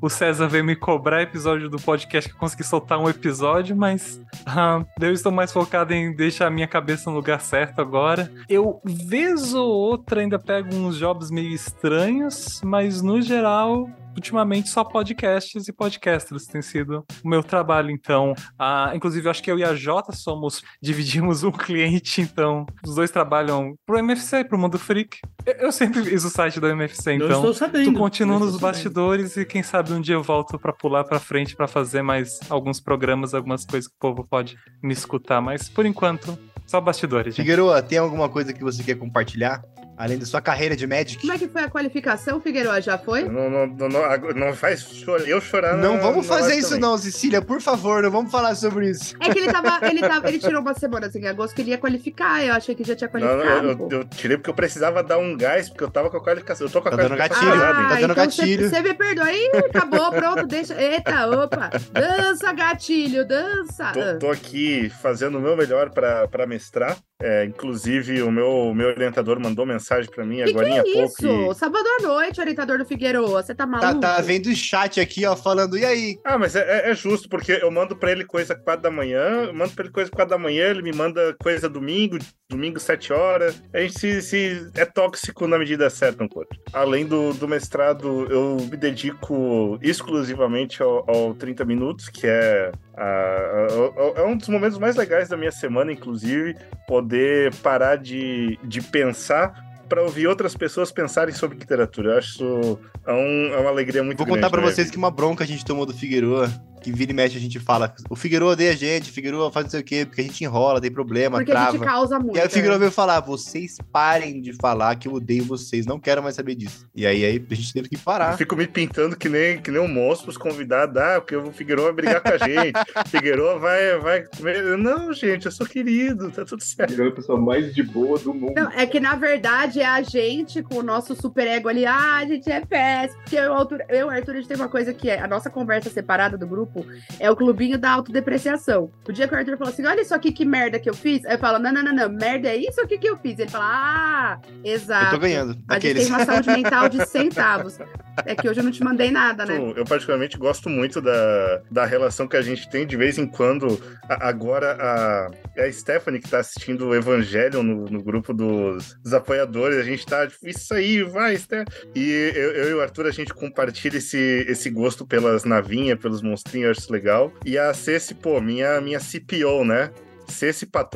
[0.00, 4.20] O César veio me cobrar episódio do podcast que eu consegui soltar um episódio, mas
[4.44, 8.30] ah, eu estou mais focado em deixar a minha cabeça no lugar certo agora.
[8.48, 13.88] Eu, vez ou outra, ainda pego uns jobs meio estranhos, mas no geral.
[14.16, 18.34] Ultimamente só podcasts e podcasters tem sido o meu trabalho, então.
[18.58, 22.94] Ah, inclusive, eu acho que eu e a Jota somos, dividimos um cliente, então os
[22.94, 25.18] dois trabalham pro MFC, pro Mundo Freak.
[25.44, 27.28] Eu, eu sempre fiz o site do MFC, eu então.
[27.28, 27.92] estou sabendo.
[27.92, 28.76] Tu continua eu nos estou sabendo.
[28.76, 32.40] bastidores e quem sabe um dia eu volto pra pular pra frente pra fazer mais
[32.48, 37.34] alguns programas, algumas coisas que o povo pode me escutar, mas por enquanto, só bastidores,
[37.34, 37.44] gente.
[37.44, 39.62] Figueroa, tem alguma coisa que você quer compartilhar?
[39.96, 41.20] Além da sua carreira de Magic?
[41.20, 42.80] Como é que foi a qualificação, Figueiredo?
[42.80, 43.24] Já foi?
[43.24, 45.76] Não, não, não, não, não faz chor- eu chorar.
[45.76, 46.80] Não na- vamos fazer isso também.
[46.82, 49.16] não, Cecília, por favor, não vamos falar sobre isso.
[49.20, 51.78] É que ele tava, ele tava, ele tirou umas semanas em agosto que ele ia
[51.78, 52.44] qualificar.
[52.44, 53.94] Eu achei que já tinha Não, não, qualificado.
[53.94, 56.66] eu, eu tirei porque eu precisava dar um gás, porque eu tava com a qualificação.
[56.66, 58.68] Eu tô com a Tá dando qualificação gatilho, errada, tá dando então gatilho.
[58.68, 60.74] Você me perdoa aí, acabou, pronto, deixa.
[60.80, 61.70] Eita, opa!
[61.92, 63.92] Dança, gatilho, dança!
[63.92, 66.96] Tô, tô aqui fazendo o meu melhor pra pra mestrar.
[67.22, 70.82] É, inclusive, o meu, meu orientador mandou mensagem pra mim que que agora há é
[70.82, 71.08] pouco.
[71.08, 71.54] isso?
[71.54, 73.26] Sábado à noite, orientador do Figueiredo.
[73.28, 74.00] Você tá Tá, maluco?
[74.00, 76.18] tá vendo o chat aqui, ó, falando, e aí?
[76.22, 79.44] Ah, mas é, é- é justo, porque eu mando pra ele coisa 4 da manhã,
[79.46, 82.18] eu mando pra ele coisa 4 da manhã, ele me manda coisa domingo,
[82.50, 83.62] domingo 7 horas.
[83.72, 86.60] A gente se, se- é tóxico na medida certa um com o outro.
[86.70, 93.02] Além do, do mestrado, eu me dedico exclusivamente ao, ao 30 minutos, que é, a-
[93.02, 96.56] a- a- é um dos momentos mais legais da minha semana, inclusive,
[96.86, 102.12] poder parar de, de pensar para ouvir outras pessoas pensarem sobre literatura.
[102.12, 104.40] Eu acho isso é, um- é uma alegria muito Vou grande.
[104.40, 104.92] contar pra na minha vocês vida.
[104.94, 106.50] que uma bronca a gente tomou do Figueroa,
[106.86, 109.66] que vira e mexe a gente fala, o Figueroa odeia a gente, o Figueroa faz
[109.66, 111.72] não sei o quê, porque a gente enrola, tem problema, Porque a trava.
[111.72, 112.36] gente causa muito.
[112.36, 112.80] E aí o Figueroa né?
[112.80, 116.86] veio falar, vocês parem de falar que eu odeio vocês, não quero mais saber disso.
[116.94, 118.36] E aí, aí a gente teve que Eu parar.
[118.36, 121.82] fico me pintando que nem, que nem um monstro pros convidados, ah, porque o Figueiredo
[121.82, 122.76] vai brigar com a gente.
[123.06, 124.78] O Figueiredo vai, vai comer.
[124.78, 126.92] Não, gente, eu sou querido, tá tudo certo.
[126.92, 128.54] Ele é a pessoa mais de boa do mundo.
[128.56, 131.84] Não, é que na verdade é a gente com o nosso super ego ali.
[131.84, 133.20] Ah, a gente é péssimo.
[133.22, 133.52] Porque eu,
[133.88, 136.36] eu e o Arthur, a gente tem uma coisa que é a nossa conversa separada
[136.38, 136.75] do grupo
[137.20, 138.90] é o clubinho da autodepreciação.
[139.08, 141.24] O dia que o Arthur falou assim: olha isso aqui que merda que eu fiz.
[141.24, 143.38] Aí eu falo: não, não, não, não, merda é isso aqui que eu fiz.
[143.38, 145.06] Ele fala: ah, exato.
[145.06, 145.56] Eu tô ganhando.
[145.68, 147.78] A gente tem uma saúde mental de centavos.
[148.24, 149.58] É que hoje eu não te mandei nada, né?
[149.76, 153.78] Eu, particularmente, gosto muito da, da relação que a gente tem de vez em quando.
[154.08, 158.94] A- agora, a, é a Stephanie que tá assistindo o Evangelho no, no grupo dos,
[159.02, 159.76] dos apoiadores.
[159.76, 161.66] A gente tá, tipo, isso aí, vai, Steph.
[161.94, 166.22] E eu, eu e o Arthur, a gente compartilha esse, esse gosto pelas navinhas, pelos
[166.22, 167.32] monstrinhos, eu acho isso legal.
[167.44, 169.90] E a Ceci, pô, minha, minha CPO, né?
[170.28, 170.86] Ceci Para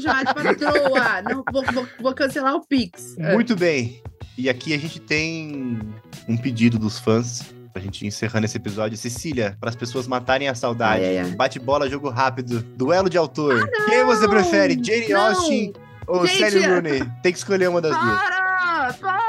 [0.00, 1.22] chamar de patroa!
[1.22, 3.16] Não, vou, vou- vou cancelar o Pix.
[3.18, 3.32] É.
[3.32, 4.02] Muito bem.
[4.36, 5.78] E aqui a gente tem
[6.28, 7.42] um pedido dos fãs.
[7.72, 8.96] Pra gente ir encerrando esse episódio.
[8.96, 11.04] Cecília, para as pessoas matarem a saudade.
[11.04, 11.24] Ai.
[11.34, 12.62] Bate bola, jogo rápido.
[12.62, 13.68] Duelo de autor.
[13.88, 14.78] Quem você prefere?
[14.80, 15.20] Jane Não.
[15.26, 15.72] Austen
[16.06, 17.02] ou Gente, Sally Rooney?
[17.20, 18.16] Tem que escolher uma das duas.
[18.20, 19.23] Para!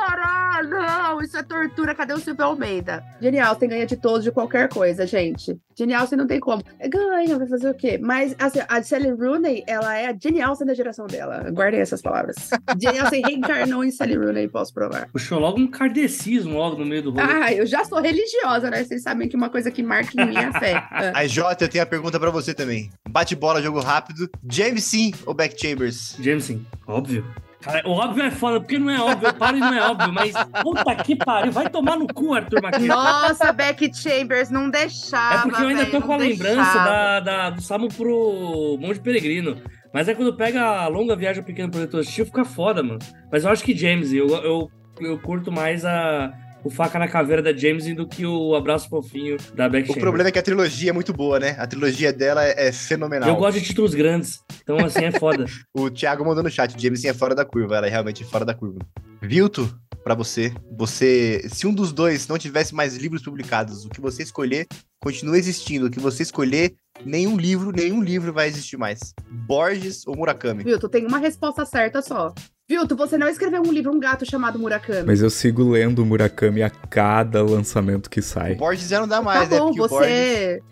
[0.85, 1.21] Não!
[1.21, 1.95] Isso é tortura.
[1.95, 3.03] Cadê o Silvio Almeida?
[3.21, 5.57] Genial, você ganha de todos, de qualquer coisa, gente.
[5.77, 6.63] Genial, você não tem como.
[6.79, 7.99] É, Ganha, vai fazer o quê?
[8.01, 11.49] Mas assim, a Sally Rooney, ela é a Genial da geração dela.
[11.51, 12.35] Guardem essas palavras.
[12.81, 15.09] Genial reencarnou em Sally Rooney, posso provar.
[15.11, 17.23] Puxou logo um kardecismo logo no meio do rolê.
[17.23, 18.83] Ah, eu já sou religiosa, né?
[18.83, 20.75] Vocês sabem que uma coisa que marca em mim é a fé.
[20.95, 21.19] Ah.
[21.19, 22.89] A Jota, eu tenho a pergunta pra você também.
[23.09, 24.29] Bate bola, jogo rápido.
[24.49, 26.15] James sim ou Beck Chambers?
[26.19, 27.25] Jameson, óbvio.
[27.65, 29.27] Cara, o óbvio é foda, porque não é óbvio.
[29.29, 30.31] Eu paro e não é óbvio, mas
[30.61, 31.51] puta que pariu.
[31.51, 32.87] Vai tomar no cu, Arthur Maquia.
[32.87, 35.35] Nossa, Beck Chambers não deixava.
[35.35, 36.85] É porque eu ainda velho, tô com a lembrança deixava.
[36.85, 39.57] da, da- do Samu pro Monte Peregrino.
[39.91, 42.99] Mas aí quando pega a longa viagem ao pequeno protetor hostil, fica foda, mano.
[43.31, 44.69] Mas eu acho que James, eu, eu,
[45.01, 46.31] eu curto mais a,
[46.65, 50.29] o faca na caveira da James do que o abraço fofinho da Beck O problema
[50.29, 51.55] é que a trilogia é muito boa, né?
[51.59, 53.29] A trilogia dela é, é fenomenal.
[53.29, 55.45] Eu gosto de títulos grandes, então assim é foda.
[55.77, 58.55] o Thiago mandou no chat, Jameson é fora da curva, ela é realmente fora da
[58.55, 58.79] curva.
[59.21, 64.01] Vilto, para você, você, se um dos dois não tivesse mais livros publicados, o que
[64.01, 64.65] você escolher
[64.99, 65.85] continua existindo.
[65.85, 66.73] O que você escolher,
[67.05, 69.13] nenhum livro, nenhum livro vai existir mais.
[69.29, 70.63] Borges ou Murakami?
[70.63, 72.33] Vilto, tem uma resposta certa só.
[72.67, 75.05] Vilto, você não escreveu um livro, um gato chamado Murakami.
[75.05, 78.53] Mas eu sigo lendo o Murakami a cada lançamento que sai.
[78.53, 79.77] O Borges já não dá mais, tá bom, né?
[79.77, 80.63] você...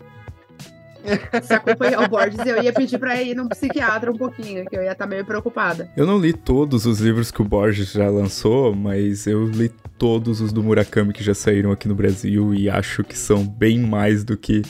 [1.44, 4.82] Se acompanhar o Borges, eu ia pedir pra ir num psiquiatra um pouquinho, que eu
[4.82, 5.88] ia estar meio preocupada.
[5.96, 10.40] Eu não li todos os livros que o Borges já lançou, mas eu li todos
[10.40, 14.24] os do Murakami que já saíram aqui no Brasil e acho que são bem mais
[14.24, 14.62] do que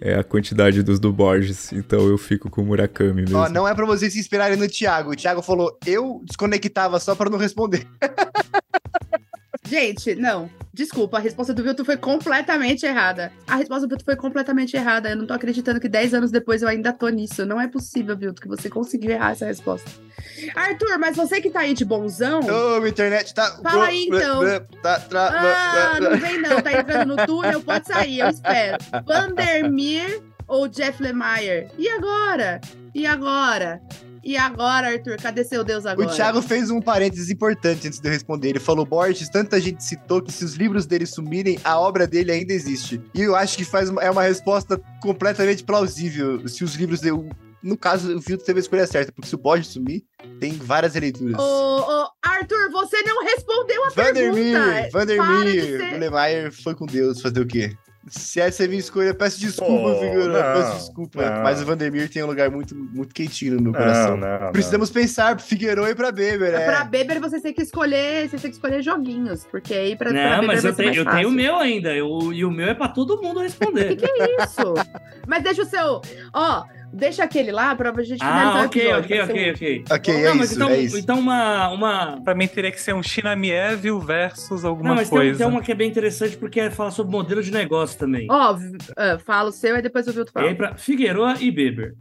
[0.00, 1.72] é, a quantidade dos do Borges.
[1.72, 3.38] Então eu fico com o Murakami mesmo.
[3.38, 5.12] Ó, não é pra vocês se inspirarem no Thiago.
[5.12, 7.86] O Thiago falou, eu desconectava só pra não responder.
[9.66, 10.50] Gente, não.
[10.74, 13.32] Desculpa, a resposta do Vilto foi completamente errada.
[13.46, 15.10] A resposta do Vilto foi completamente errada.
[15.10, 17.46] Eu não tô acreditando que 10 anos depois eu ainda tô nisso.
[17.46, 19.88] Não é possível, Vilto, que você conseguiu errar essa resposta.
[20.52, 22.40] Arthur, mas você que tá aí de bonzão.
[22.40, 23.56] Ô, minha internet tá.
[23.62, 24.42] Fala aí, então.
[24.82, 25.00] Tá.
[25.14, 26.60] Ah, não vem não.
[26.60, 28.78] Tá entrando no túnel, pode sair, eu espero.
[29.06, 31.68] Vandermeer ou Jeff Lemire?
[31.78, 32.60] E agora?
[32.92, 33.80] E agora?
[34.24, 35.16] E agora, Arthur?
[35.18, 36.08] Cadê seu Deus agora?
[36.08, 38.48] O Thiago fez um parênteses importante antes de eu responder.
[38.50, 42.32] Ele falou: Borges, tanta gente citou que se os livros dele sumirem, a obra dele
[42.32, 43.00] ainda existe.
[43.14, 46.46] E eu acho que faz uma, é uma resposta completamente plausível.
[46.48, 47.28] Se os livros dele.
[47.62, 50.02] No caso, o Filtro teve a escolha certa, porque se o Borges sumir,
[50.38, 51.38] tem várias releituras.
[51.38, 51.42] Ô,
[52.02, 54.88] ô, Arthur, você não respondeu a Vandermeer, pergunta.
[54.98, 57.74] Vandermeer, de ser- o Lemaier foi com Deus fazer o quê?
[58.08, 60.26] Se essa é a minha escolha, peço desculpa, Pô, figura.
[60.54, 61.22] não, Peço desculpa.
[61.30, 61.42] não.
[61.42, 64.16] Mas o Vandermeer tem um lugar muito, muito quentinho no meu coração.
[64.16, 66.66] Não, não, Precisamos pensar pro Figueiredo e pra Beber, é.
[66.66, 70.22] Pra Beber você tem que escolher, você tem que escolher joguinhos, porque aí pra, pra
[70.22, 71.94] Não, Beber mas vai eu ser tenho, mais eu tenho o meu ainda.
[71.94, 73.94] Eu, e o meu é pra todo mundo responder.
[74.04, 74.06] Que
[74.42, 74.74] isso?
[75.26, 76.00] Mas deixa o seu.
[76.32, 76.64] Ó,
[76.94, 79.04] deixa aquele lá pra gente finalizar ah, o ok, episódio.
[79.04, 79.84] ok, pode ser ok, um- ok.
[79.96, 80.98] Ok, Não, é mas isso, então, é isso.
[80.98, 82.20] então uma, uma.
[82.22, 85.38] Pra mim teria que ser um Chinamieville versus alguma Não, mas tem, coisa.
[85.38, 88.26] tem uma que é bem interessante porque é falar sobre modelo de negócio também.
[88.30, 90.56] Ó, v- ah, fala o seu e depois o Vilto E aí, fala.
[90.56, 91.94] pra Figueroa e Beber.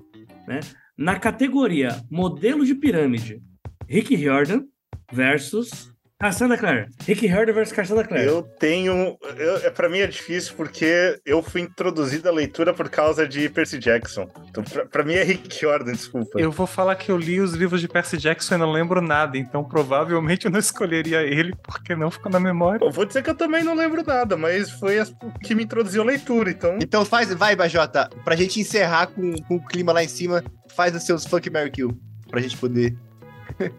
[0.47, 0.59] Né?
[0.97, 3.41] Na categoria modelo de pirâmide,
[3.87, 4.63] Rick Riordan
[5.11, 6.87] versus Cassandra Clare.
[7.05, 8.25] Rick Riordan versus Cassandra Clare.
[8.25, 9.17] Eu tenho.
[9.37, 13.49] Eu, é, pra mim é difícil porque eu fui introduzido à leitura por causa de
[13.49, 14.29] Percy Jackson.
[14.49, 16.39] Então, pra, pra mim é Rick Jordan, desculpa.
[16.39, 19.37] Eu vou falar que eu li os livros de Percy Jackson e não lembro nada,
[19.37, 22.85] então provavelmente eu não escolheria ele porque não ficou na memória.
[22.85, 25.13] Eu vou dizer que eu também não lembro nada, mas foi as
[25.43, 26.77] que me introduziu à leitura, então.
[26.81, 30.41] Então faz, vai, Bajota, pra gente encerrar com, com o clima lá em cima,
[30.73, 31.97] faz os seus Funk Mary Kill.
[32.29, 32.95] Pra gente poder.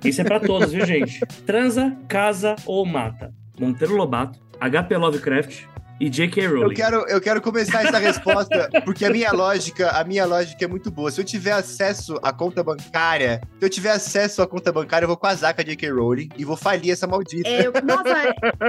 [0.05, 1.21] Isso é pra todos, viu, gente?
[1.47, 3.33] Transa, casa ou mata.
[3.59, 6.45] Monteiro Lobato, HP Lovecraft e J.K.
[6.45, 6.75] Eu Rowling.
[6.75, 10.91] quero, eu quero começar essa resposta, porque a minha lógica, a minha lógica é muito
[10.91, 11.11] boa.
[11.11, 15.09] Se eu tiver acesso à conta bancária, se eu tiver acesso à conta bancária, eu
[15.09, 15.91] vou casar com a J.K.
[15.91, 17.49] Rowling e vou falir essa maldita.
[17.49, 18.09] É, eu- nossa,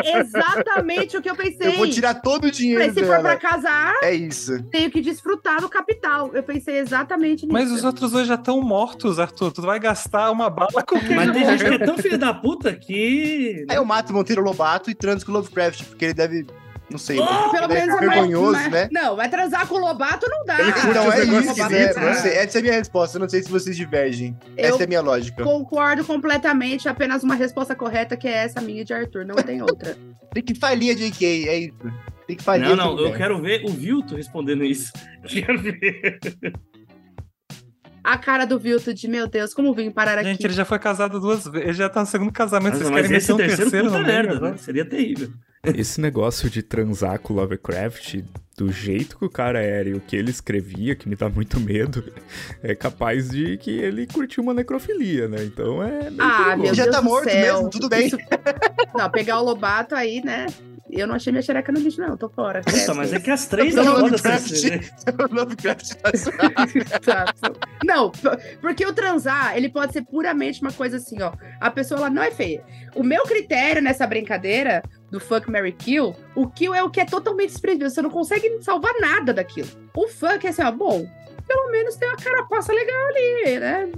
[0.03, 1.68] é exatamente o que eu pensei.
[1.68, 3.38] eu vou tirar todo o dinheiro Falei, se for pra dela.
[3.38, 4.61] casar, É isso.
[4.72, 6.31] tenho que desfrutar do capital.
[6.34, 7.53] Eu pensei exatamente nisso.
[7.53, 9.52] Mas os outros dois já estão mortos, Arthur.
[9.52, 12.34] Tu vai gastar uma bala com quem Mas tem gente que é tão filho da
[12.34, 13.65] puta que.
[13.69, 16.45] Aí eu mato o Monteiro Lobato e transo com o Lovecraft, porque ele deve.
[16.90, 18.90] Não sei, Oh, Pelo deve menos é mais- vergonhoso, mais- né?
[18.91, 20.60] Não, vai transar com o Lobato não dá.
[20.60, 21.94] Ele Então é isso, né?
[21.94, 23.18] Não sei, essa é a minha resposta.
[23.18, 24.38] Eu não sei se vocês divergem.
[24.56, 25.44] Eu Essa é a minha lógica.
[25.44, 26.88] Concordo completamente.
[26.88, 29.26] Apenas uma resposta correta, que é essa minha de Arthur.
[29.26, 29.98] Não tem outra.
[30.34, 31.78] Tem que falir a JK, é isso.
[32.28, 32.68] Tem que falir.
[32.68, 34.91] Não, não, eu quero ver o Vilto respondendo isso.
[35.24, 36.20] Eu quero ver.
[38.06, 40.30] A cara do Vilto de, meu Deus, como vim parar aqui?
[40.30, 41.61] Gente, ele já foi casado duas vezes.
[41.69, 42.73] Ele já tá no segundo casamento.
[42.73, 44.57] Mas, Vocês mas querem esse meter um terceiro, terceiro, puta merda, né?
[44.57, 45.30] Seria terrível.
[45.64, 48.19] Esse negócio de transar com Lovecraft,
[48.56, 51.60] do jeito que o cara era e o que ele escrevia, que me dá muito
[51.60, 52.03] medo,
[52.61, 55.44] é capaz de que ele curtiu uma necrofilia, né?
[55.44, 56.11] Então é.
[56.11, 56.61] meio Ah, perigoso.
[56.61, 57.56] meu Já Deus tá do morto céu.
[57.56, 58.06] mesmo, tudo bem.
[58.07, 58.18] Isso-
[58.95, 60.45] Não, pegar o Lobato aí, né?
[60.97, 62.15] Eu não achei minha xereca no lixo, não.
[62.15, 62.61] Tô fora.
[62.61, 64.51] Puta, mas é que as três Não, Lovecraft.
[65.31, 65.93] Lovecraft
[67.03, 67.26] tá.
[67.84, 68.11] Não,
[68.61, 71.34] porque o transar, ele pode ser puramente uma coisa assim, ó.
[71.59, 72.63] A pessoa, ela não é feia.
[72.95, 77.05] O meu critério nessa brincadeira do fuck, Mary kill, o kill é o que é
[77.05, 77.89] totalmente desprezível.
[77.89, 79.69] Você não consegue salvar nada daquilo.
[79.95, 81.05] O fuck é assim, ó, bom,
[81.47, 83.91] pelo menos tem uma carapaça legal ali, né?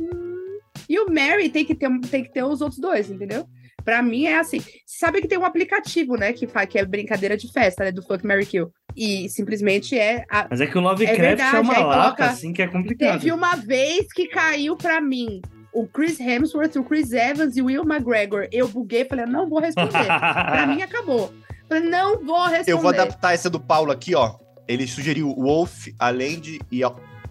[0.89, 3.47] E o Mary tem que ter, tem que ter os outros dois, entendeu?
[3.88, 4.61] Pra mim é assim.
[4.85, 8.03] Sabe que tem um aplicativo, né, que, faz, que é brincadeira de festa, né, do
[8.03, 8.69] Fuck, Mary Kill.
[8.93, 10.26] E simplesmente é.
[10.30, 10.45] A...
[10.49, 13.22] Mas é que o Lovecraft é, verdade, é uma lata, coloca- assim, que é complicado.
[13.22, 15.41] Teve uma vez que caiu pra mim
[15.73, 18.49] o Chris Hemsworth, o Chris Evans e o Will McGregor.
[18.51, 20.03] Eu buguei, falei, não vou responder.
[20.03, 21.34] pra mim acabou.
[21.69, 22.72] Falei, não vou responder.
[22.73, 24.35] Eu vou adaptar essa do Paulo aqui, ó.
[24.68, 26.81] Ele sugeriu Wolf, Allende e,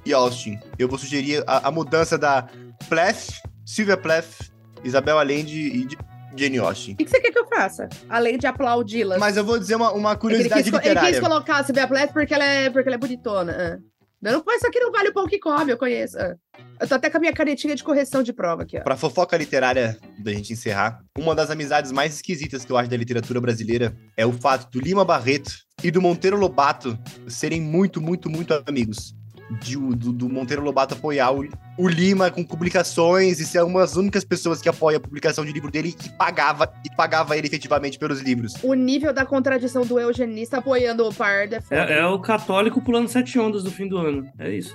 [0.06, 0.58] e Austin.
[0.78, 2.48] Eu vou sugerir a, a mudança da
[2.88, 4.50] Plath, Sylvia Plath,
[4.82, 6.94] Isabel Allende e Jane Austen.
[6.94, 7.88] O que que você quer que eu faça?
[8.08, 9.18] Além de aplaudi-la.
[9.18, 11.10] Mas eu vou dizer uma, uma É que ele, curiosidade quis, co- ele literária.
[11.12, 13.52] quis colocar a Sylvia Plath porque ela é, porque ela é bonitona.
[13.82, 13.96] Ah.
[14.22, 16.18] Eu não isso aqui não vale o pão que come, eu conheço.
[16.18, 16.34] Ah.
[16.80, 18.80] Eu tô até com a minha canetinha de correção de prova aqui, ó.
[18.82, 22.96] Pra fofoca literária da gente encerrar, uma das amizades mais esquisitas que eu acho da
[22.96, 25.52] literatura brasileira é o fato do Lima Barreto
[25.84, 26.98] e do Monteiro Lobato
[27.28, 29.14] serem muito, muito, muito amigos.
[29.48, 31.48] De do, do Monteiro Lobato apoiar o,
[31.78, 35.52] o Lima com publicações e ser uma das únicas pessoas que apoia a publicação de
[35.52, 38.54] livro dele e pagava, e pagava ele efetivamente pelos livros.
[38.62, 41.60] O nível da contradição do eugenista apoiando o pardo é.
[41.70, 44.26] É, é o católico pulando sete ondas do fim do ano.
[44.38, 44.74] É isso.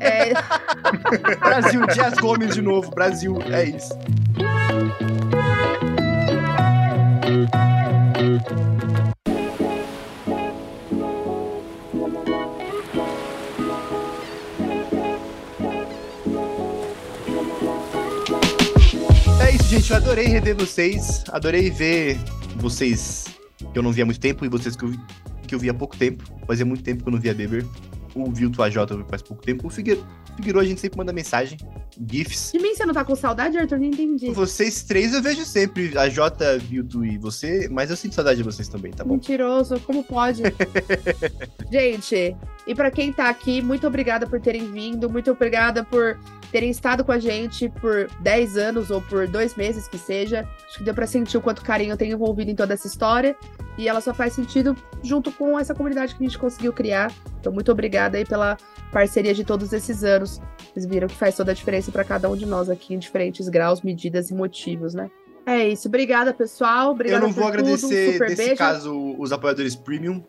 [0.00, 0.32] É,
[1.38, 3.96] Brasil, Dias Gomes de novo, Brasil, é isso.
[19.66, 19.90] Isso, gente.
[19.90, 21.24] Eu adorei rever vocês.
[21.30, 22.18] Adorei ver
[22.56, 23.26] vocês
[23.72, 25.00] que eu não via há muito tempo e vocês que eu vi,
[25.46, 26.24] que eu vi há pouco tempo.
[26.46, 27.66] Fazia muito tempo que eu não via Beber.
[28.14, 29.66] O Vilto AJ eu vi faz pouco tempo.
[29.66, 30.06] O Figueiredo,
[30.36, 31.58] Figueiredo a gente sempre manda mensagem,
[32.08, 32.52] GIFs.
[32.52, 33.78] de mim você não tá com saudade, Arthur?
[33.78, 34.30] Não entendi.
[34.30, 38.42] Vocês três eu vejo sempre, a Jota, Vilto e você, mas eu sinto saudade de
[38.42, 39.14] vocês também, tá bom?
[39.14, 40.42] Mentiroso, como pode?
[41.70, 42.36] Gente,
[42.66, 46.18] e pra quem tá aqui, muito obrigada por terem vindo, muito obrigada por
[46.56, 50.48] terem estado com a gente por 10 anos ou por dois meses que seja.
[50.66, 53.36] Acho que deu pra sentir o quanto carinho tem envolvido em toda essa história.
[53.76, 57.12] E ela só faz sentido junto com essa comunidade que a gente conseguiu criar.
[57.38, 58.56] Então, muito obrigada aí pela
[58.90, 60.40] parceria de todos esses anos.
[60.72, 63.50] Vocês viram que faz toda a diferença pra cada um de nós aqui em diferentes
[63.50, 65.10] graus, medidas e motivos, né?
[65.44, 65.88] É isso.
[65.88, 66.92] Obrigada, pessoal.
[66.92, 68.56] Obrigada eu não vou agradecer, nesse beijo.
[68.56, 70.24] caso, os apoiadores premium,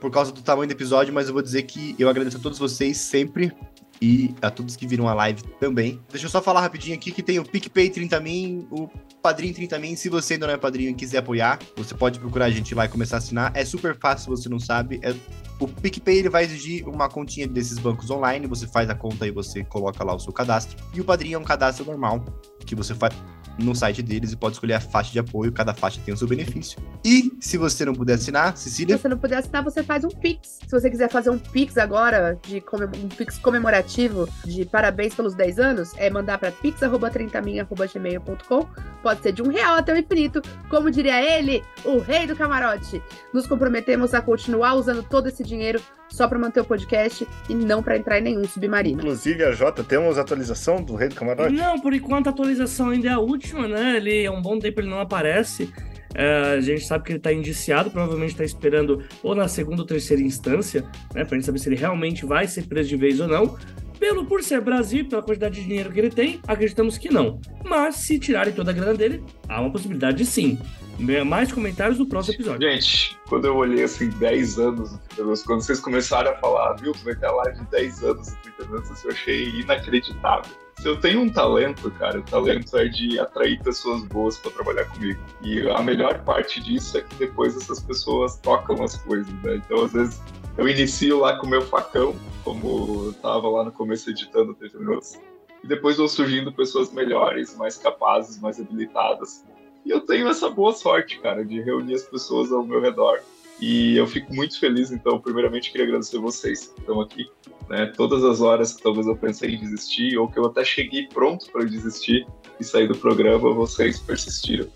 [0.00, 2.60] por causa do tamanho do episódio, mas eu vou dizer que eu agradeço a todos
[2.60, 3.52] vocês sempre
[4.00, 6.00] e a todos que viram a live também.
[6.10, 8.88] Deixa eu só falar rapidinho aqui que tem o PicPay 30 Min, o
[9.22, 9.96] Padrinho 30 Min.
[9.96, 12.84] Se você ainda não é padrinho e quiser apoiar, você pode procurar a gente lá
[12.84, 13.52] e começar a assinar.
[13.54, 15.00] É super fácil, se você não sabe.
[15.02, 15.14] É-
[15.60, 19.30] O PicPay ele vai exigir uma continha desses bancos online, você faz a conta e
[19.30, 20.76] você coloca lá o seu cadastro.
[20.92, 22.24] E o Padrinho é um cadastro normal,
[22.66, 23.14] que você faz
[23.58, 26.26] no site deles e pode escolher a faixa de apoio, cada faixa tem o seu
[26.26, 26.78] benefício.
[27.04, 30.08] E se você não puder assinar, Se Cecília, você não puder assinar, você faz um
[30.08, 30.58] Pix.
[30.66, 32.62] Se você quiser fazer um Pix agora, de
[33.02, 38.68] um Pix comemorativo de parabéns pelos 10 anos, é mandar para pix.30min.gmail.com.
[39.02, 40.40] Pode ser de um real até o infinito.
[40.68, 43.00] Como diria ele, o rei do camarote.
[43.32, 45.80] Nos comprometemos a continuar usando todo esse dinheiro
[46.14, 49.00] só para manter o podcast e não para entrar em nenhum submarino.
[49.00, 51.52] Inclusive, a Jota, temos atualização do Rei do Camarote?
[51.52, 53.96] Não, por enquanto a atualização ainda é a última, né?
[53.96, 55.72] Ele há um bom tempo ele não aparece.
[56.14, 59.86] É, a gente sabe que ele está indiciado, provavelmente está esperando ou na segunda ou
[59.86, 61.24] terceira instância, né?
[61.24, 63.58] Pra gente saber se ele realmente vai ser preso de vez ou não.
[63.98, 67.40] Pelo por ser Brasil, e pela quantidade de dinheiro que ele tem, acreditamos que não.
[67.64, 70.58] Mas se tirarem toda a grana dele, há uma possibilidade de sim.
[70.98, 72.68] Mais comentários no próximo episódio.
[72.68, 76.74] Gente, quando eu olhei assim, 10 anos do 30 minutos, quando vocês começaram a falar,
[76.74, 80.50] viu, tu vai ter live de 10 anos do 30 minutos, assim, eu achei inacreditável.
[80.78, 84.84] Se eu tenho um talento, cara, o talento é de atrair pessoas boas pra trabalhar
[84.86, 85.20] comigo.
[85.42, 89.56] E a melhor parte disso é que depois essas pessoas tocam as coisas, né?
[89.56, 90.20] Então, às vezes,
[90.58, 94.78] eu inicio lá com o meu facão, como eu tava lá no começo editando 30
[94.78, 95.18] minutos.
[95.62, 99.44] E depois vão surgindo pessoas melhores, mais capazes, mais habilitadas.
[99.84, 103.20] E eu tenho essa boa sorte, cara, de reunir as pessoas ao meu redor.
[103.60, 107.26] E eu fico muito feliz, então, primeiramente, queria agradecer vocês que estão aqui.
[107.68, 107.86] Né?
[107.96, 111.50] Todas as horas que talvez eu pensei em desistir, ou que eu até cheguei pronto
[111.52, 112.26] para desistir
[112.58, 114.68] e sair do programa, vocês persistiram.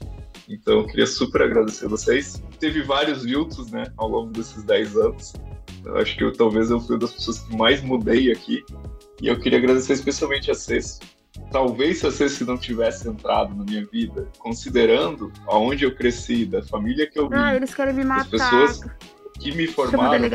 [0.49, 2.43] Então, eu queria super agradecer vocês.
[2.59, 5.33] Teve vários Viltos, né, ao longo desses 10 anos.
[5.85, 8.63] Eu acho que eu, talvez eu fui uma das pessoas que mais mudei aqui.
[9.21, 11.01] E eu queria agradecer especialmente a Cess.
[11.51, 16.63] Talvez se a Cess não tivesse entrado na minha vida, considerando aonde eu cresci, da
[16.63, 18.31] família que eu vim, Ah, eles querem me matar.
[18.31, 18.81] pessoas
[19.41, 20.29] que me formaram,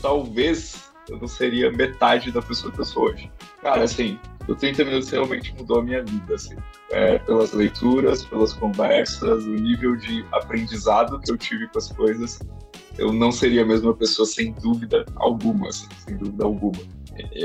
[0.00, 3.30] talvez eu não seria metade da pessoa que eu sou hoje.
[3.62, 4.18] Cara, assim,
[4.48, 6.56] o 30 Minutos realmente mudou a minha vida, assim.
[6.90, 12.38] É, pelas leituras, pelas conversas, o nível de aprendizado que eu tive com as coisas,
[12.98, 16.78] eu não seria a mesma pessoa sem dúvida alguma, assim, sem dúvida alguma.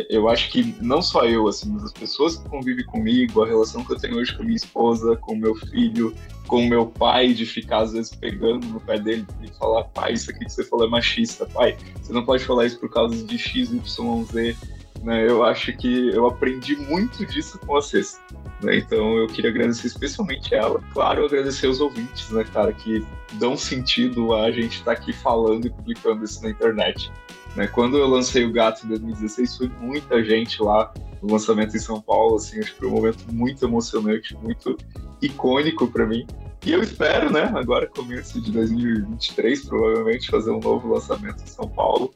[0.09, 3.83] eu acho que não só eu, assim, mas as pessoas que convivem comigo, a relação
[3.83, 6.13] que eu tenho hoje com minha esposa, com meu filho,
[6.47, 10.31] com meu pai, de ficar às vezes pegando no pé dele e falar, pai, isso
[10.31, 13.37] aqui que você falou é machista, pai, você não pode falar isso por causa de
[13.37, 14.55] X, Y, Z.
[15.03, 15.27] Né?
[15.27, 18.19] Eu acho que eu aprendi muito disso com vocês.
[18.61, 18.77] Né?
[18.77, 20.81] Então eu queria agradecer especialmente ela.
[20.93, 25.67] Claro, agradecer os ouvintes, né, cara, que dão sentido a gente estar tá aqui falando
[25.67, 27.11] e publicando isso na internet.
[27.55, 27.67] Né?
[27.67, 32.01] Quando eu lancei o Gato em 2016, foi muita gente lá no lançamento em São
[32.01, 34.77] Paulo, assim, acho que foi um momento muito emocionante, muito
[35.21, 36.25] icônico para mim.
[36.65, 41.67] E eu espero, né, agora começo de 2023, provavelmente fazer um novo lançamento em São
[41.69, 42.13] Paulo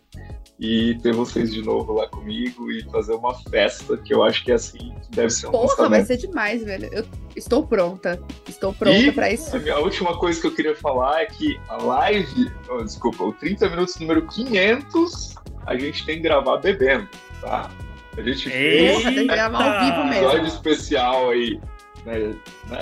[0.59, 4.51] e ter vocês de novo lá comigo e fazer uma festa, que eu acho que
[4.51, 5.89] é assim que deve ser um Porra, lançamento.
[5.91, 6.89] vai ser demais, velho.
[6.91, 7.05] Eu
[7.35, 8.21] estou pronta.
[8.47, 9.55] Estou pronta para isso.
[9.55, 13.33] A minha última coisa que eu queria falar é que a live, oh, desculpa, o
[13.33, 17.07] 30 minutos número 500, a gente tem que gravar bebendo,
[17.41, 17.69] tá?
[18.15, 20.27] A gente fez Porra, tem que gravar ao vivo mesmo.
[20.27, 21.59] episódio especial aí.
[22.05, 22.35] Né?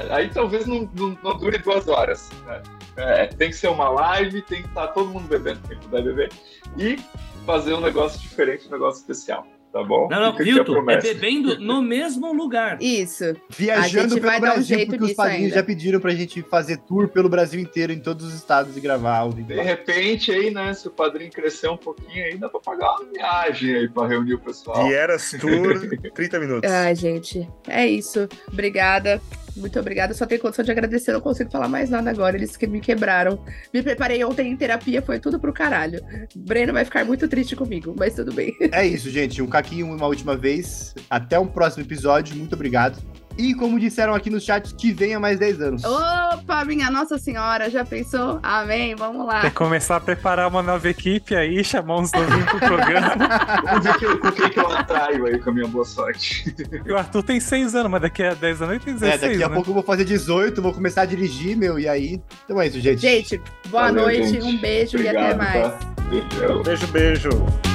[0.09, 2.29] Aí talvez não, não, não dure duas horas.
[2.45, 2.61] Né?
[2.97, 6.31] É, tem que ser uma live, tem que estar todo mundo bebendo, quem puder beber.
[6.77, 6.97] E
[7.45, 9.45] fazer um negócio diferente, um negócio especial.
[9.71, 10.09] Tá bom?
[10.09, 12.81] Não, não, Hilton, é bebendo no mesmo lugar.
[12.81, 13.23] Isso.
[13.49, 15.55] Viajando pelo Brasil, um jeito porque os padrinhos ainda.
[15.55, 19.15] já pediram pra gente fazer tour pelo Brasil inteiro, em todos os estados e gravar
[19.17, 19.45] áudio.
[19.45, 23.05] De repente aí, né, se o padrinho crescer um pouquinho aí, dá pra pagar uma
[23.13, 24.87] viagem aí pra reunir o pessoal.
[24.87, 25.79] Vieras Tour,
[26.13, 26.69] 30 minutos.
[26.69, 28.27] Ai, gente, é isso.
[28.51, 29.21] Obrigada.
[29.55, 30.13] Muito obrigada.
[30.13, 32.35] Só tenho condição de agradecer, não consigo falar mais nada agora.
[32.35, 33.43] Eles que me quebraram.
[33.73, 35.99] Me preparei ontem em terapia, foi tudo pro caralho.
[36.35, 38.55] Breno vai ficar muito triste comigo, mas tudo bem.
[38.71, 39.41] É isso, gente.
[39.41, 40.95] Um caquinho uma última vez.
[41.09, 42.35] Até um próximo episódio.
[42.35, 43.01] Muito obrigado.
[43.37, 45.83] E como disseram aqui no chat, que venha mais 10 anos.
[45.83, 48.39] Opa, minha Nossa Senhora, já pensou?
[48.43, 49.41] Amém, vamos lá.
[49.41, 53.15] Tem que começar a preparar uma nova equipe aí, chamar uns novinhos pro programa.
[54.21, 56.53] Com quem que eu atraio aí com a minha boa sorte?
[56.89, 59.43] o Arthur tem 6 anos, mas daqui a 10 anos ele tem 16, É, daqui
[59.43, 59.55] a né?
[59.55, 62.21] pouco eu vou fazer 18, vou começar a dirigir, meu, e aí...
[62.45, 62.99] Então é isso, gente.
[63.01, 64.43] Gente, boa Valeu, noite, gente.
[64.45, 65.73] um beijo Obrigado, e até mais.
[65.73, 65.79] Tá?
[66.09, 66.63] Beijão.
[66.63, 67.70] Beijo, beijo.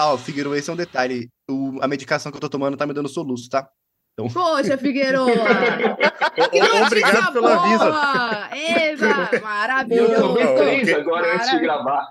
[0.00, 1.28] Ah, Figueiredo, esse é um detalhe.
[1.50, 3.68] O- a medicação que eu tô tomando tá me dando soluço, tá?
[4.14, 4.28] Então...
[4.30, 5.26] Poxa, Figueiroa!
[6.86, 7.84] Obrigado pelo aviso.
[8.52, 10.14] Eva, Eu maravilhoso!
[10.14, 10.94] tomei três ok.
[10.94, 12.08] agora antes de gravar.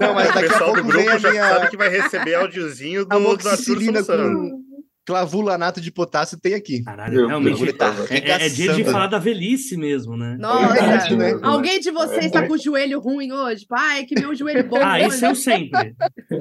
[0.00, 1.76] Não, mas O daqui a pessoal do pouco vem grupo a já minha sabe que
[1.76, 4.50] vai receber áudiozinho do, do Arthur Sansano.
[4.50, 4.67] com
[5.08, 6.84] clavulanato de potássio tem aqui.
[6.84, 7.72] Caralho, Meu realmente.
[7.72, 10.36] Tá é, é dia de falar da velhice mesmo, né?
[10.38, 11.38] Nossa, verdade, né?
[11.42, 13.66] alguém de vocês está com o joelho ruim hoje?
[13.66, 14.76] Pai, que meu joelho bom.
[14.82, 15.96] Ah, isso eu sempre.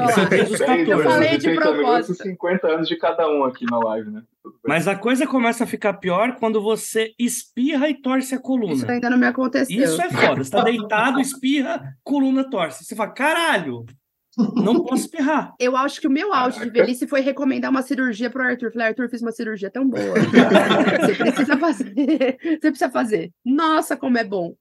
[0.10, 0.91] Isso é desde os Peraí, 14.
[0.91, 2.23] Eu falei de 30 minutos, propósito.
[2.23, 4.22] 50 anos de cada um aqui na live, né?
[4.65, 8.91] Mas a coisa começa a ficar pior quando você espirra e torce a Isso coluna.
[8.91, 9.81] ainda não me aconteceu.
[9.81, 10.44] Isso é foda.
[10.44, 12.84] Você tá deitado, espirra, coluna torce.
[12.84, 13.85] Você fala, caralho,
[14.38, 15.56] não posso espirrar.
[15.60, 18.72] Eu acho que o meu auge de velhice foi recomendar uma cirurgia pro Arthur.
[18.72, 20.16] Falei, Arthur, fiz uma cirurgia tão boa.
[21.02, 22.38] Você precisa fazer.
[22.42, 23.32] Você precisa fazer.
[23.44, 24.56] Nossa, como é bom.